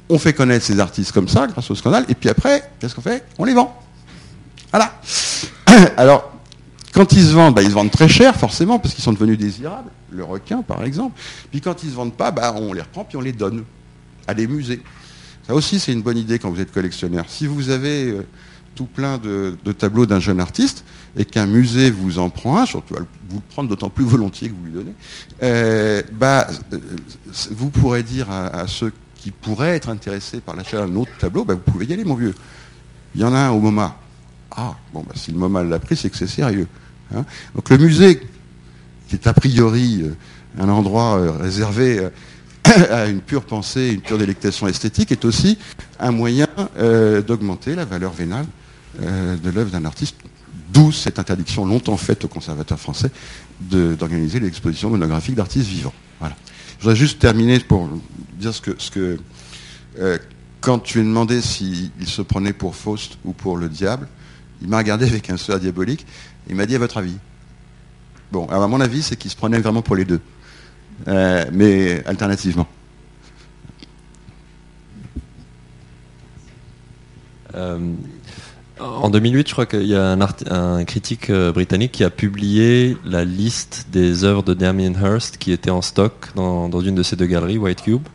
on 0.09 0.17
fait 0.17 0.33
connaître 0.33 0.65
ces 0.65 0.79
artistes 0.79 1.11
comme 1.11 1.27
ça, 1.27 1.47
grâce 1.47 1.69
au 1.71 1.75
scandale, 1.75 2.05
et 2.09 2.15
puis 2.15 2.29
après, 2.29 2.69
qu'est-ce 2.79 2.95
qu'on 2.95 3.01
fait? 3.01 3.23
On 3.37 3.45
les 3.45 3.53
vend. 3.53 3.79
Voilà. 4.71 4.99
Alors, 5.97 6.30
quand 6.93 7.13
ils 7.13 7.23
se 7.23 7.33
vendent, 7.33 7.55
bah, 7.55 7.61
ils 7.61 7.69
se 7.69 7.73
vendent 7.73 7.91
très 7.91 8.09
cher, 8.09 8.35
forcément, 8.35 8.79
parce 8.79 8.93
qu'ils 8.93 9.03
sont 9.03 9.13
devenus 9.13 9.37
désirables. 9.37 9.89
Le 10.11 10.23
requin, 10.23 10.61
par 10.61 10.83
exemple. 10.83 11.19
Puis 11.49 11.61
quand 11.61 11.83
ils 11.83 11.87
ne 11.87 11.91
se 11.91 11.95
vendent 11.95 12.13
pas, 12.13 12.31
bah, 12.31 12.53
on 12.57 12.73
les 12.73 12.81
reprend, 12.81 13.05
puis 13.05 13.17
on 13.17 13.21
les 13.21 13.31
donne 13.31 13.63
à 14.27 14.33
des 14.33 14.47
musées. 14.47 14.81
Ça 15.47 15.55
aussi, 15.55 15.79
c'est 15.79 15.93
une 15.93 16.01
bonne 16.01 16.17
idée 16.17 16.37
quand 16.37 16.49
vous 16.49 16.61
êtes 16.61 16.71
collectionneur. 16.71 17.25
Si 17.27 17.47
vous 17.47 17.69
avez 17.69 18.09
euh, 18.09 18.25
tout 18.75 18.85
plein 18.85 19.17
de, 19.17 19.55
tableaux 19.77 20.05
d'un 20.05 20.19
jeune 20.19 20.39
artiste 20.39 20.83
et 21.17 21.25
qu'un 21.25 21.45
musée 21.45 21.91
vous 21.91 22.19
en 22.19 22.29
prend 22.29 22.57
un, 22.57 22.65
surtout 22.65 22.95
vous 23.29 23.37
le 23.37 23.41
prendre 23.49 23.69
d'autant 23.69 23.89
plus 23.89 24.05
volontiers 24.05 24.49
que 24.49 24.53
vous 24.53 24.65
lui 24.65 24.71
donnez, 24.71 24.93
euh, 25.43 26.01
bah, 26.13 26.47
euh, 26.73 26.79
vous 27.51 27.69
pourrez 27.69 28.03
dire 28.03 28.29
à, 28.29 28.67
ceux 28.67 28.91
qui 29.15 29.31
pourraient 29.31 29.75
être 29.75 29.89
intéressés 29.89 30.39
par 30.41 30.55
l'achat 30.55 30.85
d'un 30.85 30.95
autre 30.95 31.11
tableau, 31.19 31.45
bah, 31.45 31.53
vous 31.53 31.71
pouvez 31.71 31.85
y 31.85 31.93
aller, 31.93 32.03
mon 32.03 32.15
vieux. 32.15 32.35
Il 33.15 33.21
y 33.21 33.23
en 33.23 33.33
a 33.33 33.39
un 33.39 33.51
au 33.51 33.59
MoMA. 33.59 33.97
Ah, 34.51 34.75
bon, 34.93 35.01
bah, 35.01 35.13
si 35.15 35.31
le 35.31 35.37
MoMA 35.37 35.63
l'a 35.63 35.79
pris, 35.79 35.95
c'est 35.95 36.09
que 36.09 36.17
c'est 36.17 36.27
sérieux. 36.27 36.67
Hein. 37.15 37.25
Donc 37.55 37.69
le 37.69 37.77
musée, 37.77 38.21
qui 39.07 39.15
est 39.15 39.27
a 39.27 39.33
priori 39.33 40.03
un 40.57 40.69
endroit 40.69 41.37
réservé 41.37 42.09
à 42.89 43.07
une 43.07 43.21
pure 43.21 43.43
pensée, 43.43 43.91
une 43.93 44.01
pure 44.01 44.17
délectation 44.17 44.67
esthétique, 44.67 45.11
est 45.11 45.25
aussi 45.25 45.57
un 45.99 46.11
moyen 46.11 46.47
euh, 46.77 47.21
d'augmenter 47.21 47.75
la 47.75 47.85
valeur 47.85 48.11
vénale 48.11 48.45
euh, 49.01 49.35
de 49.37 49.49
l'œuvre 49.49 49.71
d'un 49.71 49.85
artiste, 49.85 50.15
d'où 50.71 50.91
cette 50.91 51.19
interdiction 51.19 51.65
longtemps 51.65 51.97
faite 51.97 52.25
aux 52.25 52.27
conservateurs 52.27 52.79
français 52.79 53.11
d'organiser 53.59 54.39
l'exposition 54.39 54.89
monographique 54.89 55.35
d'artistes 55.35 55.67
vivants. 55.67 55.93
Voilà. 56.19 56.35
Je 56.77 56.83
voudrais 56.83 56.95
juste 56.95 57.19
terminer 57.19 57.59
pour 57.59 57.89
dire 58.39 58.53
ce 58.53 58.61
que, 58.61 59.19
euh, 59.99 60.17
quand 60.61 60.79
tu 60.79 60.99
lui 60.99 61.07
demandé 61.07 61.41
s'il 61.41 61.91
se 62.05 62.21
prenait 62.21 62.53
pour 62.53 62.75
Faust 62.75 63.17
ou 63.23 63.33
pour 63.33 63.57
le 63.57 63.69
diable, 63.69 64.07
il 64.61 64.67
m'a 64.67 64.77
regardé 64.77 65.05
avec 65.05 65.29
un 65.29 65.37
sourire 65.37 65.59
diabolique, 65.59 66.05
il 66.49 66.55
m'a 66.55 66.65
dit 66.65 66.75
à 66.75 66.79
votre 66.79 66.97
avis? 66.97 67.17
Bon, 68.31 68.45
alors 68.47 68.63
à 68.63 68.67
mon 68.67 68.79
avis, 68.79 69.03
c'est 69.03 69.17
qu'il 69.17 69.29
se 69.29 69.35
prenait 69.35 69.59
vraiment 69.59 69.81
pour 69.81 69.95
les 69.95 70.05
deux. 70.05 70.21
Euh, 71.07 71.45
mais 71.51 72.03
alternativement. 72.05 72.67
Euh, 77.55 77.77
en 78.79 79.09
2008, 79.09 79.47
je 79.47 79.53
crois 79.53 79.65
qu'il 79.65 79.85
y 79.85 79.95
a 79.95 80.17
un, 80.49 80.85
critique 80.85 81.29
euh, 81.29 81.51
britannique 81.51 81.91
qui 81.91 82.03
a 82.03 82.09
publié 82.09 82.97
la 83.05 83.25
liste 83.25 83.87
des 83.91 84.23
œuvres 84.23 84.43
de 84.43 84.53
Damien 84.53 84.93
Hirst 84.93 85.37
qui 85.37 85.51
étaient 85.51 85.69
en 85.69 85.81
stock 85.81 86.29
dans, 86.35 86.69
une 86.79 86.95
de 86.95 87.03
ces 87.03 87.15
deux 87.15 87.25
galeries, 87.25 87.57
White 87.57 87.81
Cube. 87.81 88.07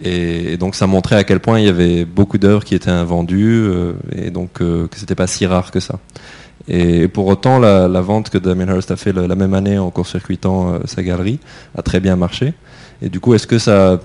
Et, 0.00 0.56
donc 0.56 0.74
ça 0.74 0.86
montrait 0.86 1.16
à 1.16 1.24
quel 1.24 1.38
point 1.38 1.60
il 1.60 1.66
y 1.66 1.68
avait 1.68 2.04
beaucoup 2.04 2.38
d'œuvres 2.38 2.64
qui 2.64 2.74
étaient 2.74 2.90
invendues 2.90 3.68
et 4.16 4.30
donc 4.30 4.54
que 4.54 4.88
c'était 4.96 5.14
pas 5.14 5.28
si 5.28 5.46
rare 5.46 5.70
que 5.70 5.78
ça. 5.78 6.00
Et 6.68 7.08
pour 7.08 7.26
autant, 7.26 7.58
la, 7.58 7.88
vente 8.00 8.30
que 8.30 8.38
Damien 8.38 8.74
Hirst 8.74 8.90
a 8.90 8.96
fait 8.96 9.12
la, 9.12 9.34
même 9.34 9.54
année 9.54 9.78
en 9.78 9.90
court-circuitant 9.90 10.74
euh, 10.74 10.78
sa 10.84 11.02
galerie 11.02 11.40
a 11.76 11.82
très 11.82 12.00
bien 12.00 12.16
marché. 12.16 12.54
Et 13.00 13.08
du 13.08 13.20
coup, 13.20 13.34
est-ce 13.34 13.46
que 13.46 13.58
ça, 13.58 13.98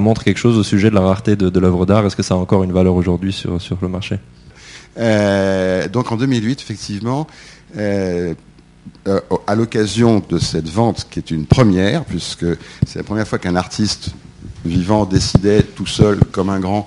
montre 0.00 0.24
quelque 0.24 0.38
chose 0.38 0.56
au 0.56 0.62
sujet 0.62 0.90
de 0.90 0.94
la 0.94 1.02
rareté 1.02 1.36
de, 1.36 1.60
l'œuvre 1.60 1.84
d'art? 1.86 2.06
Est-ce 2.06 2.16
que 2.16 2.22
ça 2.22 2.34
a 2.34 2.38
encore 2.38 2.64
une 2.64 2.72
valeur 2.72 2.94
aujourd'hui 2.94 3.32
sur, 3.32 3.60
sur 3.60 3.76
le 3.82 3.88
marché? 3.88 4.18
Euh, 4.98 5.88
Donc 5.88 6.12
en 6.12 6.16
2008, 6.16 6.60
effectivement, 6.60 7.26
euh, 7.76 8.34
à 9.46 9.54
l'occasion 9.54 10.22
de 10.26 10.38
cette 10.38 10.68
vente, 10.68 11.06
qui 11.10 11.18
est 11.18 11.30
une 11.30 11.44
première, 11.44 12.04
puisque 12.04 12.46
c'est 12.86 13.00
la 13.00 13.04
première 13.04 13.28
fois 13.28 13.38
qu'un 13.38 13.56
artiste 13.56 14.10
vivant 14.64 15.04
décidait 15.04 15.62
tout 15.62 15.86
seul, 15.86 16.20
comme 16.30 16.48
un 16.48 16.60
grand, 16.60 16.86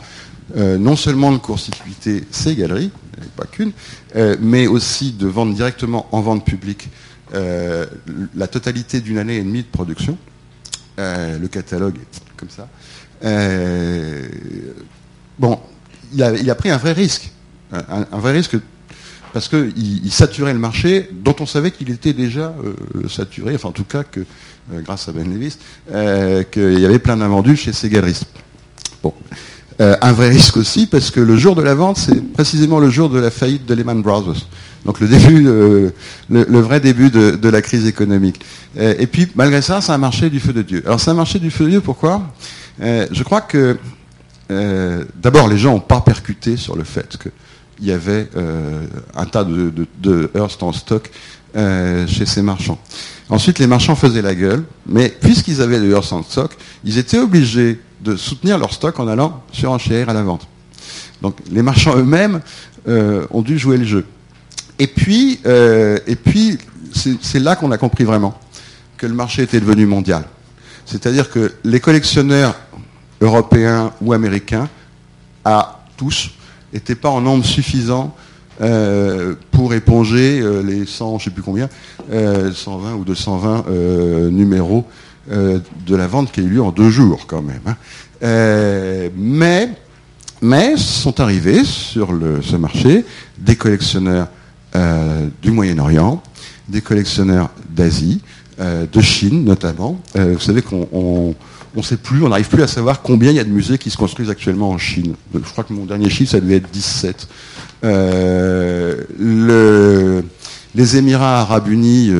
non 0.56 0.96
seulement 0.96 1.32
de 1.32 1.38
court-circuiter 1.38 2.24
ses 2.32 2.56
galeries, 2.56 2.92
pas 3.36 3.46
qu'une, 3.46 3.72
euh, 4.16 4.36
mais 4.40 4.68
aussi 4.68 5.12
de 5.12 5.28
vendre 5.28 5.54
directement 5.54 6.08
en 6.12 6.22
vente 6.22 6.46
publique 6.46 6.90
euh, 7.34 7.86
la 8.36 8.48
totalité 8.48 9.02
d'une 9.02 9.18
année 9.18 9.38
et 9.38 9.44
demie 9.44 9.64
de 9.64 9.68
production. 9.68 10.18
Euh, 11.00 11.38
le 11.38 11.48
catalogue 11.48 11.98
est 11.98 12.38
comme 12.38 12.50
ça. 12.50 12.68
bon, 15.38 15.60
il 16.14 16.50
a, 16.50 16.56
pris 16.56 16.70
un 16.70 16.78
vrai 16.78 16.94
risque. 16.94 17.32
Un, 17.72 18.20
vrai 18.20 18.32
risque 18.32 18.58
parce 19.34 19.50
qu'il 19.50 19.74
il 19.76 20.12
saturait 20.12 20.54
le 20.54 20.60
marché 20.60 21.10
dont 21.12 21.36
on 21.40 21.46
savait 21.46 21.72
qu'il 21.72 21.90
était 21.92 22.14
déjà 22.14 22.56
saturé, 23.10 23.56
enfin 23.56 23.70
en 23.70 23.74
tout 23.74 23.84
cas 23.84 24.04
que, 24.04 24.22
grâce 24.72 25.10
à 25.10 25.12
Ben 25.12 25.30
Levis, 25.30 25.58
qu'il 26.52 26.80
y 26.80 26.86
avait 26.86 27.00
plein 27.00 27.18
d'invendus 27.18 27.58
chez 27.58 27.74
ces 27.74 27.90
galeristes. 27.90 28.28
Euh, 29.82 29.98
un 30.02 30.14
vrai 30.14 30.30
risque 30.30 30.56
aussi 30.56 30.86
parce 30.86 31.12
que 31.12 31.20
le 31.20 31.36
jour 31.36 31.54
de 31.56 31.62
la 31.62 31.76
vente, 31.76 31.98
c'est 31.98 32.22
précisément 32.34 32.80
le 32.80 32.90
jour 32.90 33.10
de 33.10 33.20
la 33.20 33.30
faillite 33.30 33.66
de 33.66 33.74
Lehman 33.74 34.02
Brothers. 34.02 34.48
Donc 34.86 35.02
le 35.02 35.08
début, 35.08 35.48
euh, 35.48 35.90
le, 36.30 36.60
vrai 36.62 36.80
début 36.80 37.10
de, 37.10 37.50
la 37.50 37.62
crise 37.62 37.86
économique. 37.86 38.40
Euh, 38.78 38.94
et 38.98 39.08
puis 39.08 39.28
malgré 39.36 39.62
ça, 39.62 39.82
c'est 39.82 39.92
un 39.92 39.98
marché 39.98 40.30
du 40.30 40.40
feu 40.40 40.54
de 40.54 40.62
Dieu. 40.62 40.82
Alors 40.86 41.00
c'est 41.00 41.12
un 41.12 41.16
marché 41.16 41.40
du 41.40 41.52
feu 41.52 41.66
de 41.66 41.72
Dieu, 41.72 41.82
pourquoi? 41.82 42.22
Je 42.80 43.24
crois 43.24 43.42
que 43.42 43.78
d'abord 44.50 45.48
les 45.48 45.58
gens 45.58 45.74
n'ont 45.74 45.80
pas 45.80 46.02
percuté 46.02 46.56
sur 46.56 46.76
le 46.76 46.84
fait 46.84 47.18
qu'il 47.18 47.88
y 47.88 47.92
avait 47.92 48.30
un 49.16 49.26
tas 49.26 49.44
de, 49.44 49.74
de, 50.02 50.32
Hearst 50.36 50.62
en 50.64 50.72
stock 50.72 51.10
chez 51.56 52.26
ces 52.26 52.42
marchands. 52.42 52.80
Ensuite, 53.28 53.60
les 53.60 53.68
marchands 53.68 53.96
faisaient 53.96 54.22
la 54.22 54.36
gueule, 54.36 54.64
mais 54.86 55.10
puisqu'ils 55.10 55.62
avaient 55.62 55.80
de 55.80 55.90
Hearst 55.90 56.14
en 56.14 56.22
stock, 56.22 56.52
ils 56.84 56.98
étaient 56.98 57.18
obligés 57.18 57.80
de 58.06 58.16
soutenir 58.16 58.58
leur 58.58 58.72
stock 58.72 59.00
en 59.00 59.08
allant 59.08 59.42
sur 59.52 59.72
enchère 59.72 60.10
à 60.10 60.14
la 60.14 60.22
vente. 60.22 60.48
Donc 61.22 61.38
les 61.52 61.64
marchands 61.64 61.98
eux-mêmes 61.98 62.40
euh, 62.88 63.26
ont 63.32 63.42
dû 63.42 63.58
jouer 63.58 63.78
le 63.78 63.84
jeu. 63.84 64.06
Et 64.78 64.88
puis, 64.88 65.40
euh, 65.46 65.98
et 66.06 66.16
puis 66.16 66.58
c'est 66.94 67.40
là 67.40 67.56
qu'on 67.56 67.72
a 67.72 67.78
compris 67.78 68.04
vraiment 68.04 68.38
que 68.98 69.08
le 69.08 69.14
marché 69.14 69.42
était 69.42 69.60
devenu 69.60 69.86
mondial. 69.86 70.24
C'est-à-dire 70.86 71.30
que 71.30 71.54
les 71.64 71.80
collectionneurs 71.80 72.56
européens 73.22 73.92
ou 74.02 74.14
américains, 74.14 74.70
à 75.44 75.84
tous, 75.98 76.32
n'étaient 76.72 76.96
pas 76.96 77.10
en 77.10 77.22
nombre 77.22 77.44
suffisant 77.44 78.16
euh, 78.62 79.36
pour 79.52 79.74
éponger 79.74 80.42
les 80.64 80.86
100, 80.86 81.10
je 81.10 81.14
ne 81.16 81.20
sais 81.26 81.30
plus 81.32 81.44
combien, 81.44 81.70
120 82.10 82.94
ou 82.94 83.04
220 83.04 83.66
numéros 84.30 84.86
euh, 85.32 85.60
de 85.88 85.96
la 85.96 86.08
vente 86.08 86.32
qui 86.32 86.40
a 86.40 86.44
eu 86.44 86.50
lieu 86.50 86.62
en 86.62 86.72
deux 86.72 86.90
jours 86.90 87.26
quand 87.28 87.42
même. 87.42 87.62
Hein. 87.66 87.76
Euh, 88.24 89.10
mais, 89.18 89.70
mais 90.42 90.78
sont 90.78 91.20
arrivés 91.20 91.64
sur 91.64 92.10
ce 92.42 92.56
marché 92.56 93.06
des 93.38 93.56
collectionneurs 93.56 94.28
du 95.42 95.52
Moyen-Orient, 95.52 96.22
des 96.68 96.82
collectionneurs 96.82 97.50
d'Asie, 97.70 98.22
de 98.60 99.02
Chine 99.02 99.46
notamment. 99.46 100.02
vous 100.16 100.40
savez 100.40 100.62
qu'on 100.62 101.34
on 101.76 101.80
ne 101.80 101.82
sait 101.82 101.98
plus, 101.98 102.24
on 102.24 102.30
n'arrive 102.30 102.50
plus 102.50 102.62
à 102.62 102.68
savoir 102.68 103.02
combien 103.02 103.32
il 103.32 103.38
y 103.38 103.40
a 103.40 103.44
de 103.44 103.50
musées 103.50 103.78
qui 103.78 103.90
se 103.90 103.98
construisent 103.98 104.30
actuellement 104.30 104.70
en 104.70 104.78
Chine. 104.78 105.16
Je 105.34 105.40
crois 105.40 105.64
que 105.64 105.74
mon 105.74 105.86
dernier 105.86 106.10
chiffre, 106.10 106.32
ça 106.32 106.40
devait 106.40 106.58
être 106.58 106.70
17. 106.72 107.28
Euh, 107.84 109.02
les 110.76 110.98
Émirats 110.98 111.42
arabes 111.42 111.70
unis 111.70 112.12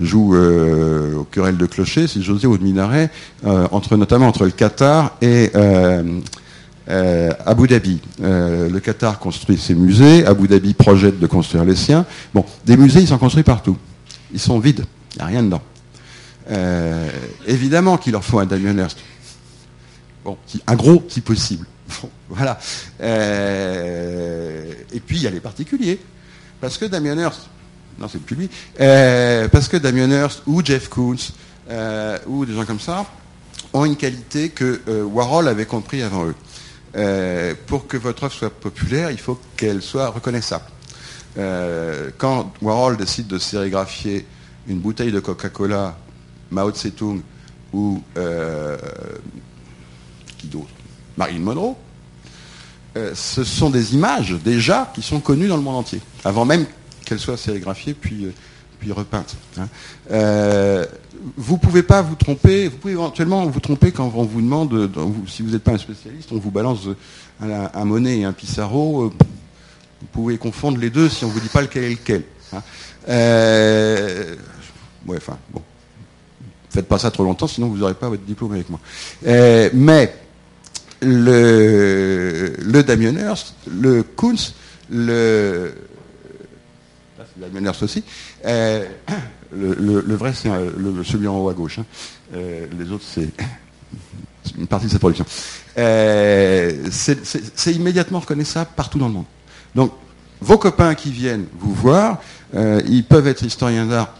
euh, 0.00 0.04
jouent 0.04 0.34
euh, 0.34 1.16
au 1.16 1.24
querelle 1.24 1.56
de 1.56 1.66
clocher, 1.66 2.06
si 2.06 2.22
j'ose 2.22 2.40
dire, 2.40 2.50
ou 2.50 2.58
de 2.58 2.64
minaret, 2.64 3.10
entre, 3.44 3.96
notamment 3.96 4.28
entre 4.28 4.44
le 4.44 4.50
Qatar 4.50 5.16
et 5.20 5.50
Abu 6.86 7.68
Dhabi. 7.68 8.00
le 8.20 8.78
Qatar 8.78 9.18
construit 9.18 9.58
ses 9.58 9.74
musées, 9.74 10.26
Abu 10.26 10.48
Dhabi 10.48 10.74
projette 10.74 11.18
de 11.18 11.26
construire 11.26 11.64
les 11.64 11.76
siens. 11.76 12.04
Bon, 12.32 12.44
des 12.64 12.76
musées, 12.76 13.00
ils 13.00 13.08
sont 13.08 13.18
construits 13.18 13.44
partout. 13.44 13.76
Ils 14.32 14.40
sont 14.40 14.58
vides, 14.58 14.84
il 15.14 15.18
n'y 15.18 15.22
a 15.22 15.26
rien 15.26 15.42
dedans. 15.42 15.62
Euh, 16.50 17.08
évidemment 17.46 17.96
qu'il 17.96 18.12
leur 18.12 18.24
faut 18.24 18.38
un 18.38 18.46
Damien 18.46 18.76
Hirst. 18.76 18.98
Bon, 20.24 20.36
un 20.66 20.76
gros 20.76 21.04
si 21.08 21.20
possible. 21.20 21.66
voilà. 22.28 22.58
Euh, 23.00 24.72
et 24.92 25.00
puis 25.00 25.16
il 25.16 25.22
y 25.22 25.26
a 25.26 25.30
les 25.30 25.40
particuliers. 25.40 25.98
Parce 26.60 26.78
que 26.78 26.86
Damien 26.86 27.16
Hirst, 27.16 27.48
non 27.98 28.08
c'est 28.08 28.20
plus 28.20 28.36
lui, 28.36 28.50
euh, 28.80 29.48
parce 29.48 29.68
que 29.68 29.76
Damien 29.76 30.10
Hirst 30.10 30.42
ou 30.46 30.64
Jeff 30.64 30.88
Koons 30.88 31.32
ou 32.26 32.44
des 32.44 32.54
gens 32.54 32.64
comme 32.64 32.80
ça 32.80 33.06
ont 33.72 33.84
une 33.84 33.96
qualité 33.96 34.50
que 34.50 34.80
Warhol 35.04 35.48
avait 35.48 35.66
compris 35.66 36.02
avant 36.02 36.26
eux. 36.26 37.54
pour 37.66 37.86
que 37.86 37.96
votre 37.96 38.24
œuvre 38.24 38.34
soit 38.34 38.50
populaire, 38.50 39.10
il 39.10 39.18
faut 39.18 39.38
qu'elle 39.56 39.80
soit 39.80 40.08
reconnaissable. 40.08 40.66
quand 42.18 42.52
Warhol 42.60 42.96
décide 42.96 43.28
de 43.28 43.38
sérigraphier 43.38 44.26
une 44.68 44.78
bouteille 44.78 45.12
de 45.12 45.20
Coca-Cola 45.20 45.96
Mao 46.50 46.70
Tse-tung 46.70 47.20
ou 47.72 48.00
euh, 48.16 48.76
qui 50.38 50.46
d'autre? 50.46 50.68
Marilyn 51.16 51.40
Monroe, 51.40 51.76
euh, 52.96 53.12
ce 53.14 53.44
sont 53.44 53.70
des 53.70 53.94
images 53.94 54.36
déjà 54.44 54.90
qui 54.94 55.02
sont 55.02 55.20
connues 55.20 55.48
dans 55.48 55.56
le 55.56 55.62
monde 55.62 55.76
entier, 55.76 56.00
avant 56.24 56.44
même 56.44 56.66
qu'elles 57.04 57.18
soient 57.18 57.36
sérigraphiées 57.36 57.94
puis, 57.94 58.26
euh, 58.26 58.32
puis 58.80 58.92
repeintes. 58.92 59.36
Hein. 59.58 59.68
vous 61.36 61.54
ne 61.54 61.58
pouvez 61.58 61.82
pas 61.82 62.02
vous 62.02 62.14
tromper, 62.14 62.68
vous 62.68 62.76
pouvez 62.76 62.94
éventuellement 62.94 63.46
vous 63.46 63.60
tromper 63.60 63.92
quand 63.92 64.12
on 64.14 64.24
vous 64.24 64.40
demande, 64.40 64.90
si 65.28 65.42
vous 65.42 65.50
n'êtes 65.50 65.62
pas 65.62 65.72
un 65.72 65.78
spécialiste, 65.78 66.30
on 66.32 66.38
vous 66.38 66.50
balance 66.50 66.88
un, 67.40 67.84
Monet 67.84 68.18
et 68.18 68.24
un 68.24 68.32
Pissarro, 68.32 69.10
vous 69.10 70.08
pouvez 70.12 70.38
confondre 70.38 70.78
les 70.78 70.90
deux 70.90 71.08
si 71.08 71.24
on 71.24 71.28
ne 71.28 71.32
vous 71.32 71.40
dit 71.40 71.48
pas 71.48 71.62
lequel 71.62 71.84
est 71.84 71.90
lequel. 71.90 72.24
Hein. 72.52 72.62
ouais, 75.06 75.16
enfin, 75.16 75.38
bon. 75.52 75.62
Faites 76.74 76.88
pas 76.88 76.98
ça 76.98 77.12
trop 77.12 77.22
longtemps, 77.22 77.46
sinon 77.46 77.68
vous 77.68 77.76
n'aurez 77.76 77.94
pas 77.94 78.08
votre 78.08 78.24
diplôme 78.24 78.52
avec 78.52 78.68
moi. 78.68 78.80
Euh, 79.28 79.70
mais 79.72 80.12
le, 81.00 82.52
le 82.58 82.82
Damien 82.82 83.14
Hirst, 83.14 83.54
le 83.70 84.02
Kunz, 84.02 84.54
le 84.90 85.72
Hirst 87.40 87.82
aussi. 87.82 88.02
Euh, 88.44 88.84
le, 89.52 90.14
vrai, 90.14 90.32
c'est 90.34 90.48
celui 91.04 91.28
en 91.28 91.38
haut 91.38 91.48
à 91.48 91.54
gauche. 91.54 91.78
Hein. 91.78 91.86
Euh, 92.34 92.66
les 92.78 92.90
autres, 92.90 93.04
c'est 93.06 93.30
une 94.58 94.66
partie 94.66 94.86
de 94.86 94.90
sa 94.90 94.98
production. 94.98 95.26
c'est 95.76 97.72
immédiatement 97.72 98.20
reconnaissable 98.20 98.70
partout 98.76 98.98
dans 98.98 99.08
le 99.08 99.14
monde. 99.14 99.26
Donc, 99.74 99.92
vos 100.40 100.58
copains 100.58 100.94
qui 100.94 101.10
viennent 101.10 101.46
vous 101.58 101.72
voir, 101.72 102.20
ils 102.54 103.04
peuvent 103.04 103.26
être 103.26 103.44
historiens 103.44 103.86
d'art, 103.86 104.14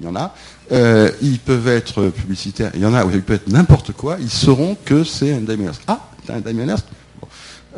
il 0.00 0.06
y 0.06 0.08
en 0.08 0.16
a. 0.16 0.34
Euh, 0.70 1.10
ils 1.22 1.38
peuvent 1.38 1.68
être 1.68 2.08
publicitaires, 2.10 2.70
il 2.74 2.80
y 2.80 2.86
en 2.86 2.92
a 2.92 3.04
où 3.04 3.10
ils 3.10 3.22
peuvent 3.22 3.36
être 3.36 3.48
n'importe 3.48 3.92
quoi, 3.92 4.18
ils 4.20 4.30
sauront 4.30 4.76
que 4.84 5.02
c'est 5.02 5.32
un 5.32 5.40
Damien 5.40 5.72
Ah, 5.86 6.10
t'as 6.26 6.34
un 6.34 6.40
Damien 6.40 6.76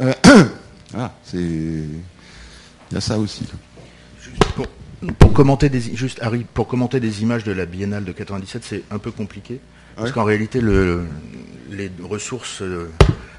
euh, 0.01 0.12
Voilà, 0.91 1.14
c'est. 1.22 1.38
Il 1.38 2.95
y 2.95 2.97
a 2.97 3.01
ça 3.01 3.16
aussi. 3.16 3.45
Pour, 5.18 5.32
commenter 5.32 5.68
des 5.68 5.80
juste 5.96 6.18
Harry, 6.22 6.44
pour 6.53 6.68
commenter 6.68 7.01
des 7.01 7.22
images 7.22 7.44
de 7.44 7.53
la 7.53 7.66
Biennale 7.66 8.05
de 8.05 8.12
97, 8.12 8.62
c'est 8.64 8.82
un 8.90 8.98
peu 8.98 9.11
compliqué. 9.11 9.61
Parce 9.96 10.12
qu'en 10.12 10.24
réalité, 10.24 10.61
le, 10.61 11.03
les 11.70 11.90
ressources 12.03 12.62
euh, 12.62 12.90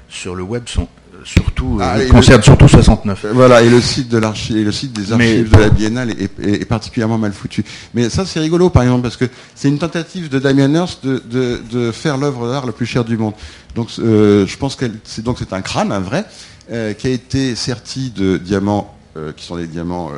sur 0.08 0.34
le 0.34 0.42
web 0.42 0.64
sont 0.66 0.88
surtout 1.24 1.78
ah, 1.80 1.98
concerne 2.10 2.42
surtout 2.42 2.68
69. 2.68 3.26
Voilà, 3.32 3.62
et 3.62 3.68
le 3.68 3.80
site 3.80 4.08
de 4.08 4.18
l'archive, 4.18 4.64
le 4.64 4.72
site 4.72 4.92
des 4.92 5.12
archives 5.12 5.50
de 5.50 5.58
la 5.58 5.68
Biennale 5.68 6.10
est, 6.10 6.64
particulièrement 6.64 7.18
mal 7.18 7.32
foutu. 7.32 7.64
Mais 7.94 8.08
ça, 8.08 8.24
c'est 8.26 8.40
rigolo, 8.40 8.70
par 8.70 8.82
exemple, 8.82 9.02
parce 9.02 9.16
que 9.16 9.26
c'est 9.54 9.68
une 9.68 9.78
tentative 9.78 10.28
de 10.28 10.38
Damien 10.38 10.72
Hirst 10.72 11.04
de, 11.04 11.92
faire 11.92 12.16
l'œuvre 12.16 12.48
d'art 12.50 12.66
la 12.66 12.72
plus 12.72 12.86
chère 12.86 13.04
du 13.04 13.16
monde. 13.16 13.34
Donc, 13.74 13.88
euh, 13.98 14.46
je 14.46 14.56
pense 14.56 14.76
que 14.76 14.86
c'est 15.04 15.22
donc 15.22 15.36
c'est 15.38 15.52
un 15.52 15.62
crâne, 15.62 15.92
un 15.92 16.00
vrai, 16.00 16.24
euh, 16.70 16.92
qui 16.92 17.06
a 17.06 17.10
été 17.10 17.54
serti 17.54 18.10
de 18.10 18.36
diamants. 18.36 18.91
Euh, 19.14 19.32
qui 19.32 19.44
sont 19.44 19.56
des 19.56 19.66
diamants 19.66 20.10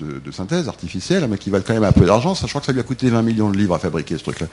de, 0.00 0.30
synthèse 0.32 0.66
artificielle, 0.66 1.26
mais 1.28 1.38
qui 1.38 1.50
valent 1.50 1.62
quand 1.64 1.74
même 1.74 1.84
un 1.84 1.92
peu 1.92 2.04
d'argent. 2.04 2.34
Je 2.34 2.46
crois 2.46 2.60
que 2.60 2.66
ça 2.66 2.72
lui 2.72 2.80
a 2.80 2.82
coûté 2.82 3.08
20 3.10 3.22
millions 3.22 3.50
de 3.50 3.56
livres 3.56 3.74
à 3.74 3.78
fabriquer 3.78 4.18
ce 4.18 4.24
truc-là. 4.24 4.48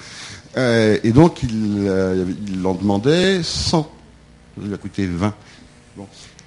et 1.03 1.11
donc, 1.11 1.41
il, 1.41 1.89
en 2.63 2.73
demandait 2.75 3.41
100. 3.41 3.81
Ça 3.81 4.67
lui 4.67 4.73
a 4.73 4.77
coûté 4.77 5.07
20. 5.07 5.33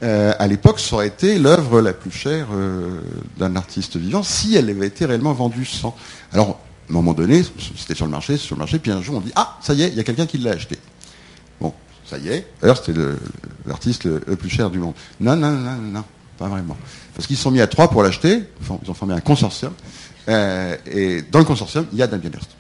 Euh, 0.02 0.32
à 0.38 0.46
l'époque, 0.46 0.78
ça 0.78 0.96
aurait 0.96 1.08
été 1.08 1.38
l'œuvre 1.38 1.80
la 1.80 1.92
plus 1.92 2.10
chère 2.10 2.48
euh, 2.52 3.00
d'un 3.36 3.56
artiste 3.56 3.96
vivant 3.96 4.22
si 4.22 4.54
elle 4.54 4.70
avait 4.70 4.86
été 4.86 5.04
réellement 5.04 5.32
vendue 5.32 5.64
sans. 5.64 5.96
Alors, 6.32 6.50
à 6.50 6.90
un 6.90 6.92
moment 6.92 7.14
donné, 7.14 7.42
c'était 7.76 7.94
sur 7.94 8.04
le 8.04 8.12
marché, 8.12 8.36
sur 8.36 8.54
le 8.54 8.60
marché, 8.60 8.78
puis 8.78 8.92
un 8.92 9.02
jour 9.02 9.16
on 9.16 9.20
dit 9.20 9.32
ah 9.34 9.58
ça 9.60 9.74
y 9.74 9.82
est, 9.82 9.88
il 9.88 9.94
y 9.94 10.00
a 10.00 10.04
quelqu'un 10.04 10.26
qui 10.26 10.38
l'a 10.38 10.52
acheté. 10.52 10.78
Bon, 11.60 11.74
ça 12.06 12.16
y 12.18 12.28
est. 12.28 12.46
D'ailleurs, 12.60 12.78
c'était 12.82 12.98
l'artiste 13.66 14.04
le, 14.04 14.20
plus 14.36 14.48
cher 14.48 14.70
du 14.70 14.78
monde. 14.78 14.94
Non, 15.20 15.34
non, 15.34 15.50
non, 15.50 15.76
non, 15.76 16.04
pas 16.39 16.49
vraiment. 16.49 16.76
Parce 17.14 17.26
qu'ils 17.26 17.36
se 17.36 17.43
sont 17.43 17.51
mis 17.51 17.61
à 17.61 17.66
trois 17.66 17.91
pour 17.91 18.03
l'acheter. 18.03 18.45
ils 18.62 18.91
ont 18.91 18.95
formé 18.95 19.14
un 19.14 19.20
consortium. 19.20 19.72
Euh, 20.28 20.76
et 20.86 21.22
dans 21.22 21.39
le 21.39 21.45
consortium, 21.45 21.86
il 21.93 21.99
y 21.99 22.03
a 22.03 22.07
Damien 22.07 22.30
Hirst. 22.32 22.51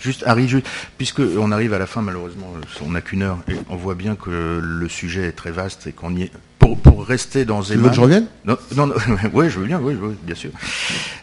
Juste, 0.00 0.22
Harry, 0.26 0.48
puisque 0.96 1.18
on 1.18 1.50
arrive 1.50 1.74
à 1.74 1.78
la 1.78 1.86
fin, 1.86 2.02
malheureusement, 2.02 2.52
on 2.86 2.90
n'a 2.92 3.00
qu'une 3.00 3.22
heure, 3.22 3.38
et 3.48 3.54
on 3.68 3.74
voit 3.74 3.96
bien 3.96 4.14
que 4.14 4.60
le 4.62 4.88
sujet 4.88 5.26
est 5.26 5.32
très 5.32 5.50
vaste 5.50 5.88
et 5.88 5.92
qu'on 5.92 6.14
y 6.14 6.22
est. 6.22 6.32
Pour, 6.58 6.76
rester 7.06 7.46
dans 7.46 7.62
Zeman. 7.62 7.78
Tu 7.78 7.84
veux 7.84 7.88
que 7.88 7.96
je 7.96 8.00
revienne? 8.00 8.26
Non, 8.44 8.58
non, 8.76 8.92
oui, 9.32 9.48
je 9.48 9.58
veux 9.58 9.66
bien, 9.66 9.80
oui, 9.80 9.94
bien 10.22 10.34
sûr. 10.34 10.50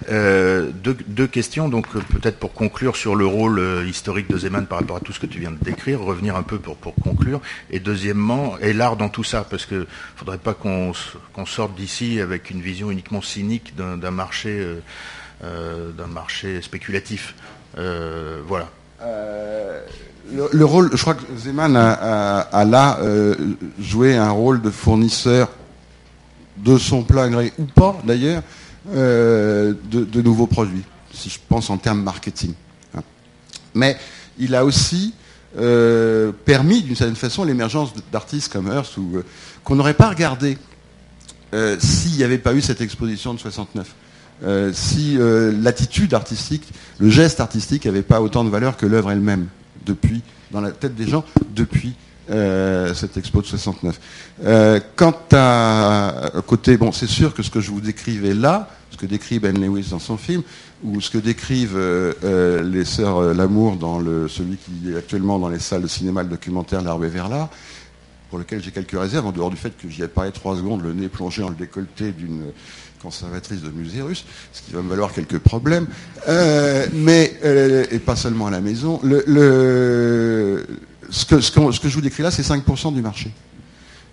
Euh, 0.10 0.72
deux, 0.74 1.28
questions, 1.28 1.70
donc 1.70 1.88
peut-être 1.90 2.40
pour 2.40 2.54
conclure 2.54 2.96
sur 2.96 3.16
le 3.16 3.28
rôle 3.28 3.60
euh, 3.60 3.86
historique 3.86 4.28
de 4.28 4.38
Zeman 4.38 4.66
par 4.66 4.80
rapport 4.80 4.98
à 4.98 5.00
tout 5.00 5.12
ce 5.12 5.20
que 5.20 5.28
tu 5.28 5.40
viens 5.40 5.52
de 5.52 5.64
décrire, 5.64 6.02
revenir 6.02 6.36
un 6.36 6.42
peu 6.42 6.58
pour, 6.58 6.78
pour 6.78 6.96
conclure. 6.96 7.40
Et 7.70 7.80
deuxièmement, 7.80 8.58
et 8.60 8.74
l'art 8.74 8.96
dans 8.96 9.10
tout 9.10 9.24
ça, 9.24 9.46
parce 9.48 9.68
que 9.68 9.86
faudrait 10.16 10.40
pas 10.40 10.56
qu'on 10.56 10.94
sorte 11.46 11.76
d'ici 11.76 12.20
avec 12.20 12.50
une 12.50 12.62
vision 12.62 12.90
uniquement 12.90 13.22
cynique 13.22 13.76
d'un 13.76 14.12
marché, 14.12 14.66
euh, 15.44 15.92
d'un 15.92 16.08
marché 16.08 16.62
spéculatif. 16.62 17.36
Euh, 17.78 18.42
voilà. 18.48 18.70
Euh, 20.34 20.48
le, 20.52 20.66
rôle, 20.66 20.90
je 20.94 21.02
crois 21.02 21.14
que 21.14 21.24
Zeman 21.38 21.76
a, 21.76 22.66
là 22.66 23.00
euh, 23.02 23.36
joué 23.80 24.16
un 24.16 24.32
rôle 24.32 24.62
de 24.62 24.70
fournisseur 24.70 25.50
de 26.58 26.78
son 26.78 27.04
plein 27.04 27.30
gré, 27.30 27.54
ou 27.60 27.66
pas 27.66 27.98
d'ailleurs, 28.06 28.42
de, 28.92 30.22
nouveaux 30.22 30.48
produits, 30.48 30.84
si 31.14 31.30
je 31.30 31.40
pense 31.48 31.70
en 31.70 31.78
termes 31.78 32.02
marketing. 32.02 32.54
Hein. 32.96 33.02
Mais 33.74 33.98
il 34.38 34.56
a 34.56 34.64
aussi 34.66 35.14
permis 36.46 36.82
d'une 36.82 36.96
certaine 36.96 37.16
façon 37.16 37.44
l'émergence 37.44 37.94
d'artistes 38.12 38.52
comme 38.52 38.68
Hearst 38.68 38.96
qu'on 39.64 39.76
n'aurait 39.76 39.94
pas 39.94 40.10
regardé 40.10 40.58
s'il 41.80 42.18
n'y 42.18 42.24
avait 42.24 42.38
pas 42.38 42.54
eu 42.54 42.62
cette 42.62 42.82
exposition 42.82 43.34
de 43.34 43.40
69. 43.40 43.88
Euh, 44.44 44.72
si 44.74 45.18
euh, 45.18 45.54
l'attitude 45.62 46.14
artistique, 46.14 46.68
le 47.00 47.10
geste 47.10 47.40
artistique 47.40 47.86
n'avait 47.86 48.02
pas 48.02 48.22
autant 48.22 48.44
de 48.44 48.50
valeur 48.50 48.76
que 48.76 48.86
l'œuvre 48.86 49.12
elle-même, 49.12 49.48
depuis, 49.86 50.22
dans 50.52 50.62
la 50.62 50.72
tête 50.72 50.96
des 50.96 51.08
gens, 51.08 51.24
depuis 51.54 51.96
euh, 52.30 52.94
cette 52.94 53.18
expo 53.18 53.42
de 53.42 53.46
69. 53.46 54.00
quant 54.96 55.16
à 55.32 56.32
côté, 56.48 56.78
bon, 56.78 56.92
c'est 56.92 57.08
sûr 57.08 57.34
que 57.34 57.44
ce 57.44 57.50
que 57.50 57.60
je 57.60 57.72
vous 57.72 57.82
décrivais 57.82 58.34
là, 58.34 58.70
ce 58.92 58.98
que 58.98 59.06
décrit 59.06 59.40
Ben 59.40 59.60
Lewis 59.60 59.88
dans 59.92 60.00
son 60.00 60.18
film, 60.18 60.42
ou 60.84 61.02
ce 61.02 61.10
que 61.10 61.18
décrivent 61.18 61.80
les 62.24 62.86
sœurs 62.86 63.34
Lamour 63.34 63.76
dans 63.76 64.00
celui 64.28 64.58
qui 64.58 64.92
est 64.92 64.98
actuellement 64.98 65.40
dans 65.40 65.50
les 65.50 65.60
salles 65.60 65.84
de 65.84 65.88
cinéma, 65.88 66.24
le 66.24 66.30
documentaire 66.30 66.82
L'Arbre 66.82 67.06
vers 67.06 67.30
l'art, 67.30 67.50
pour 68.30 68.40
lequel 68.40 68.62
j'ai 68.62 68.72
quelques 68.72 69.00
réserves, 69.00 69.26
en 69.26 69.32
dehors 69.32 69.50
du 69.50 69.56
fait 69.56 69.78
que 69.78 69.90
j'y 69.90 70.02
ai 70.02 70.08
parlé 70.08 70.32
trois 70.32 70.58
secondes, 70.58 70.84
le 70.84 70.94
nez 70.94 71.08
plongé 71.08 71.42
dans 71.42 71.50
le 71.50 71.56
décolleté 71.56 72.12
d'une 72.12 72.46
conservatrice 73.02 73.62
de 73.62 73.70
musée 73.70 74.02
russe, 74.02 74.26
ce 74.52 74.62
qui 74.62 74.72
va 74.72 74.82
me 74.82 74.90
valoir 74.90 75.14
quelques 75.14 75.40
problèmes, 75.40 75.88
euh, 76.28 76.88
mais 76.94 77.38
euh, 77.44 77.86
et 77.92 78.00
pas 78.00 78.16
seulement 78.16 78.48
à 78.48 78.52
la 78.52 78.62
maison. 78.62 79.00
Ce, 81.10 81.26
que, 81.26 81.40
je 81.40 81.94
vous 81.94 82.02
décris 82.02 82.24
là, 82.24 82.32
c'est 82.32 82.42
5% 82.42 82.94
du 82.94 83.02
marché. 83.02 83.32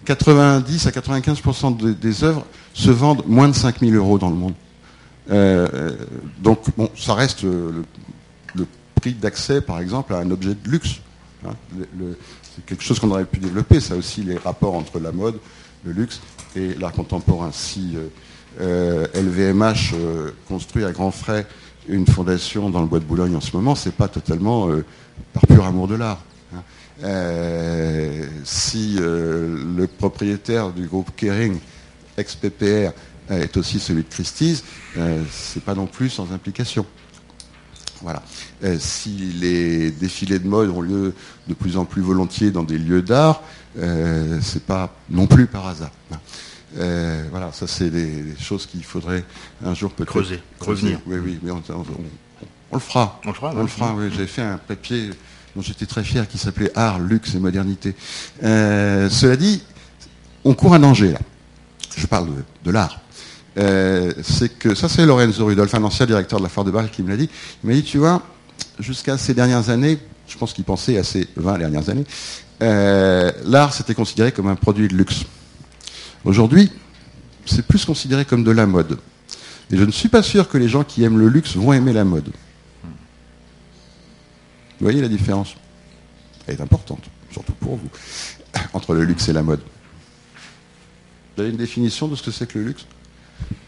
90 0.05 0.87
à 0.87 0.91
95% 0.91 1.99
des 1.99 2.25
œuvres 2.25 2.45
se 2.75 2.91
vendent 2.91 3.25
moins 3.27 3.49
de 3.49 3.55
5000 3.55 3.95
euros 3.95 4.19
dans 4.19 4.31
le 4.31 4.37
monde. 4.37 4.55
Euh, 5.31 5.93
donc, 6.41 6.61
bon, 6.77 6.91
ça 6.97 7.15
reste 7.15 7.45
le, 7.45 7.85
prix 9.01 9.15
d'accès, 9.15 9.61
par 9.61 9.81
exemple, 9.81 10.15
à 10.15 10.19
un 10.19 10.31
objet 10.31 10.55
de 10.55 10.71
luxe. 10.71 11.01
Hein. 11.45 11.55
c'est 12.55 12.65
quelque 12.67 12.85
chose 12.85 13.01
qu'on 13.01 13.11
aurait 13.11 13.25
pu 13.25 13.39
développer, 13.39 13.81
ça 13.81 13.97
aussi, 13.97 14.23
les 14.23 14.37
rapports 14.37 14.75
entre 14.75 15.01
la 15.01 15.11
mode, 15.11 15.41
le 15.85 15.93
luxe 15.93 16.21
et 16.55 16.75
l'art 16.75 16.93
contemporain. 16.93 17.51
LVMH 18.61 19.95
construit 20.49 20.85
à 20.85 20.93
grands 20.93 21.11
frais 21.11 21.47
une 21.89 22.07
fondation 22.07 22.71
dans 22.71 22.81
le 22.81 22.87
bois 22.87 23.01
de 23.01 23.05
Boulogne 23.05 23.35
en 23.35 23.41
ce 23.41 23.57
moment, 23.57 23.75
c'est 23.75 23.95
pas 23.95 24.09
totalement 24.09 24.69
par 25.33 25.47
pur 25.47 25.65
amour 25.65 25.89
de 25.89 25.95
l'art. 25.95 26.23
Hein. 26.55 26.63
Euh, 27.05 28.27
si 28.45 28.97
euh, 29.01 29.65
le 29.77 29.87
propriétaire 29.87 30.71
du 30.73 30.87
groupe 30.87 31.11
Kering, 31.17 31.59
ex-PPR, 32.17 32.93
est 33.31 33.57
aussi 33.57 33.81
celui 33.81 34.03
de 34.03 34.09
Christie's, 34.09 34.63
euh, 34.99 35.23
c'est 35.31 35.63
pas 35.63 35.75
non 35.75 35.87
plus 35.87 36.11
sans 36.11 36.33
implication. 36.33 36.85
Voilà. 38.03 38.21
si 38.81 39.11
les 39.11 39.93
défilés 39.93 40.41
de 40.41 40.49
mode 40.49 40.71
ont 40.71 40.81
lieu 40.81 41.15
de 41.47 41.55
plus 41.55 41.77
en 41.77 41.85
plus 41.85 42.03
volontiers 42.03 42.51
dans 42.51 42.65
des 42.65 42.77
lieux 42.77 43.01
d'art, 43.01 43.45
c'est 43.77 44.67
pas 44.67 44.93
non 45.09 45.29
plus 45.29 45.47
par 45.47 45.69
hasard. 45.69 45.93
Hein. 46.13 46.17
Voilà, 46.75 47.51
ça 47.53 47.67
c'est 47.67 47.91
des, 47.91 48.35
choses 48.41 48.67
qu'il 48.67 48.85
faudrait 48.85 49.25
un 49.65 49.75
jour 49.75 49.91
peut-être 49.93 50.11
creuser, 50.11 50.41
revenir. 50.61 51.01
Oui, 51.07 51.19
oui, 51.23 51.39
mais 51.43 51.51
on, 51.51 51.57
le 51.57 52.81
fera. 52.81 53.21
On 53.25 53.29
le 53.29 53.35
fera. 53.35 53.53
On 53.55 53.63
le 53.63 53.67
fera. 53.67 53.95
Oui, 53.95 54.11
J'ai 54.17 54.27
fait 54.27 54.43
un 54.43 54.59
papier 54.59 55.11
dont 55.55 55.63
j'étais 55.63 55.87
très 55.87 56.03
fier, 56.03 56.27
qui 56.29 56.39
s'appelait 56.39 56.71
Art, 56.75 56.99
Luxe 57.01 57.35
et 57.35 57.39
Modernité. 57.39 57.95
Euh, 58.43 59.11
cela 59.11 59.37
dit, 59.37 59.63
on 60.45 60.55
court 60.55 60.75
un 60.75 60.79
danger 60.79 61.13
là. 61.13 61.19
Je 61.97 62.07
parle 62.07 62.31
de, 62.65 62.71
l'art. 62.71 63.01
Euh, 63.59 64.15
c'est 64.23 64.59
que 64.59 64.75
ça, 64.75 64.89
c'est 64.89 65.05
Lorenzo 65.05 65.45
Rudolph, 65.45 65.75
un 65.75 65.85
ancien 65.85 66.07
directeur 66.07 66.39
de 66.39 66.45
la 66.45 66.49
Foire 66.49 66.65
de 66.65 66.71
Bâle, 66.71 66.91
qui 66.91 67.03
me 67.03 67.11
l'a 67.11 67.19
dit. 67.19 67.29
Il 67.63 67.69
m'a 67.69 67.75
dit, 67.75 67.83
tu 67.83 67.99
vois, 67.99 68.23
jusqu'à 68.79 69.19
ces 69.19 69.35
dernières 69.35 69.69
années, 69.69 69.99
je 70.27 70.39
pense 70.39 70.55
qu'il 70.55 70.65
pensait 70.65 70.97
à 70.97 71.05
ces 71.05 71.29
20 71.37 71.59
dernières 71.59 71.91
années, 71.91 72.07
euh, 72.63 73.31
l'art 73.45 73.75
c'était 73.75 73.95
considéré 73.95 74.33
comme 74.33 74.47
un 74.47 74.55
produit 74.55 74.89
de 74.89 74.95
luxe. 74.95 75.25
Aujourd'hui, 76.25 76.71
c'est 77.47 77.67
plus 77.67 77.85
considéré 77.85 78.25
comme 78.25 78.45
de 78.45 78.51
la 78.51 78.67
mode. 78.67 78.99
Et 79.71 79.77
je 79.77 79.85
ne 79.85 79.91
suis 79.91 80.09
pas 80.09 80.23
sûr 80.23 80.49
que 80.49 80.59
les 80.59 80.69
gens 80.69 80.85
qui 80.85 81.03
aiment 81.03 81.19
le 81.19 81.29
luxe 81.29 81.57
vont 81.57 81.73
aimer 81.73 81.93
la 81.93 82.05
mode. 82.05 82.29
Vous 84.79 84.87
voyez 84.87 85.01
la 85.01 85.09
différence? 85.09 85.55
Elle 86.47 86.57
est 86.57 86.61
importante, 86.61 87.05
surtout 87.31 87.53
pour 87.53 87.77
vous, 87.77 87.89
entre 88.73 88.95
le 88.95 89.05
luxe 89.05 89.29
et 89.29 89.33
la 89.33 89.43
mode. 89.43 89.61
Vous 91.37 91.43
avez 91.43 91.51
une 91.51 91.57
définition 91.57 92.09
de 92.09 92.17
ce 92.17 92.23
que 92.23 92.31
c'est 92.31 92.47
que 92.47 92.59
le 92.59 92.67
luxe? 92.67 92.85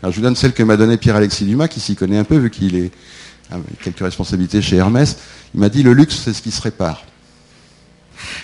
Alors, 0.03 0.13
Je 0.13 0.19
vous 0.19 0.23
donne 0.23 0.37
celle 0.37 0.53
que 0.53 0.63
m'a 0.63 0.77
donnée 0.77 0.97
Pierre-Alexis 0.97 1.45
Dumas, 1.45 1.69
qui 1.69 1.81
s'y 1.81 1.97
connaît 1.97 2.19
un 2.19 2.25
peu, 2.25 2.37
vu 2.37 2.51
qu'il 2.51 2.77
est 2.77 2.91
a 3.51 3.57
quelques 3.83 4.01
responsabilités 4.01 4.63
chez 4.63 4.77
Hermès. 4.77 5.19
Il 5.55 5.61
m'a 5.61 5.69
dit 5.69 5.83
le 5.83 5.93
luxe, 5.93 6.17
c'est 6.25 6.33
ce 6.33 6.43
qui 6.43 6.51
se 6.51 6.63
répare. 6.63 7.05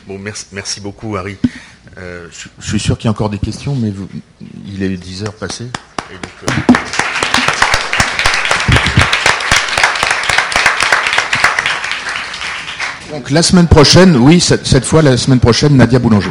Bon, 0.06 0.18
merci, 0.18 0.46
merci 0.52 0.80
beaucoup, 0.80 1.16
Harry. 1.16 1.36
Euh, 1.98 2.28
je, 2.60 2.66
suis 2.66 2.78
sûr 2.78 2.96
qu'il 2.96 3.06
y 3.06 3.08
a 3.08 3.10
encore 3.10 3.30
des 3.30 3.38
questions, 3.38 3.74
mais 3.74 3.92
il 4.66 4.82
est 4.82 4.96
10 4.96 5.24
heures 5.24 5.34
passées. 5.34 5.70
Euh, 6.10 6.16
Donc 13.12 13.30
la 13.30 13.42
semaine 13.42 13.66
prochaine, 13.66 14.16
oui, 14.16 14.38
cette, 14.40 14.84
fois, 14.84 15.02
la 15.02 15.16
semaine 15.16 15.40
prochaine, 15.40 15.76
Nadia 15.76 15.98
Boulanger. 15.98 16.30